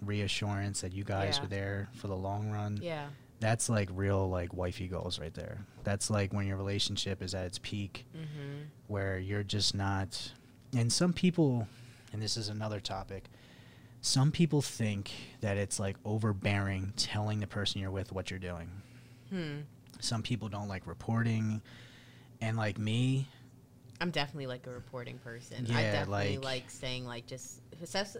[0.01, 1.41] reassurance that you guys Yeah.
[1.43, 3.09] were there for the long run Yeah.
[3.39, 7.45] that's like real like wifey goals right there that's like when your relationship is at
[7.45, 8.63] its peak Mm-hmm.
[8.87, 10.31] where you're just not
[10.73, 11.67] and some people
[12.13, 13.25] and this is another topic
[14.01, 15.11] some people think
[15.41, 18.69] that it's like overbearing telling the person you're with what you're doing
[19.29, 19.59] Hmm.
[19.99, 21.61] some people don't like reporting
[22.41, 23.27] and like me
[24.01, 25.65] I'm definitely like a reporting person.
[25.67, 27.61] Yeah, I definitely like- like, saying like just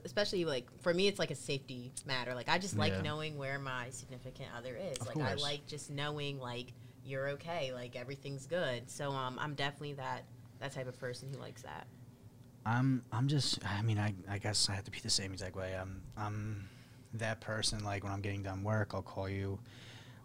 [0.06, 2.34] especially like for me it's like a safety matter.
[2.36, 3.02] Like I just like Yeah.
[3.02, 4.98] knowing where my significant other is.
[5.00, 6.74] Of like I like just knowing like
[7.04, 8.90] you're okay, like everything's good.
[8.90, 10.24] So um I'm definitely that
[10.60, 11.88] that type of person who likes that.
[12.66, 15.56] I'm I'm just I mean I I guess I have to be the same exact
[15.56, 15.76] way.
[15.76, 16.70] I'm I'm
[17.16, 19.60] that person like when I'm getting done work, I'll call you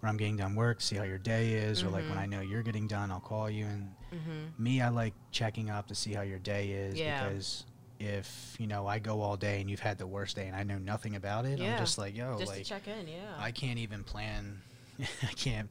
[0.00, 2.20] when I'm getting done work, see how your day is, or like when Mhm.
[2.20, 3.64] I know you're getting done, I'll call you.
[3.64, 4.62] And Mm-hmm.
[4.62, 7.28] me, I like checking up to see how your day is Yeah.
[7.28, 7.64] because
[7.98, 10.62] if you know I go all day and you've had the worst day and I
[10.64, 13.32] know nothing about it, I'm just like yo, just like check in, yeah.
[13.38, 14.60] I can't even plan.
[15.22, 15.68] I can't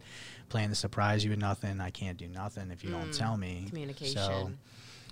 [0.50, 1.80] plan to surprise you with nothing.
[1.82, 3.18] I can't do nothing if you don't Mm.
[3.18, 3.66] tell me.
[3.70, 4.16] Communication.
[4.16, 4.52] So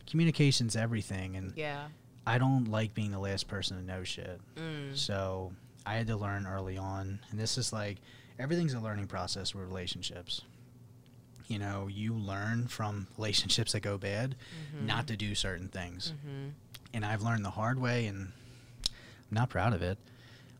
[0.07, 1.87] communication's everything, and yeah.
[2.25, 4.39] I don't like being the last person to know shit.
[4.55, 4.97] Mm.
[4.97, 5.51] So
[5.85, 7.97] I had to learn early on, and this is like
[8.39, 10.41] everything's a learning process with relationships.
[11.47, 14.35] You know, you learn from relationships that go bad
[14.75, 14.85] Mhm.
[14.85, 16.13] not to do certain things.
[16.25, 16.51] Mhm.
[16.93, 18.31] And I've learned the hard way, and
[18.87, 18.91] I'm
[19.31, 19.97] not proud of it.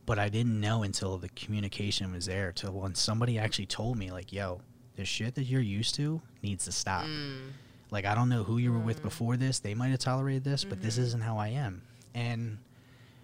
[0.05, 4.11] But I didn't know until the communication was there, till when somebody actually told me,
[4.11, 4.61] like, yo,
[4.97, 7.05] the shit that you're used to needs to stop.
[7.05, 7.51] Mm.
[7.89, 9.03] Like I don't know who you were with Mm.
[9.03, 9.59] before this.
[9.59, 11.01] They might have tolerated this, but this Mhm.
[11.03, 11.83] isn't how I am.
[12.13, 12.57] And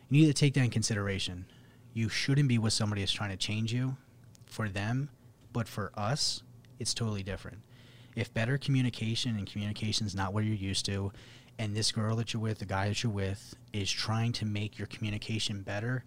[0.10, 1.46] you need to take that in consideration.
[1.94, 3.98] You shouldn't be with somebody that's trying to change you
[4.46, 5.10] for them,
[5.52, 6.44] but for us,
[6.80, 7.60] it's totally different.
[8.16, 11.12] If better communication and communication is not what you're used to,
[11.58, 14.78] and this girl that you're with, the guy that you're with, is trying to make
[14.78, 16.04] your communication better,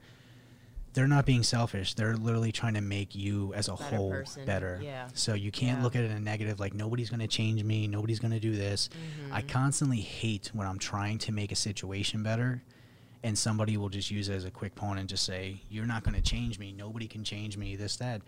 [0.95, 1.95] they're not being selfish.
[1.95, 4.45] They're literally trying to make you as a Better whole person.
[4.45, 4.81] better.
[4.83, 5.09] Yeah.
[5.15, 5.85] So you can't Yeah.
[5.85, 8.41] look at it in a negative, like nobody's going to change me, nobody's going to
[8.41, 8.91] do this.
[9.31, 9.49] I Mhm.
[9.49, 12.63] constantly hate when I'm trying to make a situation better
[13.23, 16.03] and somebody will just use it as a quick pawn and just say, You're not
[16.03, 16.73] going to change me.
[16.73, 17.75] Nobody can change me.
[17.77, 18.21] This, that.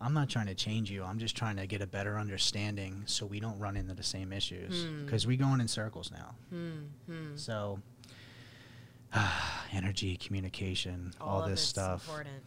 [0.00, 1.04] I'm not trying to change you.
[1.04, 4.32] I'm just trying to get a better understanding so we don't run into the same
[4.32, 4.84] issues.
[4.84, 5.04] Hmm.
[5.04, 6.34] Because we're going in circles now.
[6.48, 6.70] Hmm.
[7.06, 7.36] Hmm.
[7.36, 7.80] So,
[9.72, 12.06] energy, communication, all, of this it's stuff.
[12.06, 12.42] Important.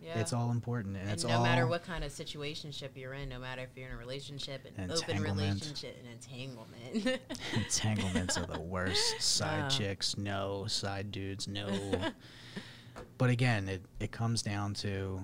[0.00, 0.20] Yeah.
[0.20, 0.96] It's all important.
[0.96, 1.42] And, and it's no all.
[1.42, 4.90] matter what kind of situationship you're in, no matter if you're in a relationship, an
[4.90, 7.20] open relationship, an entanglement.
[7.54, 9.02] Entanglements are the worst.
[9.20, 10.66] Side chicks, no.
[10.68, 11.68] Side dudes, no.
[13.18, 15.20] but again, it, it comes down to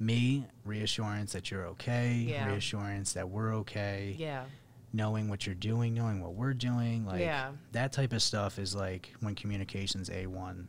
[0.00, 2.48] me reassurance that you're okay, Yeah.
[2.48, 4.44] reassurance that we're okay, yeah.
[4.92, 7.04] knowing what you're doing, knowing what we're doing.
[7.04, 7.52] Like Yeah.
[7.72, 10.68] that type of stuff is like when communication's A1.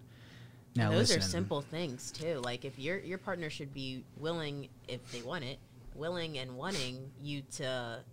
[0.76, 2.40] Now those listen, are simple things too.
[2.44, 5.60] Like if your your partner should be willing, if they want it,
[5.96, 8.04] willing and wanting you to.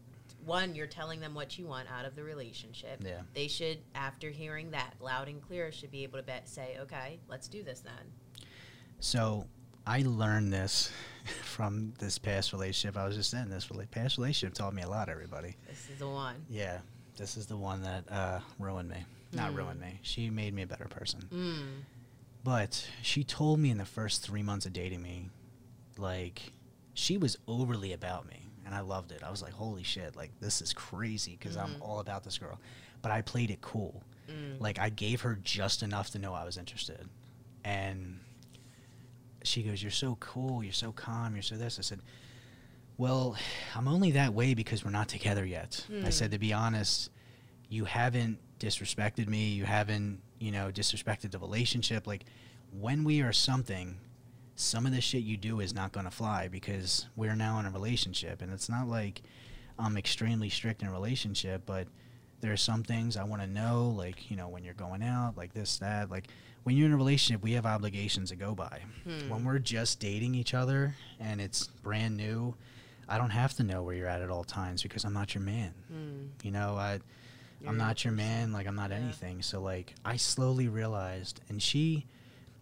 [0.45, 3.03] One, you're telling them what you want out of the relationship.
[3.05, 3.23] Yeah.
[3.35, 7.19] They should, after hearing that loud and clear, should be able to bet, say, "Okay,
[7.29, 8.13] let's do this then."
[9.01, 9.49] So
[9.87, 10.91] I learned this
[11.45, 12.97] from this past relationship.
[12.97, 15.57] I was just in this past relationship taught me a lot, everybody.
[15.69, 16.37] This is the one.
[16.49, 16.79] Yeah,
[17.17, 19.05] this is the one that uh, ruined me.
[19.33, 19.57] Not Mm.
[19.57, 19.99] ruined me.
[20.03, 21.21] She made me a better person.
[21.33, 21.83] Mm.
[22.45, 25.31] But she told me in the first three months of dating me,
[25.99, 26.53] like,
[26.95, 28.41] she was overly about me.
[28.65, 29.23] And I loved it.
[29.25, 31.81] I was like, holy shit, like, this is crazy because I'm Mhm.
[31.83, 32.59] all about this girl.
[33.03, 34.03] But I played it cool.
[34.29, 34.61] Mm.
[34.61, 37.09] Like, I gave her just enough to know I was interested.
[37.65, 38.21] And
[39.47, 40.63] she goes, You're so cool.
[40.63, 41.35] You're so calm.
[41.35, 41.79] You're so this.
[41.79, 42.01] I said,
[42.99, 43.37] Well,
[43.75, 45.85] I'm only that way because we're not together yet.
[45.91, 46.11] I Hmm.
[46.11, 47.11] said, To be honest,
[47.69, 49.49] you haven't disrespected me.
[49.51, 52.07] You haven't, you know, disrespected the relationship.
[52.07, 52.25] Like,
[52.73, 53.99] when we are something,
[54.55, 57.67] some of the shit you do is not going to fly because we're now in
[57.67, 58.41] a relationship.
[58.41, 59.23] And it's not like
[59.79, 61.89] I'm extremely strict in a relationship, but
[62.41, 65.37] there are some things I want to know, like, you know, when you're going out,
[65.37, 66.11] like this, that.
[66.11, 66.29] Like,
[66.65, 68.81] when you're in a relationship, we have obligations to go by.
[69.05, 69.29] Hmm.
[69.29, 72.55] When we're just dating each other and it's brand new,
[73.09, 75.45] I don't have to know where you're at at all times because I'm not your
[75.45, 75.73] man.
[75.93, 76.45] Mm.
[76.45, 76.99] You know, I
[77.61, 78.97] You're I'm not your man, like I'm not Yeah.
[78.97, 79.43] anything.
[79.43, 82.05] So like I slowly realized and she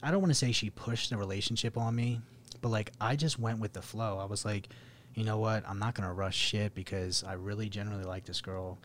[0.02, 2.20] I don't want to say she pushed the relationship on me,
[2.60, 4.18] but like I just went with the flow.
[4.18, 4.68] I was like,
[5.14, 5.66] you know what?
[5.66, 8.76] I'm not going to rush shit because I really generally like this girl.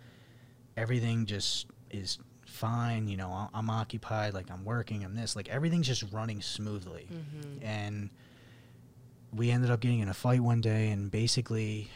[0.80, 5.88] Everything just is fine, you know, I'm occupied, like I'm working, I'm this, like everything's
[5.88, 7.08] just running smoothly.
[7.12, 7.64] Mhm.
[7.64, 8.10] and
[9.32, 11.88] we ended up getting in a fight one day and basically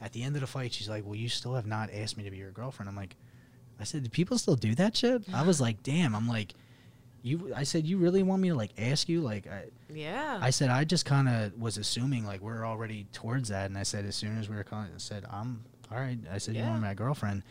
[0.00, 2.24] at the end of the fight she's like well you still have not asked me
[2.24, 2.88] to be your girlfriend.
[2.88, 3.14] I'm like
[3.78, 5.22] i said do people still do that shit?
[5.32, 6.54] I was like damn i'm like
[7.22, 9.20] you i said you really want me to like ask you?
[9.20, 10.40] Like i, Yeah.
[10.42, 13.66] I said i just kind of was assuming like we're already towards that.
[13.66, 16.18] And i said as soon as we were calling i said i'm all right.
[16.32, 16.70] I said you Yeah.
[16.70, 17.42] want my girlfriend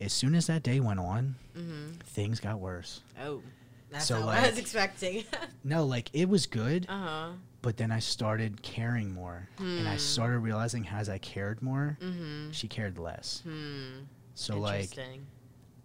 [0.00, 1.92] as soon as that day went on mm-hmm.
[2.04, 3.42] things got worse Oh,
[3.90, 5.24] that's So, not what I was expecting.
[5.64, 7.28] no like it was good uh huh.
[7.62, 9.98] but then I started caring more, and I Hmm.
[9.98, 12.50] started realizing as I cared more, Mm-hmm.
[12.52, 13.40] she cared less.
[13.44, 14.04] Hmm.
[14.34, 14.90] So like,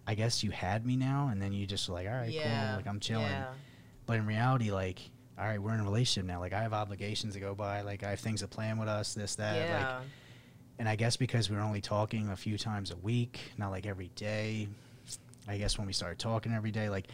[0.05, 2.67] I guess you had me now, and then you just like, all right, yeah.
[2.69, 3.25] cool, like I'm chilling.
[3.25, 3.53] Yeah.
[4.05, 4.99] But in reality, like,
[5.39, 6.39] all right, we're in a relationship now.
[6.39, 7.81] Like I have obligations to go by.
[7.81, 9.55] Like I have things to plan with us, this, that.
[9.57, 9.99] Like, yeah.
[10.81, 13.85] And I guess because we were only talking a few times a week, not like
[13.85, 14.67] every day.
[15.47, 17.05] I guess when we started talking every day, like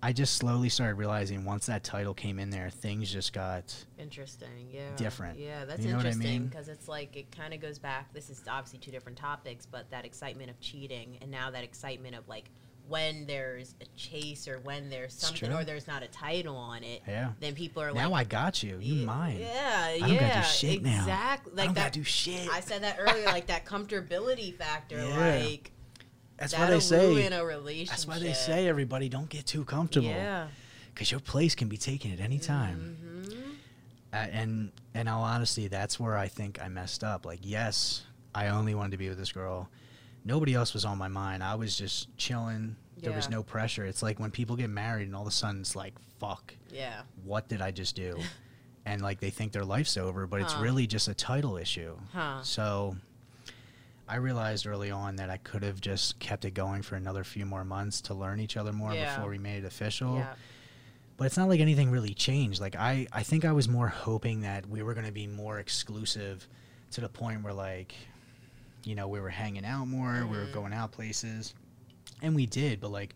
[0.00, 4.68] I just slowly started realizing once that title came in there, things just got Interesting.
[4.72, 4.94] Yeah.
[4.94, 5.40] different.
[5.40, 6.46] Yeah, that's You know what I interesting mean?
[6.46, 8.12] because it's like it kind of goes back.
[8.12, 12.14] This is obviously two different topics, but that excitement of cheating and now that excitement
[12.14, 12.44] of like
[12.88, 17.02] when there's a chase or when there's something or there's not a title on it,
[17.06, 17.32] yeah.
[17.40, 18.78] then people are Now like, "Now I got you.
[18.80, 19.38] You "Yeah, mine.
[19.40, 20.98] Yeah, don't yeah, gotta do shit now.
[21.00, 21.52] exactly.
[21.52, 21.80] I Like don't that.
[21.80, 22.48] gotta do shit.
[22.50, 24.96] I said that earlier, like that comfortability factor.
[24.96, 25.44] Yeah.
[25.44, 25.72] Like
[26.36, 27.06] That's why they say.
[27.08, 27.90] ruin a relationship.
[27.90, 30.08] That's why they say everybody don't get too comfortable.
[30.08, 30.48] Yeah.
[30.94, 33.24] Because your place can be taken at any time.
[33.28, 33.42] Mhm.
[34.12, 37.26] Uh, and in all honesty, that's where I think I messed up.
[37.26, 38.04] Like, yes,
[38.34, 39.68] I only wanted to be with this girl.
[40.26, 41.42] Nobody else was on my mind.
[41.42, 42.76] I was just chilling.
[42.98, 43.84] There was no pressure.
[43.86, 47.02] It's like when people get married and all of a sudden it's like, fuck, Yeah.
[47.24, 48.18] what did I just do?
[48.86, 51.96] and like they think their life's over, but it's really just a title issue.
[52.12, 52.42] Huh.
[52.42, 52.96] So
[54.08, 57.44] I realized early on that I could have just kept it going for another few
[57.46, 59.14] more months to learn each other more Yeah.
[59.14, 60.34] before we made it official Yeah.
[61.16, 62.60] but it's not like anything really changed.
[62.60, 65.58] Like I, I think I was more hoping that we were going to be more
[65.58, 66.48] exclusive
[66.92, 67.94] to the point where like,
[68.86, 70.52] you know, we were hanging out more, we were Mhm.
[70.52, 71.54] going out places,
[72.22, 72.80] and we did.
[72.80, 73.14] But like,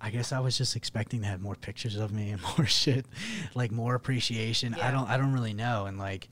[0.00, 3.06] I guess I was just expecting to have more pictures of me and more shit,
[3.54, 4.74] like more appreciation.
[4.74, 5.86] I don't, I don't really know.
[5.86, 6.28] And like,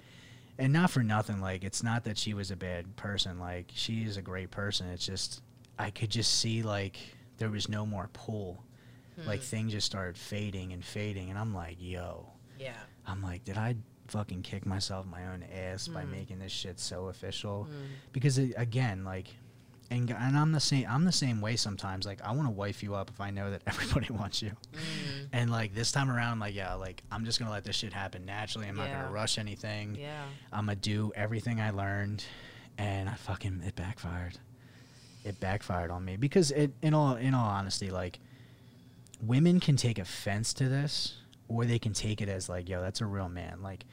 [0.59, 1.41] and not for nothing.
[1.41, 3.41] Like, it's not that she was a bad person.
[3.41, 4.89] Like, she is a great person.
[4.91, 5.43] It's just
[5.79, 6.99] I could just see like
[7.39, 8.63] there was no more pull
[9.27, 9.47] like Hmm.
[9.47, 12.75] things just started fading and fading and i'm like yo Yeah.
[13.07, 13.77] i'm like did i
[14.09, 16.11] fucking kick myself my own ass by Mm.
[16.11, 17.87] making this shit so official Mm.
[18.13, 19.29] because it, again like
[19.91, 22.83] and, and i'm the same i'm the same way sometimes like i want to wife
[22.83, 24.79] you up if i know that everybody wants you Mm.
[25.33, 27.93] and like this time around I'm like yeah like i'm just gonna let this shit
[27.93, 30.23] happen naturally i'm not gonna rush anything Yeah.
[30.53, 32.25] i'm gonna do everything i learned
[32.79, 34.39] and i fucking it backfired
[35.25, 38.19] it backfired on me because it in all in all honesty like
[39.23, 41.15] women can take offense to this
[41.49, 43.85] or they can take it as like yo that's a real man like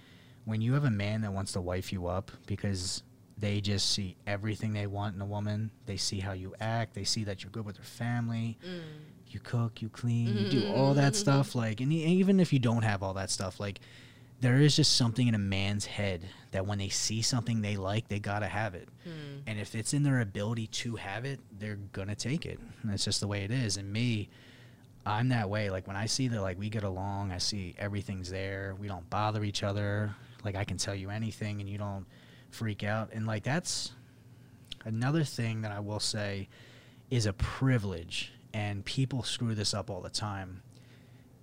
[0.45, 3.03] when you have a man that wants to wife you up because
[3.37, 7.03] they just see everything they want in a woman they see how you act they
[7.03, 8.81] see that you're good with their family Mm.
[9.27, 11.55] you cook, you clean, you do all that stuff.
[11.55, 13.79] Like, and even if you don't have all that stuff, like,
[14.41, 18.09] there is just something in a man's head that when they see something they like,
[18.09, 18.89] they gotta have it.
[19.07, 19.43] Mm.
[19.47, 22.59] And if it's in their ability to have it, they're gonna take it.
[22.81, 23.77] And that's just the way it is.
[23.77, 24.29] And me,
[25.05, 25.69] I'm that way.
[25.69, 28.75] Like when I see that, like we get along, I see everything's there.
[28.79, 30.15] We don't bother each other.
[30.43, 32.05] Like I can tell you anything, and you don't
[32.49, 33.09] freak out.
[33.13, 33.91] And like that's
[34.85, 36.49] another thing that I will say
[37.09, 40.61] is a privilege, and people screw this up all the time.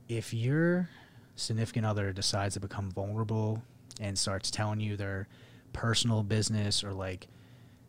[0.09, 0.89] If your
[1.37, 3.63] significant other decides to become vulnerable
[4.01, 5.29] and starts telling you their
[5.73, 7.29] personal business or like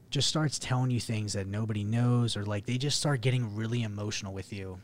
[0.09, 3.83] just starts telling you things that nobody knows or like they just start getting really
[3.83, 4.79] emotional with you,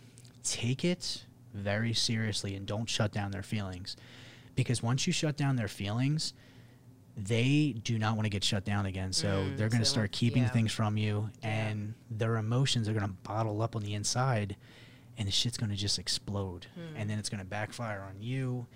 [0.46, 3.96] take it very seriously and don't shut down their feelings.
[4.56, 6.34] Because once you shut down their feelings,
[7.18, 9.14] they do not want to get shut down again.
[9.14, 10.50] So Mm, they're going to so, start keeping yeah.
[10.50, 11.50] things from you, Yeah.
[11.70, 14.58] and their emotions are going to bottle up on the inside,
[15.18, 16.68] and the shit's going to just explode.
[16.76, 16.98] Hmm.
[16.98, 18.68] And then it's going to backfire on you.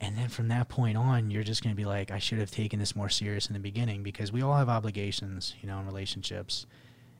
[0.00, 2.52] And then from that point on, you're just going to be like, I should have
[2.52, 5.86] taken this more serious in the beginning because we all have obligations, you know, in
[5.86, 6.66] relationships.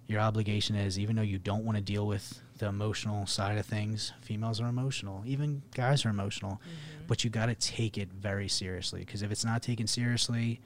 [0.07, 3.65] Your obligation is, even though you don't want to deal with the emotional side of
[3.67, 7.07] things, females are emotional, even guys are emotional, Mhm.
[7.07, 10.61] but you got to take it very seriously because if it's not taken seriously,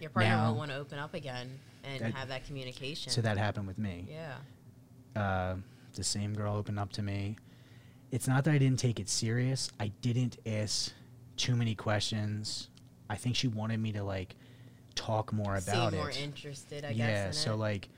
[0.00, 3.12] Your partner now- will want to open up again and That- have that communication.
[3.12, 4.06] so that happened with me.
[4.10, 4.38] Yeah.
[5.14, 5.56] uh,
[5.94, 7.36] the same girl opened up to me.
[8.10, 9.70] It's not that I didn't take it serious.
[9.80, 10.92] I didn't ask
[11.38, 12.68] too many questions.
[13.08, 14.36] I think she wanted me to like
[14.94, 16.20] talk more about Seem more it.
[16.20, 17.06] interested, I yeah.
[17.28, 17.36] guess.
[17.36, 17.56] in So it.
[17.56, 17.88] like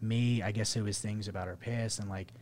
[0.00, 2.32] me, I guess it was things about her past and like.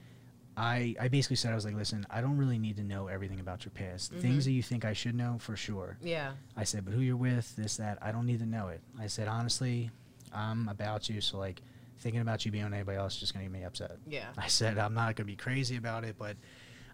[0.56, 3.40] I, I basically said I was like, listen, I don't really need to know everything
[3.40, 4.12] about your past.
[4.12, 4.46] Things Mhm.
[4.46, 5.98] that you think I should know for sure.
[6.00, 6.32] Yeah.
[6.56, 8.80] I said, but who you're with, this, that, I don't need to know it.
[8.98, 9.90] I said, honestly,
[10.32, 11.60] I'm about you, so like
[11.98, 13.98] thinking about you being with anybody else is just gonna get me upset.
[14.06, 14.28] Yeah.
[14.38, 16.36] I said I'm not gonna be crazy about it, but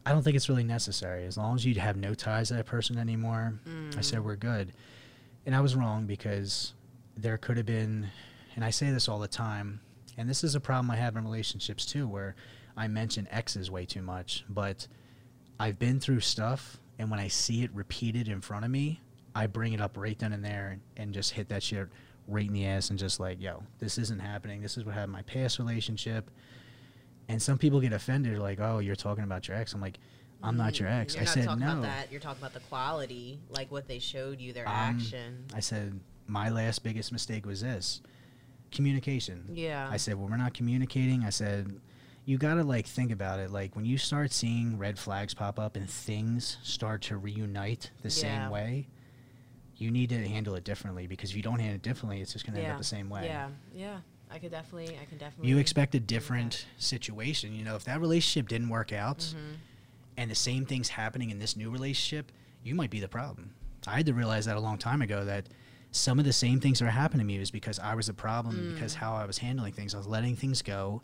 [0.04, 1.24] I don't think it's really necessary.
[1.26, 3.60] As long as you have no ties to that person anymore,
[3.96, 4.24] I said Mm.
[4.24, 4.72] we're good.
[5.46, 6.74] And I was wrong because
[7.16, 8.08] there could have been,
[8.56, 9.80] and I say this all the time,
[10.16, 12.34] and this is a problem I have in relationships too, where
[12.76, 14.86] I mention exes way too much, but
[15.60, 19.00] I've been through stuff, and when I see it repeated in front of me,
[19.34, 21.88] I bring it up right then and there and just hit that shit
[22.28, 24.60] right in the ass and just like, yo, this isn't happening.
[24.62, 26.30] This is what happened in my past relationship.
[27.28, 29.98] And some people get offended, like, "Oh, you're talking about your ex." I'm like,
[30.42, 31.52] "I'm not your ex." Mm, You're I said no.
[31.52, 32.10] about that.
[32.10, 35.44] You're talking about the quality, like what they showed you, their Um, action.
[35.54, 38.02] I said my last biggest mistake was this
[38.70, 39.44] communication.
[39.52, 39.88] Yeah.
[39.90, 41.24] I said, well, we're not communicating.
[41.24, 41.80] I said,
[42.24, 43.50] you got to like think about it.
[43.50, 48.08] Like when you start seeing red flags pop up and things start to reunite the
[48.08, 48.44] Yeah.
[48.44, 48.88] same way,
[49.76, 52.46] you need to handle it differently because if you don't handle it differently, it's just
[52.46, 53.24] going to end up the same way.
[53.26, 53.48] Yeah.
[53.74, 53.98] Yeah.
[54.30, 54.96] I could definitely.
[54.98, 55.50] I can definitely.
[55.50, 57.54] You expect a different situation.
[57.54, 59.56] You know, if that relationship didn't work out Mhm.
[60.16, 62.32] and the same thing's happening in this new relationship,
[62.62, 63.50] you might be the problem.
[63.86, 65.48] I had to realize that a long time ago that
[65.90, 68.14] some of the same things that are happening to me was because I was a
[68.14, 69.94] problem because how I was handling things.
[69.94, 71.02] I was letting things go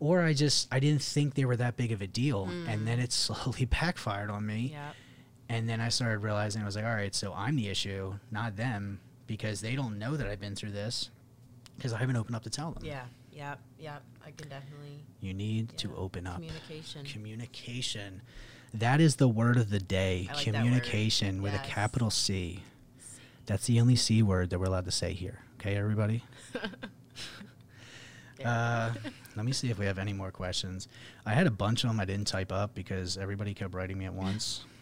[0.00, 3.00] or I just I didn't think they were that big of a deal and then
[3.00, 4.70] it slowly backfired on me.
[4.72, 4.90] Yeah.
[5.48, 8.56] And then I started realizing I was like, all right, so I'm the issue, not
[8.56, 11.10] them because they don't know that I've been through this
[11.76, 12.84] because I haven't opened up to tell them.
[12.84, 13.04] Yeah.
[13.32, 13.54] Yeah.
[13.78, 13.98] Yeah.
[14.26, 15.04] I can definitely.
[15.20, 16.36] You need to open up.
[16.36, 17.04] Communication.
[17.06, 18.22] Communication.
[18.74, 20.28] That is the word of the day.
[20.28, 20.44] Like.
[20.44, 22.62] Communication with a capital C.
[23.46, 25.40] That's the only C word that we're allowed to say here.
[25.58, 26.22] Okay, everybody?
[28.44, 28.92] Uh,
[29.38, 30.88] let me see if we have any more questions.
[31.24, 34.04] I had a bunch of them I didn't type up because everybody kept writing me
[34.04, 34.64] at once.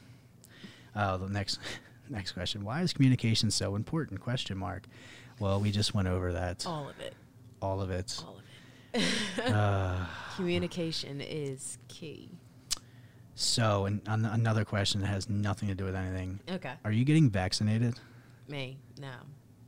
[0.97, 1.59] Uh, the next
[2.09, 4.19] next question: Why is communication so important?
[4.19, 4.87] Question mark.
[5.39, 6.65] Well, we just went over that.
[6.67, 7.13] all of it.
[7.61, 8.19] All of it.
[8.27, 8.43] All of
[9.45, 9.53] it.
[9.55, 10.07] Uh,
[10.37, 12.31] Communication is key.
[13.35, 16.41] so, and an- another question that has nothing to do with anything.
[16.51, 16.73] Okay.
[16.83, 18.01] Are you getting vaccinated?
[18.49, 18.79] Me.
[18.99, 19.11] No.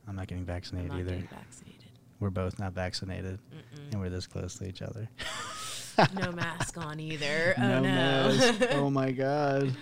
[0.07, 1.11] I'm not getting I'm vaccinated not either.
[1.11, 1.78] getting vaccinated.
[2.19, 3.91] We're both not vaccinated, Mm-mm.
[3.91, 5.07] and we're this close to each other.
[6.13, 7.53] no mask on either.
[7.57, 7.81] Oh No no.
[7.83, 8.61] mask.
[8.71, 9.75] Oh my god.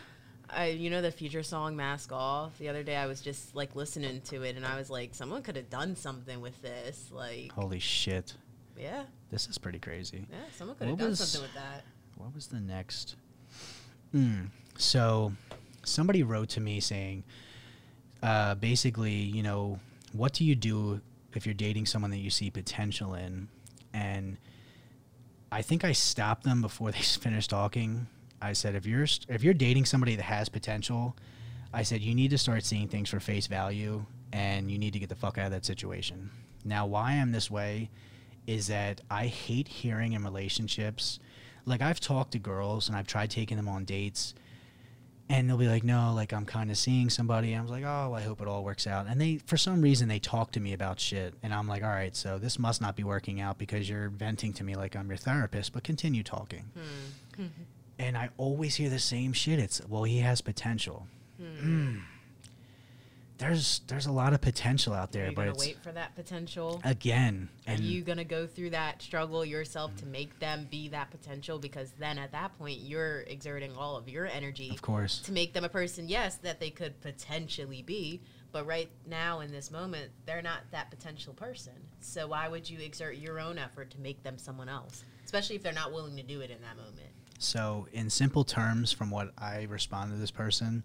[0.49, 3.76] I, you know the future song "Mask Off." The other day, I was just like
[3.76, 7.09] listening to it, and I was like, someone could have done something with this.
[7.11, 8.34] Like, Holy shit.
[8.80, 10.26] yeah, This is pretty crazy.
[10.31, 11.84] yeah, someone could have done was- something with that.
[12.15, 13.15] What was the next?
[14.15, 14.47] Mm.
[14.77, 15.34] So,
[15.84, 17.26] somebody wrote to me saying,
[18.23, 19.80] uh, basically, you know,
[20.14, 21.01] what do you do
[21.38, 23.47] if you're dating someone that you see potential in?
[23.93, 24.38] And
[25.51, 28.07] I think I stopped them before they finished talking.
[28.41, 31.15] I said, if you're if you're dating somebody that has potential,
[31.73, 34.99] I said you need to start seeing things for face value, and you need to
[34.99, 36.30] get the fuck out of that situation.
[36.64, 37.89] Now, why I'm this way
[38.45, 41.19] is that I hate hearing in relationships.
[41.65, 44.34] Like I've talked to girls and I've tried taking them on dates,
[45.30, 47.84] and they'll be like, "No, like I'm kind of seeing somebody." And I was like,
[47.84, 50.60] "Oh, I hope it all works out." And they, for some reason, they talk to
[50.60, 53.58] me about shit, and I'm like, "All right, so this must not be working out
[53.58, 56.64] because you're venting to me like I'm your therapist." But continue talking,
[57.36, 57.45] Hmm.
[57.99, 59.60] and I always hear the same shit.
[59.60, 61.08] It's well, he has potential.
[61.41, 62.02] Mm.
[63.38, 66.81] There's there's a lot of potential out there, you but wait for that potential?
[66.84, 71.59] again, Are you gonna go through that struggle yourself to make them be that potential?
[71.59, 75.53] Because then at that point, you're exerting all of your energy of course, to make
[75.53, 78.22] them a person, yes, that they could potentially be.
[78.51, 81.73] But right now, in this moment, they're not that potential person.
[81.99, 85.03] So why would you exert your own effort to make them someone else?
[85.26, 87.11] Especially if they're not willing to do it in that moment.
[87.39, 90.84] So, in simple terms, from what I respond to this person,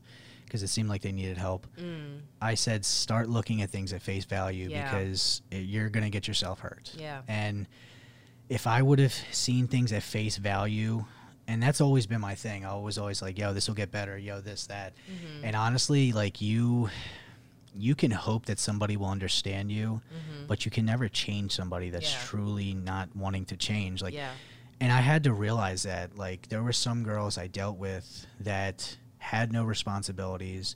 [0.52, 4.02] because it seemed like they needed help, Mm, I said, start looking at things at
[4.02, 4.84] face value Yeah.
[4.84, 6.92] because it, you're going to get yourself hurt.
[6.98, 7.22] yeah.
[7.26, 7.66] And
[8.50, 11.06] if I would have seen things at face value,
[11.48, 14.18] and that's always been my thing, I was always like, yo, this will get better,
[14.18, 14.92] yo, this, that.
[15.10, 15.44] Mhm.
[15.44, 16.90] And honestly, like you,
[17.74, 20.48] you can hope that somebody will understand you, Mhm.
[20.48, 22.18] but you can never change somebody that's Yeah.
[22.24, 24.02] truly not wanting to change.
[24.02, 24.32] Like, yeah.
[24.80, 28.98] and I had to realize that like there were some girls I dealt with that
[29.22, 30.74] had no responsibilities.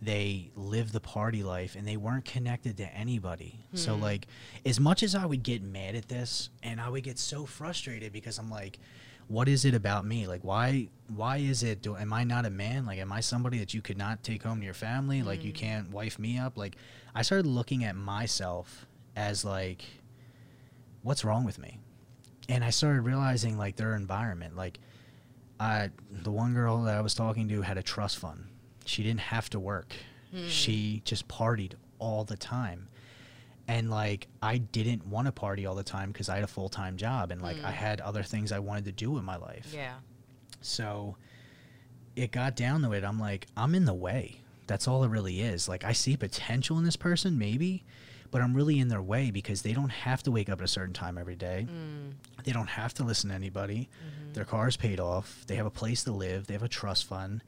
[0.00, 3.60] They lived the party life and they weren't connected to anybody.
[3.74, 4.02] So Hmm.
[4.02, 4.26] like
[4.64, 8.12] as much as I would get mad at this and I would get so frustrated
[8.12, 8.78] because I'm like
[9.28, 10.26] what is it about me?
[10.26, 12.84] Like why why is it do am I not a man?
[12.86, 15.22] Like am I somebody that you could not take home to your family?
[15.22, 15.56] Like you Hmm.
[15.58, 16.56] can't wife me up?
[16.56, 16.76] Like
[17.14, 18.86] I started looking at myself
[19.16, 19.84] as like
[21.02, 21.78] what's wrong with me?
[22.48, 24.56] and I started realizing like their environment.
[24.56, 24.80] Like,
[25.62, 28.46] I the one girl that I was talking to had a trust fund.
[28.84, 29.94] She didn't have to work.
[30.32, 30.48] Hmm.
[30.48, 32.88] She just partied all the time.
[33.68, 36.68] And like I didn't want to party all the time because I had a full
[36.68, 37.74] time job and like I Mm.
[37.74, 39.70] had other things I wanted to do in my life.
[39.72, 39.94] Yeah.
[40.60, 41.16] So
[42.16, 43.04] it got down to it.
[43.04, 44.40] I'm like, I'm in the way.
[44.66, 45.68] That's all it really is.
[45.68, 47.84] Like, I see potential in this person, maybe,
[48.32, 50.68] but I'm really in their way because they don't have to wake up at a
[50.68, 51.66] certain time every day.
[51.70, 53.88] Mm, They don't have to listen to anybody.
[54.04, 54.34] mhm.
[54.34, 55.44] Their car's paid off.
[55.46, 56.46] They have a place to live.
[56.48, 57.44] They have a trust fund.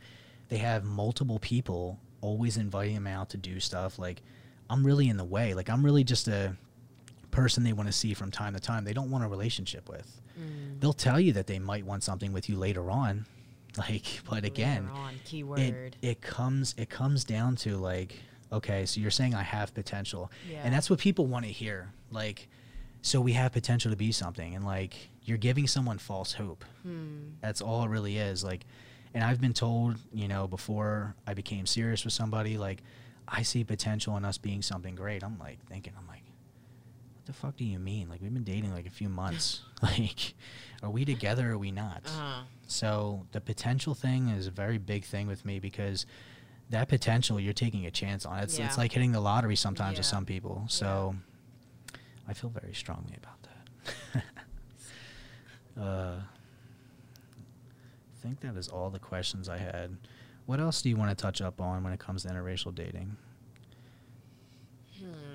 [0.51, 3.98] They have multiple people always inviting them out to do stuff.
[3.98, 4.23] Like,
[4.70, 5.55] I'm really in the way.
[5.55, 6.56] Like, I'm really just a
[7.31, 8.85] person they want to see from time to time.
[8.85, 10.20] They don't want a relationship with.
[10.39, 10.81] Mm.
[10.81, 13.27] They'll tell you that they might want something with you later on.
[13.77, 15.97] Like, but again, on, it keyword.
[16.01, 18.20] it comes it comes down to like,
[18.55, 20.31] okay, so you're saying I have potential.
[20.51, 20.60] yeah.
[20.64, 21.93] And that's what people want to hear.
[22.10, 22.48] Like,
[23.02, 24.94] so we have potential to be something and like
[25.24, 26.64] you're giving someone false hope.
[26.82, 27.32] Hmm.
[27.43, 28.44] That's all it really is.
[28.44, 28.64] Like,
[29.14, 32.82] and I've been told, you know, before I became serious with somebody, like,
[33.28, 35.22] I see potential in us being something great.
[35.22, 36.24] I'm like thinking, I'm like,
[37.14, 38.09] what the fuck do you mean?
[38.09, 39.62] Like, we've been dating like a few months.
[39.82, 40.35] like,
[40.82, 42.02] are we together or are we not?
[42.06, 42.43] Uh-huh.
[42.66, 46.06] So the potential thing is a very big thing with me because
[46.70, 48.38] that potential you're taking a chance on.
[48.40, 50.10] It's it's like hitting the lottery sometimes with Yeah.
[50.10, 50.64] some people.
[50.68, 51.14] So
[52.28, 54.22] I feel very strongly about that.
[55.80, 56.22] uh, I
[58.26, 59.96] think that is all the questions I had.
[60.46, 63.16] What else do you want to touch up on when it comes to interracial dating?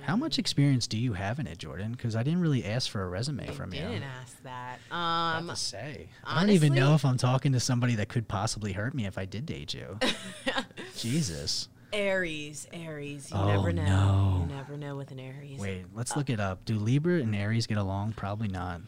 [0.10, 1.92] How much experience do you have in it, Jordan?
[1.92, 3.82] Because I didn't really ask for a resume I from you.
[3.82, 4.80] I didn't ask that.
[4.92, 6.10] Um, to say.
[6.24, 9.20] I don't even know if I'm talking to somebody that could possibly hurt me if
[9.20, 10.00] I did date you.
[10.98, 11.70] Jesus.
[11.94, 13.30] Aries, Aries.
[13.30, 13.84] You Oh, never know.
[13.86, 14.48] no.
[14.50, 15.60] You never know with an Aries.
[15.60, 16.66] Wait, let's look it up.
[16.66, 18.14] Do Libra and Aries get along?
[18.14, 18.82] Probably not.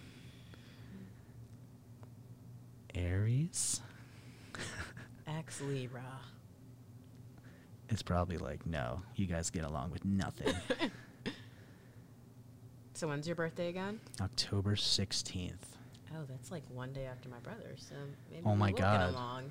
[2.95, 3.79] Aries?
[5.27, 6.01] Ex Libra.
[7.89, 10.55] It's probably like, no, you guys get along with nothing.
[13.01, 13.99] So when's your birthday again?
[14.21, 15.53] October 16th.
[16.13, 17.73] Oh, that's like one day after my brother.
[17.77, 17.95] So
[18.29, 19.07] maybe Oh my God.
[19.07, 19.49] get along.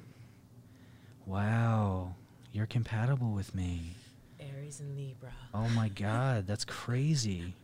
[1.27, 2.15] Wow.
[2.53, 3.97] You're compatible with me.
[4.39, 5.33] Aries and Libra.
[5.53, 6.47] Oh my God.
[6.47, 7.57] That's crazy.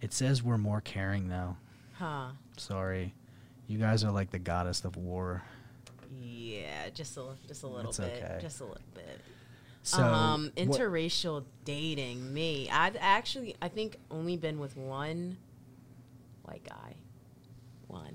[0.00, 1.56] It says we're more caring, though.
[1.96, 2.30] Huh.
[2.56, 3.14] Sorry.
[3.68, 5.44] You guys are like the goddess of war.
[6.20, 8.24] Yeah, just a just a little That's bit.
[8.24, 8.38] okay.
[8.42, 9.20] Just a little bit.
[9.82, 12.32] So, um, interracial dating.
[12.34, 15.38] Me, I've actually, I think, only been with one
[16.42, 16.96] white guy.
[17.86, 18.14] One.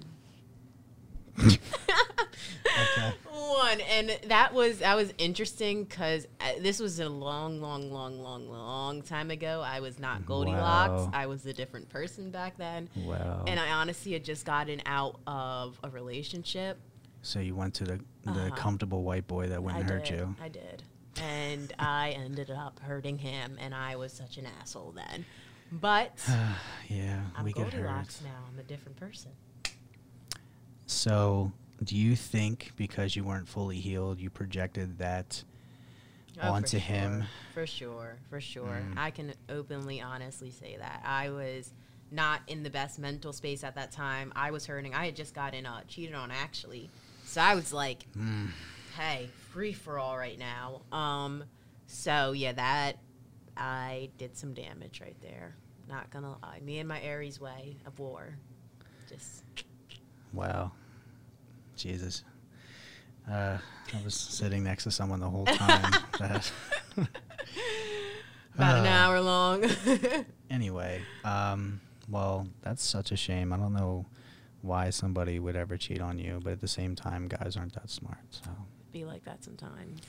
[1.40, 3.14] Okay.
[3.32, 6.28] One, and that was that was interesting because
[6.60, 9.62] this was a long, long, long, long, long time ago.
[9.66, 11.04] I was not Goldilocks.
[11.04, 11.12] Wow.
[11.14, 13.44] I was a different person back then, Wow.
[13.48, 16.80] and I honestly had just gotten out of a relationship.
[17.22, 18.56] so you went to the, the Uh-huh.
[18.56, 20.36] comfortable white boy that wouldn't I hurt did, you.
[20.42, 20.84] I did.
[21.22, 25.26] And I ended up hurting him, and I was such an asshole then.
[25.72, 26.24] But
[26.90, 28.22] yeah, I'm we get hurt.
[28.24, 28.44] Now.
[28.52, 29.32] I'm a different person.
[30.88, 31.52] So,
[31.84, 35.44] do you think because you weren't fully healed, you projected that
[36.38, 37.22] Oh, for onto him?
[37.22, 37.28] sure.
[37.54, 38.84] For sure, for sure.
[38.86, 38.98] Mm.
[38.98, 41.02] I can openly, honestly say that.
[41.06, 41.72] I was
[42.12, 44.32] not in the best mental space at that time.
[44.36, 44.94] I was hurting.
[44.94, 46.90] I had just gotten uh, cheated on, actually.
[47.26, 48.50] So I was like, Mm.
[48.98, 50.82] Hey, free for all right now.
[50.92, 51.44] Um,
[51.88, 52.98] so yeah, that
[53.58, 55.56] I did some damage right there.
[55.88, 56.60] Not gonna lie.
[56.64, 58.38] Me and my Aries way of war.
[59.08, 59.44] Just
[60.34, 60.72] Wow.
[61.76, 62.24] Jesus.
[63.30, 63.58] Uh,
[63.94, 65.92] I was sitting next to someone the whole time.
[66.20, 66.52] that,
[68.56, 69.66] about an Uh, hour long.
[70.50, 73.52] anyway, um, well, that's such a shame.
[73.52, 74.06] I don't know
[74.62, 77.90] why somebody would ever cheat on you, but at the same time, guys aren't that
[77.90, 78.20] smart.
[78.30, 78.50] So
[78.96, 80.00] be like that sometimes.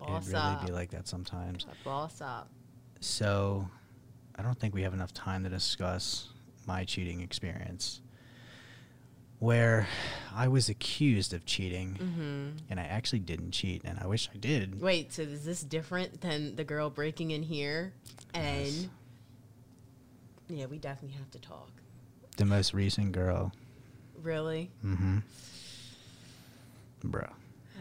[0.00, 0.66] it'd Boss really up.
[0.66, 1.66] be like that sometimes.
[1.84, 2.50] Boss up.
[3.00, 3.68] So,
[4.34, 6.30] I don't think we have enough time to discuss
[6.66, 8.00] my cheating experience.
[9.38, 9.86] Where
[10.34, 12.48] I was accused of cheating, Mm-hmm.
[12.70, 14.80] and I actually didn't cheat, and I wish I did.
[14.80, 17.92] Wait, so is this different than the girl breaking in here?
[18.32, 18.88] And Yes.
[20.48, 21.70] yeah, we definitely have to talk.
[22.36, 23.52] The most recent girl.
[24.20, 24.70] Really?
[24.84, 25.18] Mm-hmm.
[27.04, 27.28] Bro.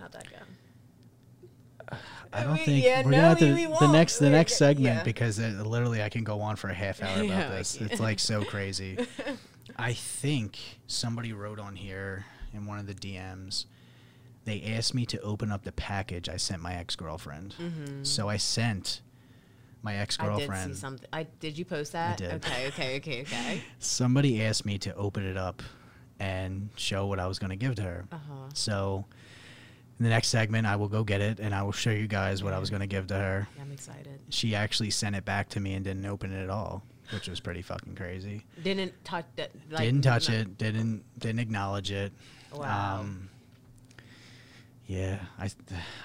[0.03, 1.97] How'd that go?
[2.33, 4.31] I don't We- think yeah, we're no, gonna have to we the next the We're
[4.31, 5.03] next segment yeah.
[5.03, 7.75] because it, literally I can go on for a half hour about Yeah, I this.
[7.79, 8.97] It's like so crazy.
[9.77, 10.57] I think
[10.87, 13.65] somebody wrote on here in one of the DMs.
[14.45, 17.55] They asked me to open up the package I sent my ex girlfriend.
[17.57, 18.03] Mm-hmm.
[18.03, 19.01] So I sent
[19.83, 20.35] my ex girlfriend.
[20.35, 20.75] I did girlfriend.
[20.75, 21.07] see something.
[21.13, 22.13] I did you post that?
[22.13, 22.33] I did.
[22.45, 23.61] Okay, okay, okay, okay.
[23.79, 25.63] Somebody asked me to open it up
[26.19, 28.05] and show what I was going to give to her.
[28.11, 28.33] Uh huh.
[28.53, 29.05] So
[30.03, 32.43] in the next segment, I will go get it and I will show you guys
[32.43, 33.47] what I was going to give to her.
[33.61, 34.19] I'm excited.
[34.27, 37.39] She actually sent it back to me and didn't open it at all, which was
[37.39, 38.43] pretty fucking crazy.
[38.61, 39.51] Didn't touch that.
[39.71, 40.57] Like, didn't touch no- it.
[40.57, 42.11] Didn't didn't acknowledge it.
[42.53, 42.99] Wow.
[42.99, 43.29] Um,
[44.87, 45.49] yeah, I,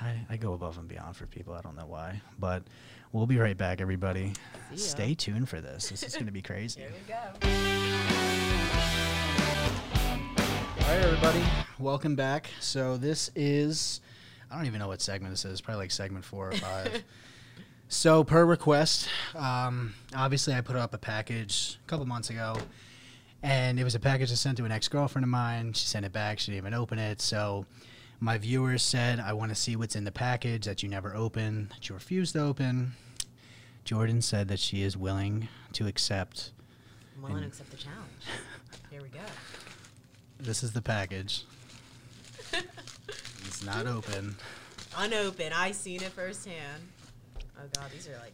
[0.00, 1.54] I I go above and beyond for people.
[1.54, 2.62] I don't know why, but
[3.10, 4.32] we'll be right back, everybody.
[4.76, 5.88] Stay tuned for this.
[5.88, 6.82] This is going to be crazy.
[6.82, 8.37] Here we go.
[10.88, 11.44] All right, everybody,
[11.78, 12.48] welcome back.
[12.60, 14.00] So this is,
[14.50, 15.60] I don't even know what segment this is.
[15.60, 17.04] Probably like segment four or five.
[17.90, 22.56] So per request, um, obviously I put up a package a couple months ago,
[23.42, 25.74] and it was a package I sent to an ex girlfriend of mine.
[25.74, 26.38] She sent it back.
[26.38, 27.20] She didn't even open it.
[27.20, 27.66] So
[28.20, 31.68] my viewers said, "I want to see what's in the package that you never open,
[31.74, 32.92] that you refused to open."
[33.84, 36.52] Jordan said that she is willing to accept.
[37.16, 38.24] I'm willing to accept the challenge.
[38.90, 39.20] Here we go.
[40.40, 41.44] This is the package.
[43.46, 44.36] it's not open.
[44.96, 45.52] Unopened.
[45.54, 46.82] I seen it firsthand.
[47.58, 48.32] Oh god, these are like,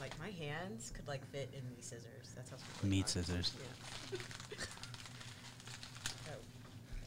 [0.00, 2.32] like my hands could like fit in these scissors.
[2.36, 2.56] That's how.
[2.56, 3.08] small they Meat are.
[3.08, 3.52] scissors.
[4.12, 4.18] Yeah.
[6.28, 6.32] oh,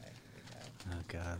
[0.02, 0.44] okay, here
[0.90, 1.40] we Oh God.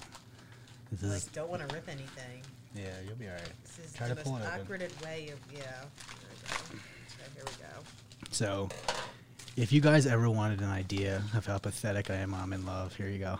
[0.92, 1.08] This go.
[1.08, 2.42] is Like, don't want to rip anything.
[2.76, 2.84] yeah.
[3.06, 3.42] You'll be all right.
[3.66, 4.62] This is Try the pull most it open.
[4.62, 5.60] awkward way of yeah.
[5.62, 6.56] We go.
[6.56, 7.84] Okay, here we go.
[8.32, 8.70] So,
[9.56, 12.96] if you guys ever wanted an idea of how pathetic I am, I'm in love.
[12.96, 13.40] Here you go.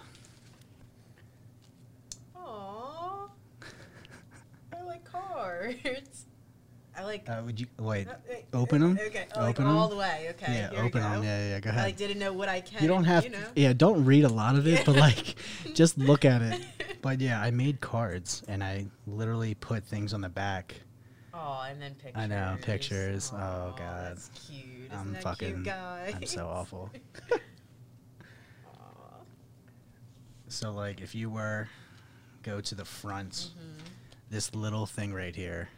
[2.38, 3.30] Aww.
[4.78, 6.26] I like cards.
[6.96, 7.28] I like.
[7.28, 8.08] Uh, would you wait?
[8.08, 9.00] Uh, wait, open 'em?
[9.08, 9.26] Okay.
[9.36, 9.76] Oh, like Open 'em?
[9.76, 10.28] all the way.
[10.32, 10.54] Okay.
[10.54, 11.24] yeah, here open them.
[11.24, 11.60] Yeah, yeah.
[11.60, 11.86] Go I ahead.
[11.86, 12.82] like didn't know what I can.
[12.84, 13.24] you don't have.
[13.24, 13.40] You know.
[13.40, 15.36] to, yeah, don't read a lot of it, but like,
[15.74, 16.62] just look at it.
[17.02, 20.76] But yeah, I made cards and I literally put things on the back.
[21.34, 22.14] Oh, and then pictures.
[22.16, 23.32] I know, pictures.
[23.34, 24.12] Oh, God.
[24.12, 24.66] That's cute.
[24.94, 25.68] I'm fucking.
[25.70, 26.90] I'm so awful.
[30.48, 31.68] So like, if you were
[32.44, 33.80] go to the front, Mhm.
[34.30, 35.70] this little thing right here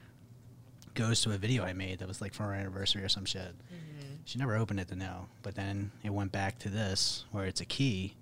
[0.95, 3.55] goes to a video I made that was like for our anniversary or some shit.
[3.71, 4.17] Mhm.
[4.25, 7.61] She never opened it to know, but then it went back to this where it's
[7.61, 8.15] a key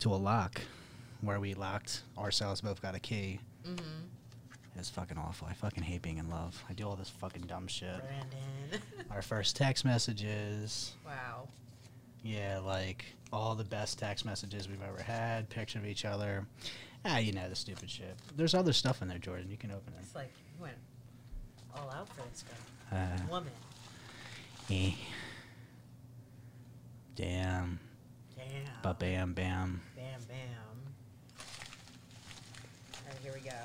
[0.00, 0.62] to a lock
[1.20, 3.40] where we locked ourselves both got a key.
[3.64, 4.08] Mhm.
[4.78, 5.48] It's fucking awful.
[5.50, 6.62] I fucking hate being in love.
[6.68, 7.98] I do all this fucking dumb shit.
[8.00, 8.80] Brandon.
[9.10, 10.92] Our first text messages.
[11.04, 11.48] wow.
[12.22, 16.46] Yeah, like all the best text messages we've ever had, picture of each other.
[17.04, 18.16] Ah, you know the stupid shit.
[18.36, 19.50] There's other stuff in there, Jordan.
[19.50, 20.00] You can open it.
[20.02, 20.76] It's like you went
[21.74, 22.98] all out for this girl.
[23.00, 23.52] Uh, Woman.
[24.70, 24.90] eh.
[27.14, 27.78] Damn.
[28.36, 28.64] Damn.
[28.82, 29.80] Ba bam bam.
[29.96, 30.38] Bam, bam.
[32.96, 33.56] All right, here we go.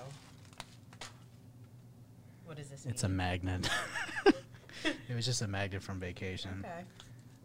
[2.54, 3.68] What does this It's a magnet.
[4.86, 6.64] it was just a magnet from vacation.
[6.64, 6.84] Okay.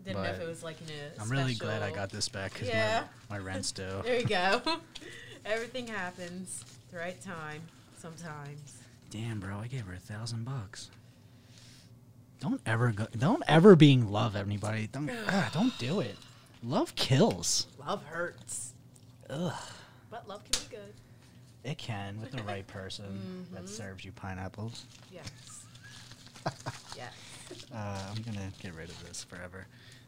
[0.04, 2.52] Didn't know if it was like in a I'm really glad I got this back
[2.52, 3.04] because Yeah.
[3.30, 4.02] my, my rent's due.
[4.04, 4.60] There you go.
[5.46, 7.62] Everything happens at the right time
[7.96, 8.82] sometimes.
[9.08, 10.90] Damn, bro, I gave her a thousand bucks.
[12.40, 13.06] Don't ever go.
[13.16, 14.88] Don't ever be in love anybody.
[14.92, 15.10] Don't.
[15.28, 16.16] ah, don't do it.
[16.62, 17.66] Love kills.
[17.78, 18.74] Love hurts.
[19.30, 19.54] Ugh.
[20.10, 20.92] But love can be good.
[21.64, 23.68] It can with the right person that Mhm.
[23.68, 24.84] serves you pineapples.
[25.12, 25.30] Yes.
[26.96, 27.12] yes.
[27.72, 29.66] Uh, I'm gonna get rid of this forever.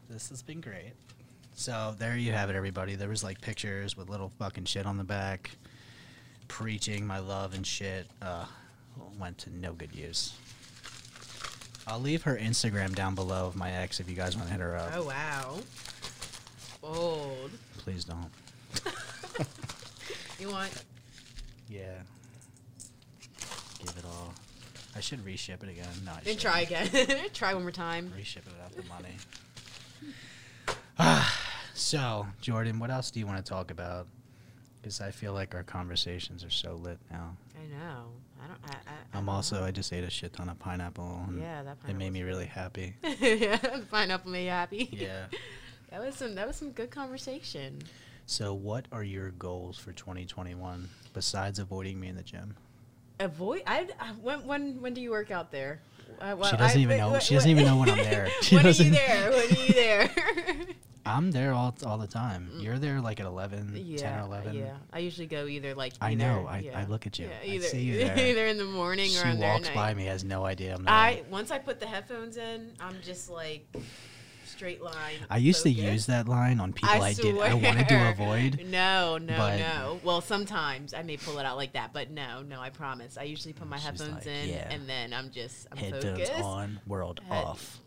[0.09, 0.93] This has been great.
[1.53, 2.95] So there you have it, everybody.
[2.95, 5.51] There was like pictures with little fucking shit on the back,
[6.47, 8.07] preaching my love and shit.
[8.21, 8.45] Uh,
[9.19, 10.33] went to no good use.
[11.87, 14.61] I'll leave her Instagram down below of my ex if you guys want to hit
[14.61, 14.91] her up.
[14.95, 15.59] Oh wow.
[16.81, 17.51] Bold.
[17.77, 18.31] Please don't.
[20.39, 20.71] You want
[21.71, 22.01] Yeah.
[23.79, 24.33] Give it all.
[24.93, 25.87] I should reship it again.
[26.05, 26.41] No, I shouldn't.
[26.41, 26.89] try again.
[27.33, 28.11] try one more time.
[28.15, 29.15] Reship it without the money.
[30.99, 34.07] ah, so, Jordan, what else do you want to talk about?
[34.81, 37.37] Because I feel like our conversations are so lit now.
[37.57, 38.07] I know.
[38.43, 38.73] I don't I,
[39.13, 39.65] I, don't also, know.
[39.65, 41.23] I just ate a shit ton of pineapple.
[41.29, 42.95] And Yeah, that It made me really happy.
[43.21, 43.57] yeah,
[43.89, 44.89] pineapple made you happy.
[44.91, 45.27] Yeah.
[45.89, 47.79] that was some that was some good conversation.
[48.25, 52.55] So, what are your goals for 2021 besides avoiding me in the gym?
[53.19, 53.61] Avoid.
[53.67, 55.79] I, I when when when do you work out there?
[56.19, 58.27] Uh, well, She doesn't I- even know- wait, she doesn't even know when I'm there.
[58.41, 59.31] She when are you there?
[59.31, 60.09] When are you there?
[61.05, 62.51] I'm there all, all the time.
[62.59, 64.21] You're there like at 11, 10 Mm.
[64.21, 64.53] or 11.
[64.55, 64.73] yeah.
[64.93, 65.93] I usually go either like.
[65.99, 66.45] I know.
[66.47, 66.79] I, yeah.
[66.79, 67.25] I look at you.
[67.27, 68.19] Yeah, I either see you there.
[68.19, 70.83] either in the morning she or on there walks by me, has no idea I'm
[70.83, 70.93] there.
[70.93, 73.65] I once I put the headphones in, I'm just like
[74.61, 75.15] straight line.
[75.27, 78.61] I used to use that line on people I, did I wanted to avoid.
[78.71, 79.99] No, no, no.
[80.03, 82.61] Well, sometimes I may pull it out like that, but no, no.
[82.61, 83.17] I promise.
[83.17, 84.69] I usually put my headphones like, in, yeah.
[84.71, 86.43] and then I'm just I'm Headphones focused.
[86.43, 87.79] on, world Head- off.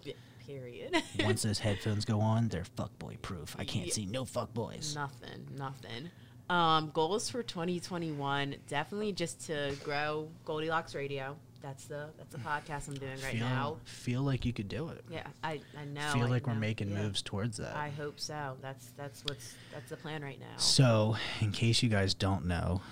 [0.47, 1.01] Period.
[1.21, 3.55] Once those headphones go on, they're fuckboy proof.
[3.59, 3.93] I can't Yeah.
[3.93, 4.95] see no fuckboys.
[4.95, 6.11] Nothing, nothing.
[6.51, 11.37] Um, goals for 2021, definitely just to grow Goldilocks Radio.
[11.65, 13.77] That's the that's the podcast I'm doing right feel, now.
[13.85, 15.03] feel like you could do it.
[15.11, 16.11] Yeah, I, I know.
[16.13, 17.03] feel I like we're making Yeah.
[17.05, 17.75] moves towards that.
[17.75, 18.57] I hope so.
[18.61, 20.59] That's that's what's that's the plan right now.
[20.59, 22.83] So, in case you guys don't know,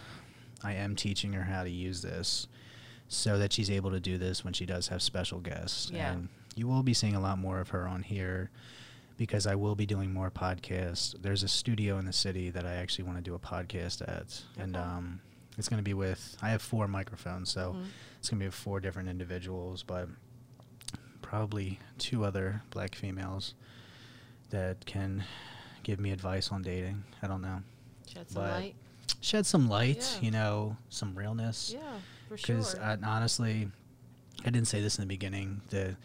[0.64, 2.46] I am teaching her how to use this
[3.08, 5.90] so that she's able to do this when she does have special guests.
[5.92, 6.12] Yeah.
[6.12, 8.50] And you will be seeing a lot more of her on here
[9.18, 11.14] because I will be doing more podcasts.
[11.20, 14.42] There's a studio in the city that I actually want to do a podcast at.
[14.58, 15.20] And um,
[15.58, 17.86] it's going to be with, I have four microphones, so Mhm.
[18.18, 19.82] it's going to be with four different individuals.
[19.82, 20.08] But
[21.20, 23.54] probably two other black females
[24.50, 25.24] that can
[25.82, 27.04] give me advice on dating.
[27.22, 27.62] I don't know.
[28.06, 28.74] Shed some But- light.
[29.20, 30.20] Shed some light, Yeah.
[30.20, 31.72] you know, some realness.
[31.72, 31.80] Yeah,
[32.28, 32.56] for sure.
[32.56, 33.70] Because honestly,
[34.40, 35.60] I didn't say this in the beginning.
[35.68, 35.96] The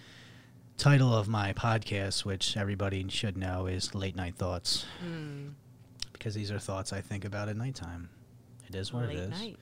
[0.78, 4.86] title of my podcast, which everybody should know, is Late Night Thoughts.
[5.04, 5.54] Mm,
[6.14, 8.10] Because these are thoughts I think about at nighttime.
[8.70, 9.30] It is what late it is.
[9.30, 9.58] night.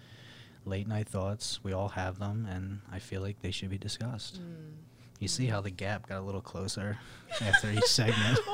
[0.66, 1.60] Late night thoughts.
[1.64, 4.42] We all have them, and I feel like they should be discussed.
[4.42, 4.74] Mm.
[5.20, 6.98] You see how the gap got a little closer
[7.42, 8.40] after each segment.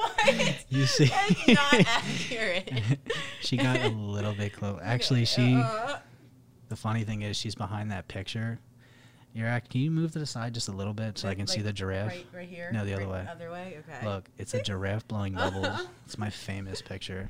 [0.69, 2.71] You see, That's not accurate.
[3.41, 4.79] she got a little bit close.
[4.83, 5.55] Actually, she.
[5.55, 5.97] Uh,
[6.69, 8.59] The funny thing is, she's behind that picture.
[9.33, 9.69] You're act.
[9.71, 11.61] Can you move to the side just a little bit so I like- can see
[11.61, 12.09] the giraffe?
[12.09, 12.69] Right, right here.
[12.71, 13.25] No, the other way.
[13.29, 13.77] Other way.
[13.89, 14.05] Okay.
[14.05, 15.87] Look, it's a giraffe blowing bubbles.
[16.05, 17.29] It's my famous picture.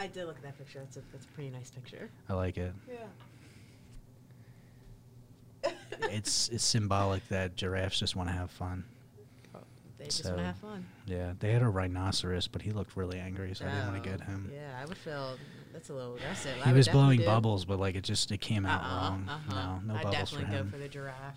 [0.00, 0.80] I did look at that picture.
[0.80, 2.10] That's a that's a pretty nice picture.
[2.28, 2.72] I like it.
[2.88, 2.96] Yeah.
[6.10, 8.84] It's it's symbolic that giraffes just want to have fun.
[9.98, 10.86] They just So, want to have fun.
[11.06, 14.08] Yeah, they had a rhinoceros, but he looked really angry, so I didn't want to
[14.08, 14.50] Oh, get him.
[14.54, 15.36] Yeah, I would feel
[15.74, 16.52] that's a little aggressive.
[16.62, 19.10] I He would was blowing do- bubbles, but like it just it came out Uh-uh,
[19.10, 19.28] wrong.
[19.28, 19.54] uh-huh.
[19.54, 20.64] No, no I'd bubbles for definitely him.
[20.66, 21.36] go for the giraffe.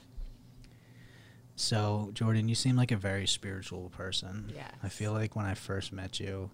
[1.57, 4.52] So, Jordan, you seem like a very spiritual person.
[4.56, 4.69] Yeah.
[4.81, 6.49] I feel like when I first met you,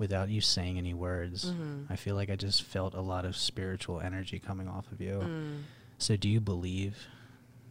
[0.00, 1.86] without you saying any words, Mhm.
[1.88, 5.20] I feel like I just felt a lot of spiritual energy coming off of you.
[5.22, 5.62] Mm.
[5.98, 7.06] So, do you believe?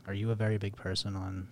[0.07, 1.47] Are you a very big person on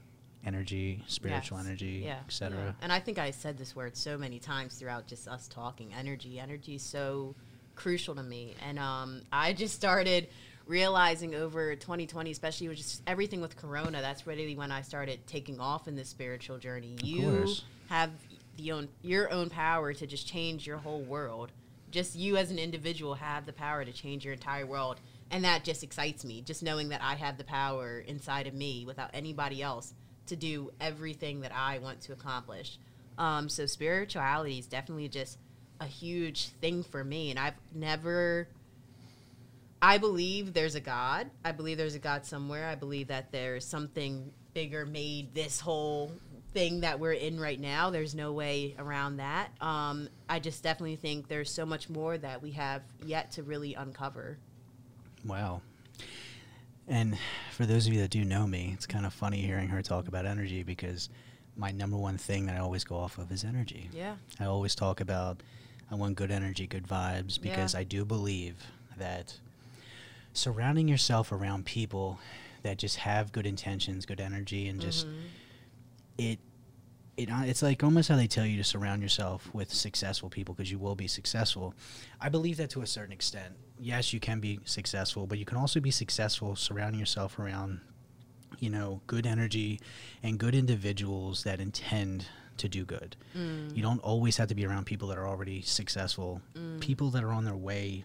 [0.45, 1.68] energy, spiritual Yes.
[1.68, 2.58] energy, yeah, etc.?
[2.58, 2.72] yeah.
[2.82, 5.94] And I think I said this word so many times throughout just us talking.
[5.94, 7.36] Energy, energy is so
[7.76, 10.30] crucial to me, and um, I just started
[10.68, 14.02] realizing over 2020, especially with just everything with Corona.
[14.02, 16.95] That's really when I started taking off in this spiritual journey.
[16.95, 17.64] Of you course.
[17.90, 18.12] have
[18.58, 21.52] the own your own power to just change your whole world.
[21.90, 25.00] Just you as an individual have the power to change your entire world.
[25.32, 28.86] And that just excites me, just knowing that I have the power inside of me
[28.86, 29.94] without anybody else
[30.28, 32.78] to do everything that I want to accomplish.
[33.18, 35.38] Um, so spirituality is definitely just
[35.80, 38.48] a huge thing for me, and I've never.
[39.82, 41.30] I believe there's a God.
[41.46, 42.68] I believe there's a God somewhere.
[42.68, 46.12] I believe that there's something bigger made this whole
[46.58, 47.92] thing that we're in right now.
[47.92, 49.50] There's no way around that.
[49.62, 53.76] Um, I just definitely think there's so much more that we have yet to really
[53.76, 54.40] uncover.
[55.24, 55.62] Wow.
[56.88, 57.16] And
[57.52, 60.08] for those of you that do know me, it's kind of funny hearing her talk
[60.08, 61.10] about energy because
[61.56, 63.92] my number one thing that I always go off of is energy.
[63.94, 64.16] Yeah.
[64.40, 65.44] I always talk about
[65.92, 67.82] I want good energy, good vibes because Yeah.
[67.82, 68.56] I do believe
[68.98, 69.38] that
[70.34, 72.20] surrounding yourself around people
[72.64, 75.22] that just have good intentions, good energy and just Mhm.
[76.18, 76.39] It
[77.18, 80.53] it uh, it's like almost how they tell you to surround yourself with successful people
[80.53, 81.73] because you will be successful.
[82.22, 83.56] I believe that to a certain extent.
[83.80, 87.81] Yes, you can be successful, but you can also be successful surrounding yourself around
[88.60, 89.80] you know, good energy
[90.23, 92.26] and good individuals that intend
[92.57, 93.15] to do good.
[93.38, 93.76] Mm.
[93.76, 96.41] You don't always have to be around people that are already successful.
[96.56, 96.80] Mm.
[96.80, 98.03] People that are on their way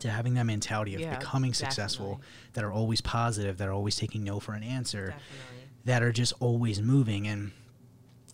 [0.00, 2.50] to having that mentality of Yeah, becoming successful, definitely.
[2.54, 5.59] that are always positive, that are always taking no for an answer Definitely.
[5.90, 7.26] That are just always moving.
[7.26, 7.50] And,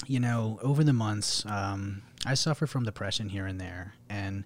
[0.06, 3.94] you know, over the months, um, I suffer from depression here and there.
[4.10, 4.44] And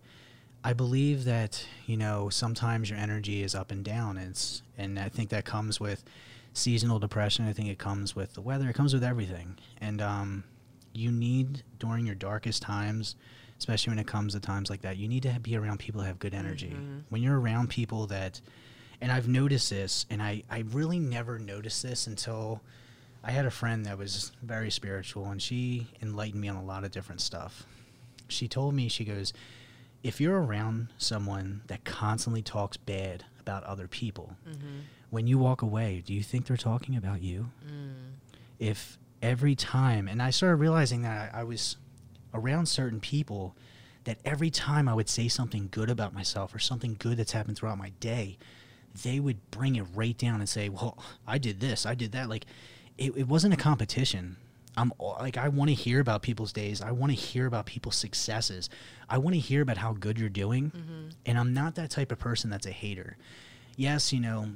[0.62, 4.16] I believe that, you know, sometimes your energy is up and down.
[4.16, 6.04] It's, and I think that comes with
[6.52, 7.48] seasonal depression.
[7.48, 8.68] I think it comes with the weather.
[8.68, 9.58] It comes with everything.
[9.80, 10.44] And um,
[10.92, 13.16] you need, during your darkest times,
[13.58, 16.06] especially when it comes to times like that, you need to be around people that
[16.06, 16.76] have good energy.
[16.76, 17.02] Mhm.
[17.08, 18.40] When you're around people that,
[19.00, 22.62] and I've noticed this, and I, I really never noticed this until
[23.22, 26.84] I had a friend that was very spiritual, and she enlightened me on a lot
[26.84, 27.66] of different stuff.
[28.28, 29.32] She told me, she goes,
[30.02, 34.82] if you're around someone that constantly talks bad about other people, Mhm.
[35.10, 37.50] when you walk away, do you think they're talking about you?
[37.66, 38.12] Mm.
[38.58, 41.76] if every time, and I started realizing that I, I was
[42.34, 43.56] around certain people
[44.04, 47.56] that every time I would say something good about myself or something good that's happened
[47.56, 48.36] throughout my day,
[49.02, 52.28] they would bring it right down and say, "Well, I did this, I did that."
[52.28, 52.44] Like,
[53.00, 54.36] it, it wasn't a competition.
[54.76, 56.80] I'm like, I want to hear about people's days.
[56.80, 58.70] I want to hear about people's successes.
[59.08, 60.70] I want to hear about how good you're doing.
[61.26, 63.16] And I'm not that type of person that's a hater.
[63.76, 64.50] Yes, you know,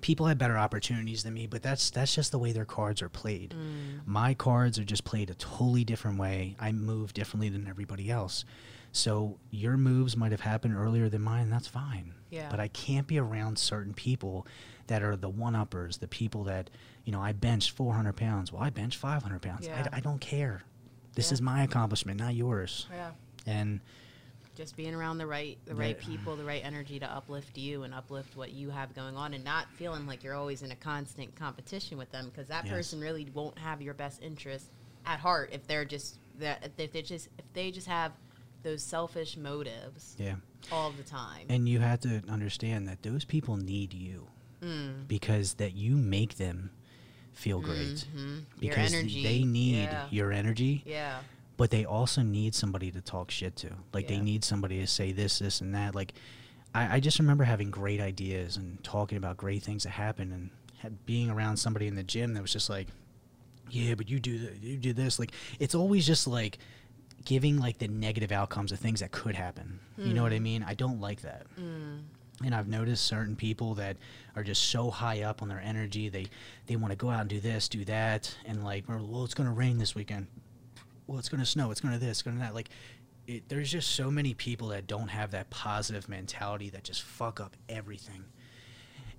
[0.00, 3.08] people have better opportunities than me, but that's that's just the way their cards are
[3.08, 3.54] played.
[3.56, 4.06] Mm.
[4.06, 6.56] My cards are just played a totally different way.
[6.60, 8.44] I move differently than everybody else.
[8.92, 12.14] So your moves might have happened earlier than mine, and that's fine.
[12.30, 12.48] Yeah.
[12.50, 14.46] But I can't be around certain people
[14.88, 16.70] that are the one uppers, the people that,
[17.08, 18.52] you know, I benched 400 pounds.
[18.52, 19.66] Well, I benched 500 pounds.
[19.66, 19.88] Yeah.
[19.90, 20.62] I, I don't care.
[21.14, 21.32] This Yeah.
[21.36, 22.86] is my accomplishment, not yours.
[22.92, 23.12] Yeah.
[23.46, 23.80] And
[24.54, 27.94] Just being around the right the right people, the right energy to uplift you and
[27.94, 31.34] uplift what you have going on, and not feeling like you're always in a constant
[31.34, 32.74] competition with them because that Yes.
[32.74, 34.66] person really won't have your best interest
[35.06, 38.12] at heart if they're just that if they just if they just have
[38.64, 40.34] those selfish motives Yeah.
[40.70, 41.46] all the time.
[41.48, 44.26] And you have to understand that those people need you
[44.60, 45.08] Mm.
[45.08, 46.70] because that you make them
[47.38, 48.04] feel great.
[48.16, 48.44] Mhm.
[48.60, 50.06] Your Because they need yeah.
[50.10, 51.20] your energy, yeah,
[51.56, 53.70] but they also need somebody to talk shit to.
[53.92, 55.94] Like they need somebody to say this, this, and that.
[55.94, 56.14] Like
[56.74, 60.50] I, I just remember having great ideas and talking about great things that happened and
[60.78, 62.88] had, being around somebody in the gym that was just like,
[63.70, 65.18] yeah, but you do th- you do this.
[65.18, 66.58] Like it's always just like
[67.24, 69.80] giving like the negative outcomes of things that could happen.
[69.96, 70.64] You know what I mean?
[70.66, 71.46] I don't like that.
[71.60, 72.00] mm.
[72.44, 73.96] And I've noticed certain people that
[74.36, 76.08] are just so high up on their energy.
[76.08, 76.26] They
[76.66, 79.52] they want to go out and do this, do that, and like, well, it's gonna
[79.52, 80.28] rain this weekend.
[81.06, 81.70] Well, it's gonna snow.
[81.70, 82.54] It's gonna this, it's gonna that.
[82.54, 82.68] Like,
[83.26, 87.40] it, there's just so many people that don't have that positive mentality that just fuck
[87.40, 88.24] up everything.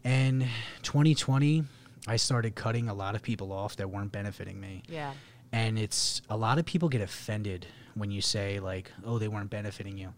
[0.04, 0.48] And
[0.84, 1.66] 2020,
[2.08, 5.14] I started cutting a lot of people off that weren't benefiting me yeah,
[5.52, 9.50] and it's a lot of people get offended when you say like oh they weren't
[9.50, 10.14] benefiting you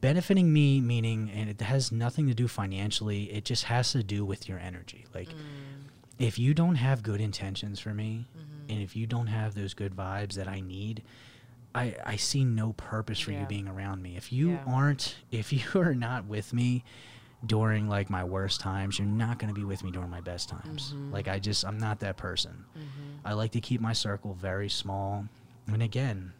[0.00, 4.24] benefiting me meaning and it has nothing to do financially it just has to do
[4.24, 5.34] with your energy like Mm.
[6.18, 8.72] if you don't have good intentions for me Mhm.
[8.72, 11.02] and if you don't have those good vibes that i need
[11.74, 13.40] i i see no purpose for Yeah.
[13.40, 14.64] you being around me if you Yeah.
[14.66, 16.84] aren't if you are not with me
[17.44, 20.48] during like my worst times you're not going to be with me during my best
[20.48, 21.12] times Mhm.
[21.12, 22.82] like i just i'm not that person Mhm.
[23.24, 25.26] I like to keep my circle very small.
[25.66, 26.32] And again,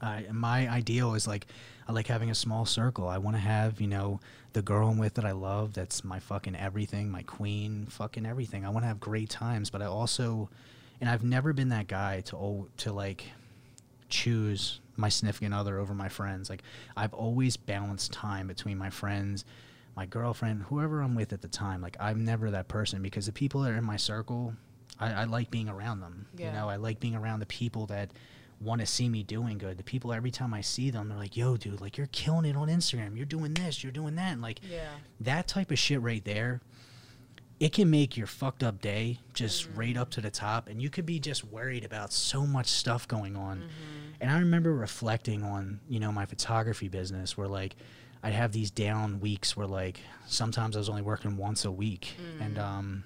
[0.00, 1.48] I, my ideal is like
[1.86, 3.08] I like having a small circle.
[3.08, 4.20] I want to have you know
[4.52, 5.74] the girl I'm with that I love.
[5.74, 8.64] That's my fucking everything, my queen, fucking everything.
[8.64, 10.48] I want to have great times, but I also,
[11.00, 13.26] and I've never been that guy to to like
[14.08, 16.48] choose my significant other over my friends.
[16.48, 16.62] Like
[16.96, 19.44] I've always balanced time between my friends,
[19.96, 21.80] my girlfriend, whoever I'm with at the time.
[21.80, 24.54] Like I'm never that person because the people that are in my circle,
[25.00, 26.26] I, I like being around them.
[26.46, 28.12] You know, I like being around the people that
[28.64, 29.76] want to see me doing good.
[29.78, 32.56] The people every time I see them, they're like, "Yo, dude, like you're killing it
[32.56, 33.16] on Instagram.
[33.16, 33.82] You're doing this.
[33.82, 34.88] You're doing that." And like yeah,
[35.20, 36.60] that type of shit right there
[37.60, 39.78] it can make your fucked up day just Mm-hmm.
[39.78, 43.06] right up to the top and you could be just worried about so much stuff
[43.06, 44.14] going on Mhm.
[44.20, 47.76] and i remember reflecting on you know my photography business where like
[48.24, 52.16] i'd have these down weeks where like sometimes i was only working once a week
[52.40, 52.60] and Mm.
[52.60, 53.04] um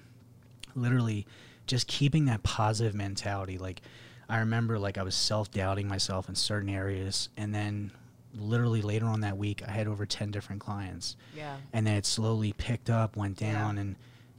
[0.75, 1.27] literally
[1.67, 3.83] just keeping that positive mentality like
[4.29, 7.91] i remember like i was self-doubting myself in certain areas and then
[8.35, 12.05] literally later on that week i had over 10 different clients yeah, and then it
[12.05, 13.53] slowly picked up, went Yeah.
[13.53, 13.95] down, and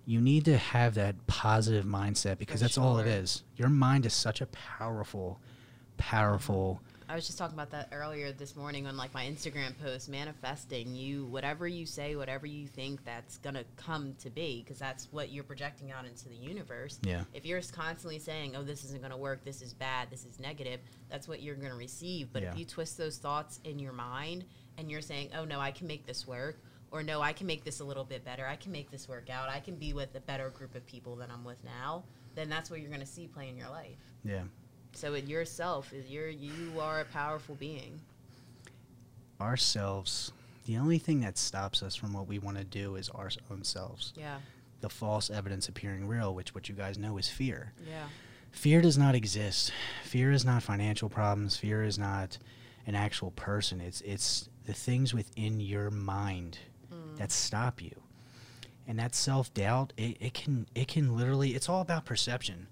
[0.06, 3.42] you need to have that positive mindset because For that's all it is.
[3.56, 5.40] Your mind is such a powerful,
[5.96, 6.80] powerful.
[7.10, 10.94] I was just talking about that earlier this morning on like my Instagram post, manifesting
[10.94, 15.32] you, whatever you say, whatever you think that's gonna come to be, because that's what
[15.32, 17.00] you're projecting out into the universe.
[17.02, 19.44] Yeah, If you're constantly saying, "Oh, this isn't gonna work.
[19.44, 20.08] This is bad.
[20.08, 20.78] This is negative,"
[21.08, 22.32] that's what you're gonna receive.
[22.32, 22.52] But Yeah.
[22.52, 24.44] if you twist those thoughts in your mind
[24.78, 26.62] and you're saying, "Oh no, I can make this work,"
[26.92, 28.46] or "No, I can make this a little bit better.
[28.46, 29.48] I can make this work out.
[29.48, 32.04] I can be with a better group of people than I'm with now,"
[32.36, 33.98] then that's what you're gonna see play in your life.
[34.22, 34.44] yeah.
[34.92, 38.00] So it yourself is you're you are a powerful being.
[39.40, 40.32] Ourselves.
[40.66, 43.64] The only thing that stops us from what we want to do is our own
[43.64, 44.12] selves.
[44.16, 44.38] Yeah.
[44.82, 47.72] The false evidence appearing real, which what you guys know is fear.
[47.88, 48.04] Yeah.
[48.52, 49.72] Fear does not exist.
[50.04, 51.56] Fear is not financial problems.
[51.56, 52.38] Fear is not
[52.86, 53.80] an actual person.
[53.80, 56.58] It's it's the things within your mind
[56.92, 57.16] Mm.
[57.18, 57.94] that stop you.
[58.88, 62.66] And that self doubt, it, it can it can literally it's all about perception.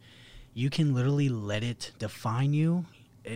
[0.59, 2.85] You can literally let it define you.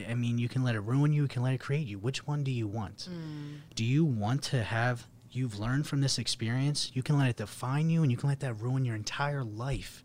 [0.09, 1.99] I mean, you can let it ruin you, you can let it create you.
[1.99, 3.09] Which one do you want?
[3.09, 3.61] Mm.
[3.77, 7.91] Do you want to have you've learned from this experience, you can let it define
[7.91, 10.03] you and you can let that ruin your entire life.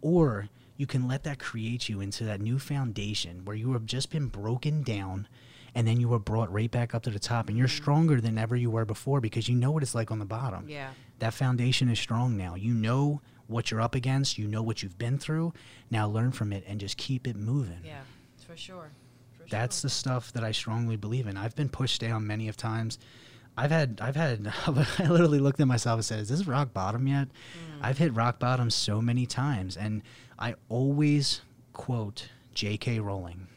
[0.00, 4.10] Or you can let that create you into that new foundation where you have just
[4.10, 5.26] been broken down
[5.74, 8.38] and then you were brought right back up to the top and you're stronger than
[8.38, 10.68] ever you were before because you know what it's like on the bottom.
[10.68, 10.90] Yeah.
[11.18, 12.54] That foundation is strong now.
[12.54, 15.52] You know what you're up against, you know what you've been through.
[15.90, 17.80] Now learn from it and just keep it moving.
[17.84, 18.00] Yeah.
[18.46, 18.90] For sure.
[19.38, 19.88] For That's sure.
[19.88, 21.36] the stuff that I strongly believe in.
[21.36, 22.98] I've been pushed down many of times.
[23.56, 27.06] I've had, I've had, I literally looked at myself and said, "Is this rock bottom
[27.06, 27.80] yet?" Mm.
[27.82, 30.02] I've hit rock bottom so many times, and
[30.38, 31.42] I always
[31.72, 33.00] quote J.K.
[33.00, 33.48] Rowling.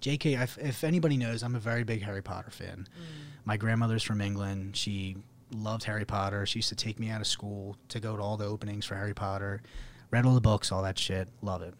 [0.00, 0.34] J.K.
[0.34, 2.86] If, if anybody knows, I'm a very big Harry Potter fan.
[2.96, 3.02] Mm.
[3.44, 4.76] My grandmother's from England.
[4.76, 5.16] She
[5.56, 6.46] loved Harry Potter.
[6.46, 8.94] She used to take me out of school to go to all the openings for
[8.96, 9.62] Harry Potter.
[10.10, 11.28] Read all the books, all that shit.
[11.42, 11.74] Love it.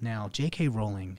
[0.00, 0.68] Now, J.K.
[0.68, 1.18] Rowling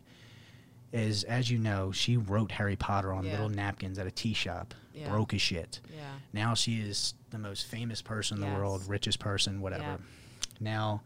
[0.94, 3.32] is, as you know, she wrote Harry Potter on Yeah.
[3.34, 4.74] little napkins at a tea shop.
[4.94, 5.10] Yeah.
[5.10, 5.80] Broke as shit.
[5.96, 6.02] Yeah.
[6.34, 9.84] Now she is the most famous person in the world, richest person, whatever.
[9.84, 9.98] Yeah.
[10.60, 11.02] Now,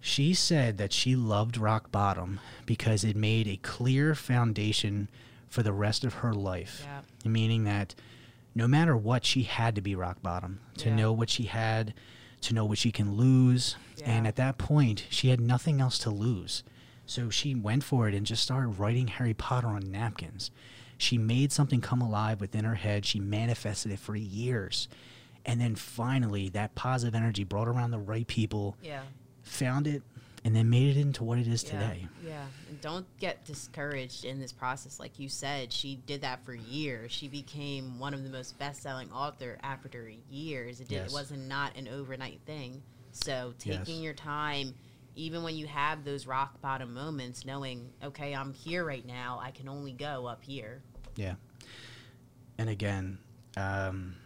[0.00, 5.08] she said that she loved rock bottom because it made a clear foundation
[5.48, 6.82] for the rest of her life.
[6.84, 7.30] Yeah.
[7.30, 7.94] Meaning that
[8.54, 10.96] no matter what, she had to be rock bottom to Yeah.
[10.96, 11.94] know what she had,
[12.42, 13.76] to know what she can lose.
[14.04, 16.64] And at that point, she had nothing else to lose.
[17.06, 20.50] So she went for it and just started writing Harry Potter on napkins.
[20.98, 23.04] She made something come alive within her head.
[23.04, 24.88] She manifested it for years.
[25.44, 29.02] And then finally, that positive energy brought around the right people, Yeah.
[29.42, 30.02] found it,
[30.44, 31.70] and then made it into what it is yeah.
[31.70, 32.06] today.
[32.26, 32.44] Yeah.
[32.68, 34.98] And don't get discouraged in this process.
[34.98, 37.12] Like you said, she did that for years.
[37.12, 40.80] She became one of the most best selling author after years.
[40.80, 41.10] It, did, Yes.
[41.10, 42.82] it wasn't not an overnight thing.
[43.12, 43.78] So Yes.
[43.78, 44.74] taking your time,
[45.14, 49.38] even when you have those rock bottom moments, knowing, okay, I'm here right now.
[49.40, 50.82] I can only go up here.
[51.14, 51.34] Yeah.
[52.58, 53.18] And again,
[53.56, 54.16] um,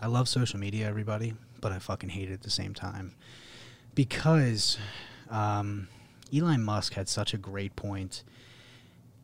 [0.00, 3.14] I love social media, everybody, but I fucking hate it at the same time
[3.94, 4.78] because
[5.30, 5.88] um,
[6.34, 8.22] Elon Musk had such a great point.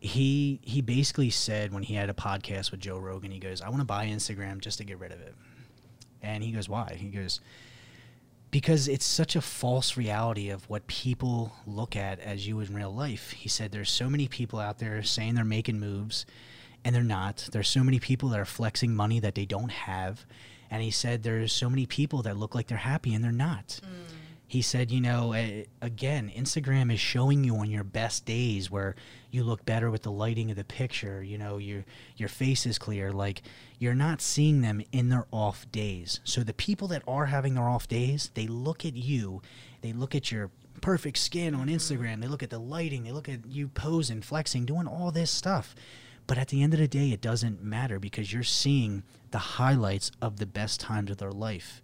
[0.00, 3.68] He he basically said when he had a podcast with Joe Rogan, he goes, "I
[3.68, 5.34] want to buy Instagram just to get rid of it,"
[6.22, 7.40] and he goes, "Why?" He goes.
[8.50, 12.92] Because it's such a false reality of what people look at as you in real
[12.92, 13.30] life.
[13.30, 16.26] He said there's so many people out there saying they're making moves,
[16.84, 17.48] and they're not.
[17.52, 20.24] There's so many people that are flexing money that they don't have.
[20.68, 23.80] And he said there's so many people that look like they're happy and they're not.
[24.50, 28.96] He said, you know, uh, again, Instagram is showing you on your best days where
[29.30, 31.22] you look better with the lighting of the picture.
[31.22, 31.84] You know, your
[32.16, 33.12] your face is clear.
[33.12, 33.42] Like
[33.78, 36.18] you're not seeing them in their off days.
[36.24, 39.40] So the people that are having their off days, they look at you,
[39.82, 40.50] they look at your
[40.80, 44.64] perfect skin on Instagram, they look at the lighting, they look at you posing, flexing,
[44.64, 45.76] doing all this stuff.
[46.26, 50.10] But at the end of the day, it doesn't matter because you're seeing the highlights
[50.20, 51.80] of the best times of their life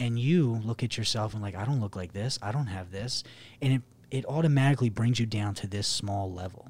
[0.00, 2.38] and you look at yourself and like i don't look like this.
[2.42, 3.22] I don't have this.
[3.62, 6.68] And it, it automatically brings you down to this small level.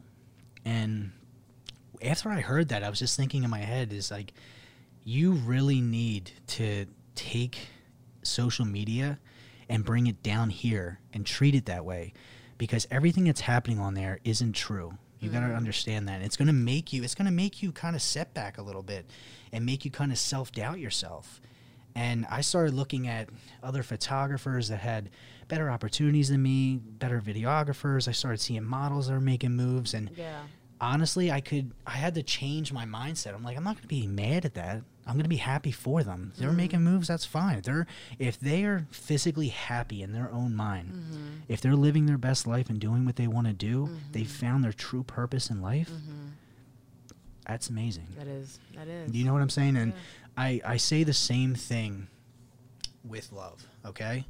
[0.65, 1.13] And
[2.03, 4.33] after i heard that i was just thinking in my head is like
[5.05, 7.69] you really need to take
[8.23, 9.19] social media
[9.69, 12.13] and bring it down here and treat it that way
[12.59, 14.97] because everything that's happening on there isn't true.
[15.21, 15.57] You got to mm.
[15.57, 16.21] understand that.
[16.21, 18.63] It's going to make you it's going to make you kind of set back a
[18.63, 19.07] little bit
[19.53, 21.41] and make you kind of self-doubt yourself
[21.95, 23.29] and I started looking at
[23.63, 25.11] other photographers that had
[25.49, 28.09] better opportunities than me, better videographers.
[28.09, 30.43] I started seeing models that were making moves, and Yeah.
[30.81, 33.35] honestly, I could I had to change my mindset.
[33.35, 34.83] I'm like, I'm not going to be mad at that.
[35.07, 36.33] I'm going to be happy for them.
[36.39, 36.57] They're mm-hmm.
[36.57, 37.09] making moves.
[37.09, 37.61] That's fine.
[37.61, 37.87] They're
[38.19, 41.27] if they are physically happy in their own mind, mm-hmm.
[41.47, 44.47] if they're living their best life and doing what they want to do, they've mm-hmm.
[44.47, 45.91] found their true purpose in life.
[47.47, 48.07] That's amazing.
[48.17, 48.59] That is.
[48.75, 49.11] That is.
[49.11, 49.77] Do you know what I'm saying?
[49.77, 49.99] And Yeah.
[50.37, 52.09] I, I say the same thing
[53.05, 54.27] with love, okay?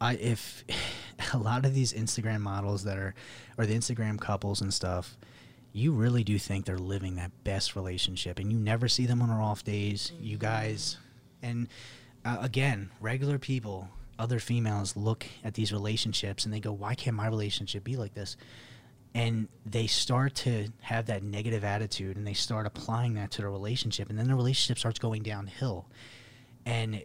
[0.00, 0.64] I if
[1.34, 3.14] a lot of these Instagram models that are
[3.58, 5.16] or the Instagram couples and stuff,
[5.72, 9.28] you really do think they're living that best relationship and you never see them on
[9.28, 10.12] their off days.
[10.20, 10.98] You guys
[11.42, 11.68] and
[12.24, 13.88] uh, again, regular people,
[14.18, 18.14] other females look at these relationships and they go, "Why can't my relationship be like
[18.14, 18.36] this?"
[19.16, 23.48] And they start to have that negative attitude and they start applying that to the
[23.48, 25.86] relationship and then the relationship starts going downhill.
[26.66, 27.00] And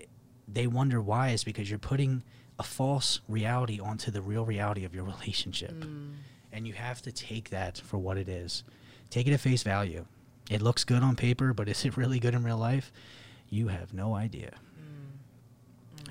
[0.46, 2.22] they wonder why is because you're putting
[2.60, 5.72] a false reality onto the real reality of your relationship.
[5.72, 6.16] Mm.
[6.52, 8.66] And you have to take that for what it is.
[9.10, 10.06] Take it at face value.
[10.50, 12.92] It looks good on paper but is it really good in real life?
[13.50, 14.52] You have no idea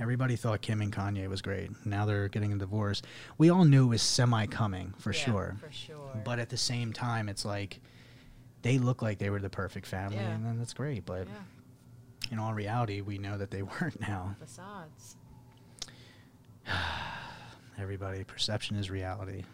[0.01, 1.70] Everybody thought Kim and Kanye was great.
[1.85, 3.02] Now they're getting a divorce.
[3.36, 5.56] We all knew it was semi coming for Yeah, sure.
[5.60, 6.20] For sure.
[6.24, 7.81] But at the same time, it's like
[8.62, 10.31] they look like they were the perfect family, Yeah.
[10.31, 11.05] and then that's great.
[11.05, 12.32] But yeah.
[12.32, 14.36] in all reality, we know that they weren't now.
[14.40, 15.16] Facades.
[17.78, 19.44] Everybody, perception is reality.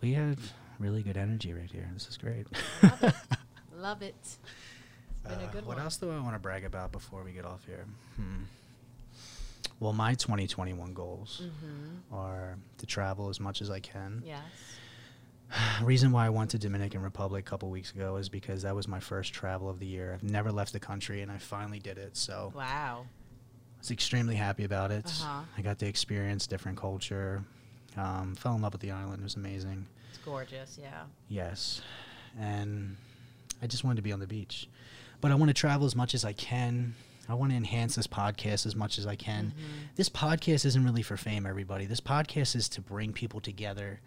[0.00, 0.38] We have
[0.78, 1.88] really good energy right here.
[1.94, 2.46] This is great.
[2.82, 3.14] love it.
[3.78, 4.36] Love it.
[5.34, 5.78] Uh, what one.
[5.80, 7.84] else do I want to brag about before we get off here?
[8.16, 8.42] Hmm.
[9.80, 12.14] Well, my 2021 goals Mm-hmm.
[12.14, 14.22] are to travel as much as I can.
[14.24, 14.40] Yes.
[15.82, 18.88] reason why I went to Dominican Republic a couple weeks ago is because that was
[18.88, 20.12] my first travel of the year.
[20.14, 22.16] I've never left the country, and I finally did it.
[22.16, 23.04] So Wow.
[23.04, 25.06] I was extremely happy about it.
[25.06, 25.42] Uh-huh.
[25.56, 27.44] I got to experience different culture.
[27.96, 29.20] Um, fell in love with the island.
[29.20, 29.86] It was amazing.
[30.10, 30.78] It's gorgeous.
[30.80, 31.02] Yeah.
[31.28, 31.80] Yes,
[32.38, 32.96] and
[33.62, 34.68] I just wanted to be on the beach,
[35.20, 36.94] but I want to travel as much as I can.
[37.28, 39.52] I want to enhance this podcast as much as I can.
[39.56, 39.96] Mhm.
[39.96, 41.84] This podcast isn't really for fame, everybody.
[41.86, 44.00] This podcast is to bring people together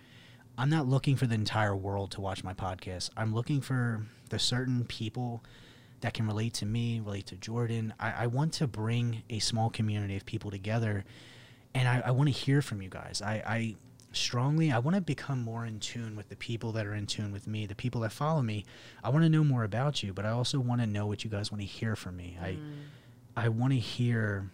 [0.59, 3.11] I'm not looking for the entire world to watch my podcast.
[3.15, 5.41] I'm looking for the certain people
[6.01, 7.93] that can relate to me, relate to Jordan.
[7.97, 11.05] I, I want to bring a small community of people together,
[11.73, 13.21] and I, I want to hear from you guys.
[13.21, 13.75] I, I
[14.11, 17.31] strongly, I want to become more in tune with the people that are in tune
[17.31, 18.65] with me, the people that follow me.
[19.03, 21.29] I want to know more about you, but I also want to know what you
[21.29, 22.37] guys want to hear from me.
[22.41, 22.83] I, mm.
[23.35, 24.49] I want to hear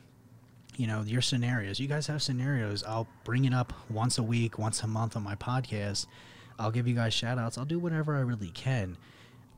[0.77, 1.80] you know your scenarios.
[1.80, 2.84] You guys have scenarios.
[2.84, 6.07] I'll bring it up once a week once a month on my podcast.
[6.60, 8.98] I'll give you guys shout outs i'll do whatever i really can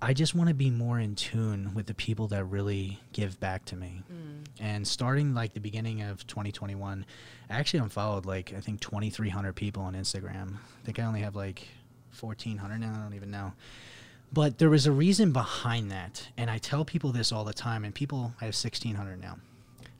[0.01, 3.65] i just want to be more in tune with the people that really give back
[3.65, 4.03] to me.
[4.11, 4.45] Mm.
[4.59, 7.05] And starting like the beginning of 2021
[7.49, 10.55] i actually unfollowed like i think 2300 people on instagram.
[10.55, 11.67] I think i only have like
[12.19, 13.53] 1400 now i don't even know.
[14.33, 17.83] But there was a reason behind that and i tell people this all the time
[17.83, 19.37] and people i have 1600 now.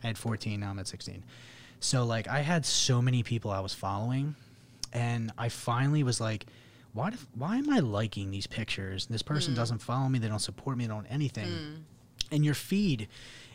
[0.03, 1.23] I had 14, now I'm at 16.
[1.79, 4.35] So like I had so many people I was following
[4.93, 6.45] and I finally was like
[6.97, 9.05] why do, why am I liking these pictures?
[9.05, 9.57] This person mm.
[9.57, 11.47] doesn't follow me, they don't support me, they don't anything.
[11.47, 11.75] Mm.
[12.31, 13.07] And your feed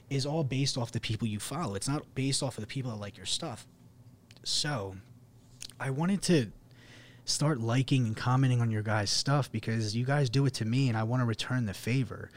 [0.09, 1.75] is all based off the people you follow.
[1.75, 3.67] It's not based off of the people that like your stuff.
[4.45, 4.97] So,
[5.81, 6.53] I wanted to
[7.25, 10.89] start liking and commenting on your guys' stuff because you guys do it to me
[10.89, 12.31] and I want to return the favor.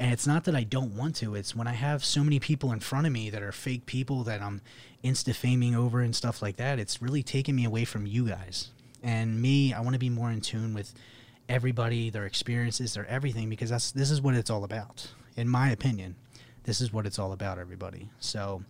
[0.00, 2.72] And it's not that I don't want to, it's when I have so many people
[2.72, 4.62] in front of me that are fake people that I'm
[5.04, 8.70] insta faming over and stuff like that, it's really taking me away from you guys.
[9.02, 10.94] And me, I want to be more in tune with
[11.48, 15.10] everybody, their experiences, their everything, because that's this is what it's all about.
[15.36, 16.16] In my opinion,
[16.64, 18.10] this is what it's all about, everybody.
[18.20, 18.62] So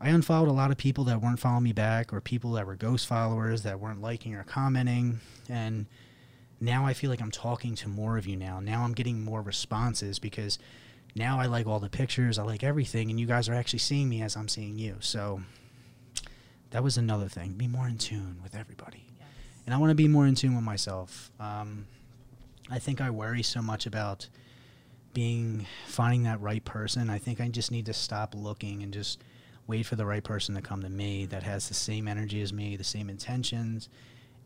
[0.00, 2.74] I unfollowed a lot of people that weren't following me back or people that were
[2.74, 5.20] ghost followers that weren't liking or commenting.
[5.48, 5.86] And
[6.60, 8.58] now I feel like I'm talking to more of you now.
[8.58, 10.58] Now I'm getting more responses because
[11.14, 14.08] now I like all the pictures, I like everything, and you guys are actually seeing
[14.08, 14.96] me as I'm seeing you.
[15.00, 15.42] So
[16.70, 17.52] that was another thing.
[17.52, 19.11] Be more in tune with everybody.
[19.66, 21.30] And I want to be more in tune with myself.
[21.38, 21.86] Um,
[22.70, 24.28] I think I worry so much about
[25.14, 27.10] being finding that right person.
[27.10, 29.22] I think I just need to stop looking and just
[29.66, 32.52] wait for the right person to come to me that has the same energy as
[32.52, 33.88] me, the same intentions,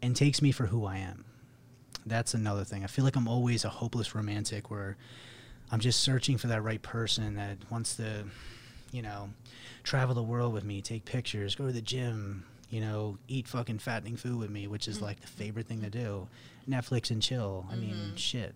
[0.02, 1.24] and takes me for who I am.
[2.04, 2.84] That's another thing.
[2.84, 4.96] I feel like I'm always a hopeless romantic where
[5.70, 8.24] I'm just searching for that right person that wants to,
[8.92, 9.30] you know,
[9.82, 13.78] travel the world with me, take pictures, go to the gym, you know, eat fucking
[13.78, 16.28] fattening food with me, which is like the favorite thing to do.
[16.68, 17.66] Netflix and chill.
[17.70, 18.54] I mean, shit.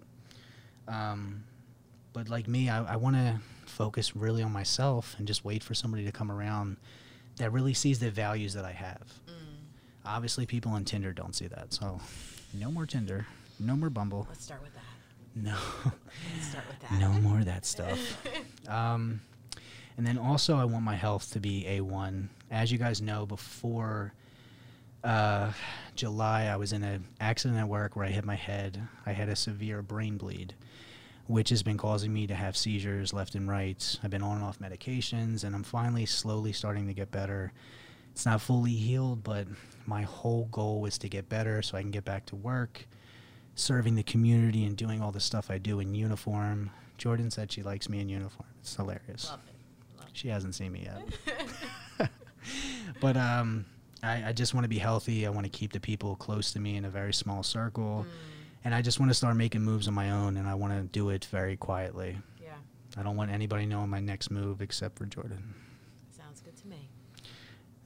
[0.89, 1.45] Um,
[2.13, 5.75] but like me, I, I want to focus really on myself and just wait for
[5.75, 6.77] somebody to come around
[7.37, 9.03] that really sees the values that I have.
[10.05, 12.01] Obviously, people on Tinder don't see that, so
[12.55, 13.27] no more Tinder,
[13.61, 14.81] no more Bumble, Let's start with that.
[15.37, 15.55] no,
[16.35, 16.99] Let's start with that.
[16.99, 17.99] no more of that stuff.
[18.69, 19.21] Um,
[19.97, 22.29] and then also, I want my health to be A1.
[22.51, 24.13] As you guys know, before
[25.05, 25.53] uh,
[25.95, 28.89] July, I was in an accident at work where I hit my head.
[29.07, 30.55] I had a severe brain bleed,
[31.27, 33.99] which has been causing me to have seizures left and right.
[34.03, 37.53] I've been on and off medications, and I'm finally slowly starting to get better.
[38.13, 39.47] It's not fully healed, but
[39.87, 42.87] my whole goal is to get better so I can get back to work,
[43.55, 46.71] serving the community, and doing all the stuff I do in uniform.
[46.99, 48.49] Jordan said she likes me in uniform.
[48.61, 49.31] It's hilarious.
[49.31, 49.99] Love it.
[50.01, 51.47] Love She hasn't seen me yet.
[53.01, 53.65] but um,
[54.03, 55.27] I, I just want to be healthy.
[55.27, 58.07] I want to keep the people close to me in a very small circle.
[58.65, 60.83] And I just want to start making moves on my own, and I want to
[60.83, 62.19] do it very quietly.
[62.43, 62.51] Yeah.
[62.97, 65.55] I don't want anybody knowing my next move except for Jordan.
[66.15, 66.89] Sounds good to me.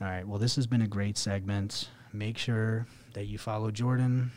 [0.00, 0.26] All right.
[0.26, 1.88] Well, this has been a great segment.
[2.12, 4.32] Make sure that you follow Jordan,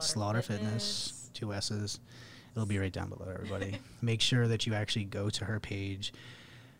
[0.00, 2.00] Slaughter, Fitness, two S's.
[2.54, 3.78] It'll be right down below, everybody.
[4.02, 6.12] Make sure that you actually go to her page.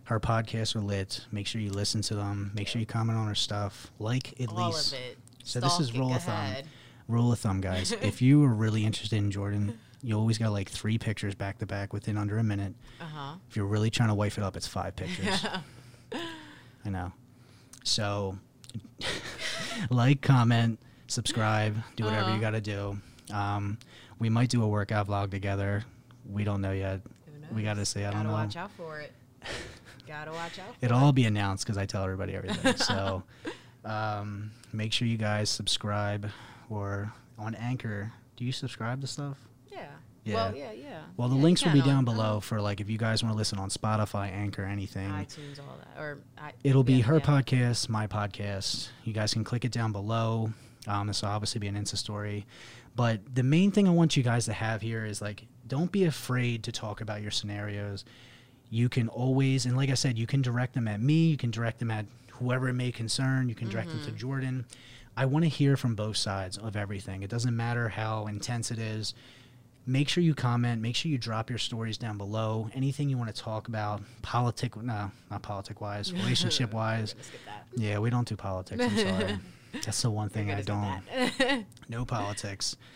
[0.08, 1.26] Her podcasts are lit.
[1.30, 2.50] Make sure you listen to them.
[2.54, 3.90] Make sure you comment on our stuff.
[3.98, 4.94] Like at All least.
[4.94, 5.18] of it.
[5.44, 6.54] So this is rule of thumb.
[7.08, 7.92] Rule of thumb, guys.
[8.00, 11.66] if you are really interested in Jordan, you always got like three pictures back to
[11.66, 12.74] back within under a minute.
[13.00, 13.34] Uh huh.
[13.50, 15.44] If you're really trying to wife it up, it's five pictures.
[16.84, 17.12] I know.
[17.84, 18.38] So,
[19.90, 22.34] like, comment, subscribe, do whatever Uh-huh.
[22.34, 22.98] you got to do.
[23.30, 23.78] Um,
[24.18, 25.84] we might do a workout vlog together.
[26.30, 27.00] We don't know yet.
[27.54, 28.04] We got to see.
[28.04, 28.32] I don't know.
[28.32, 29.12] watch out for it.
[30.08, 30.74] Gotta watch out.
[30.80, 31.02] It'll it.
[31.02, 32.76] all be announced because I tell everybody everything.
[32.78, 33.22] so,
[33.84, 36.30] um, make sure you guys subscribe
[36.70, 38.12] or on Anchor.
[38.36, 39.36] Do you subscribe to stuff?
[39.70, 39.86] Yeah.
[40.24, 40.34] Yeah.
[40.34, 41.00] Well, yeah, yeah.
[41.16, 43.34] Well, the Yeah, links will be down below uh, for like if you guys want
[43.34, 45.08] to listen on Spotify, Anchor, anything.
[45.10, 47.20] iTunes, all that, or I, It'll be her yeah.
[47.20, 48.88] podcast, my podcast.
[49.04, 50.52] You guys can click it down below.
[50.86, 52.46] Um, this will obviously be an Insta story.
[52.94, 56.04] But the main thing I want you guys to have here is like, don't be
[56.04, 58.04] afraid to talk about your scenarios.
[58.70, 61.28] You can always, and like I said, you can direct them at me.
[61.28, 63.48] You can direct them at whoever it may concern.
[63.48, 64.16] You can direct them to mm-hmm.
[64.16, 64.64] Jordan.
[65.16, 67.22] I want to hear from both sides of everything.
[67.22, 69.14] It doesn't matter how intense it is.
[69.86, 70.82] Make sure you comment.
[70.82, 72.70] Make sure you drop your stories down below.
[72.74, 77.14] Anything you want to talk about, politic, no, not politic wise, relationship wise.
[77.16, 77.66] Let's get that.
[77.74, 78.84] Yeah, we don't do politics.
[78.84, 79.38] I'm sorry.
[79.84, 80.82] That's the one thing I don't.
[80.82, 81.64] gonna skip that.
[81.88, 82.76] No politics.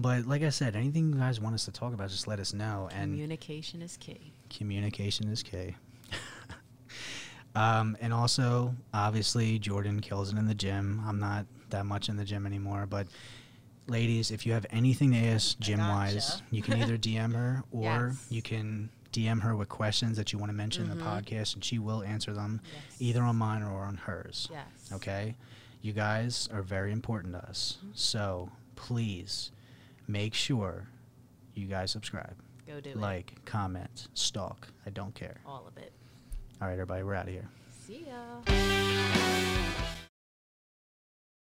[0.00, 2.54] But like I said, anything you guys want us to talk about, just let us
[2.54, 2.88] know.
[2.92, 4.32] And Communication is key.
[4.50, 5.74] Communication is key.
[7.54, 11.02] um, and also, obviously, Jordan kills it in the gym.
[11.06, 13.06] I'm not that much in the gym anymore, but
[13.86, 16.44] ladies, if you have anything to ask gym wise, gotcha.
[16.50, 18.26] you can either DM her or Yes.
[18.30, 21.24] you can DM her with questions that you want to mention in the Mhm.
[21.24, 22.82] podcast, and she will answer them Yes.
[23.00, 24.48] either on mine or on hers.
[24.50, 24.92] Yes.
[24.92, 25.34] Okay?
[25.80, 27.78] You guys are very important to us.
[27.94, 29.50] So please
[30.06, 30.88] make sure
[31.54, 32.36] you guys subscribe,
[32.68, 32.96] Go do it.
[32.98, 34.68] like, comment, stalk.
[34.84, 35.40] I don't care.
[35.46, 35.90] all of it.
[36.60, 37.48] All right, everybody, we're out of here.
[37.86, 39.37] See ya.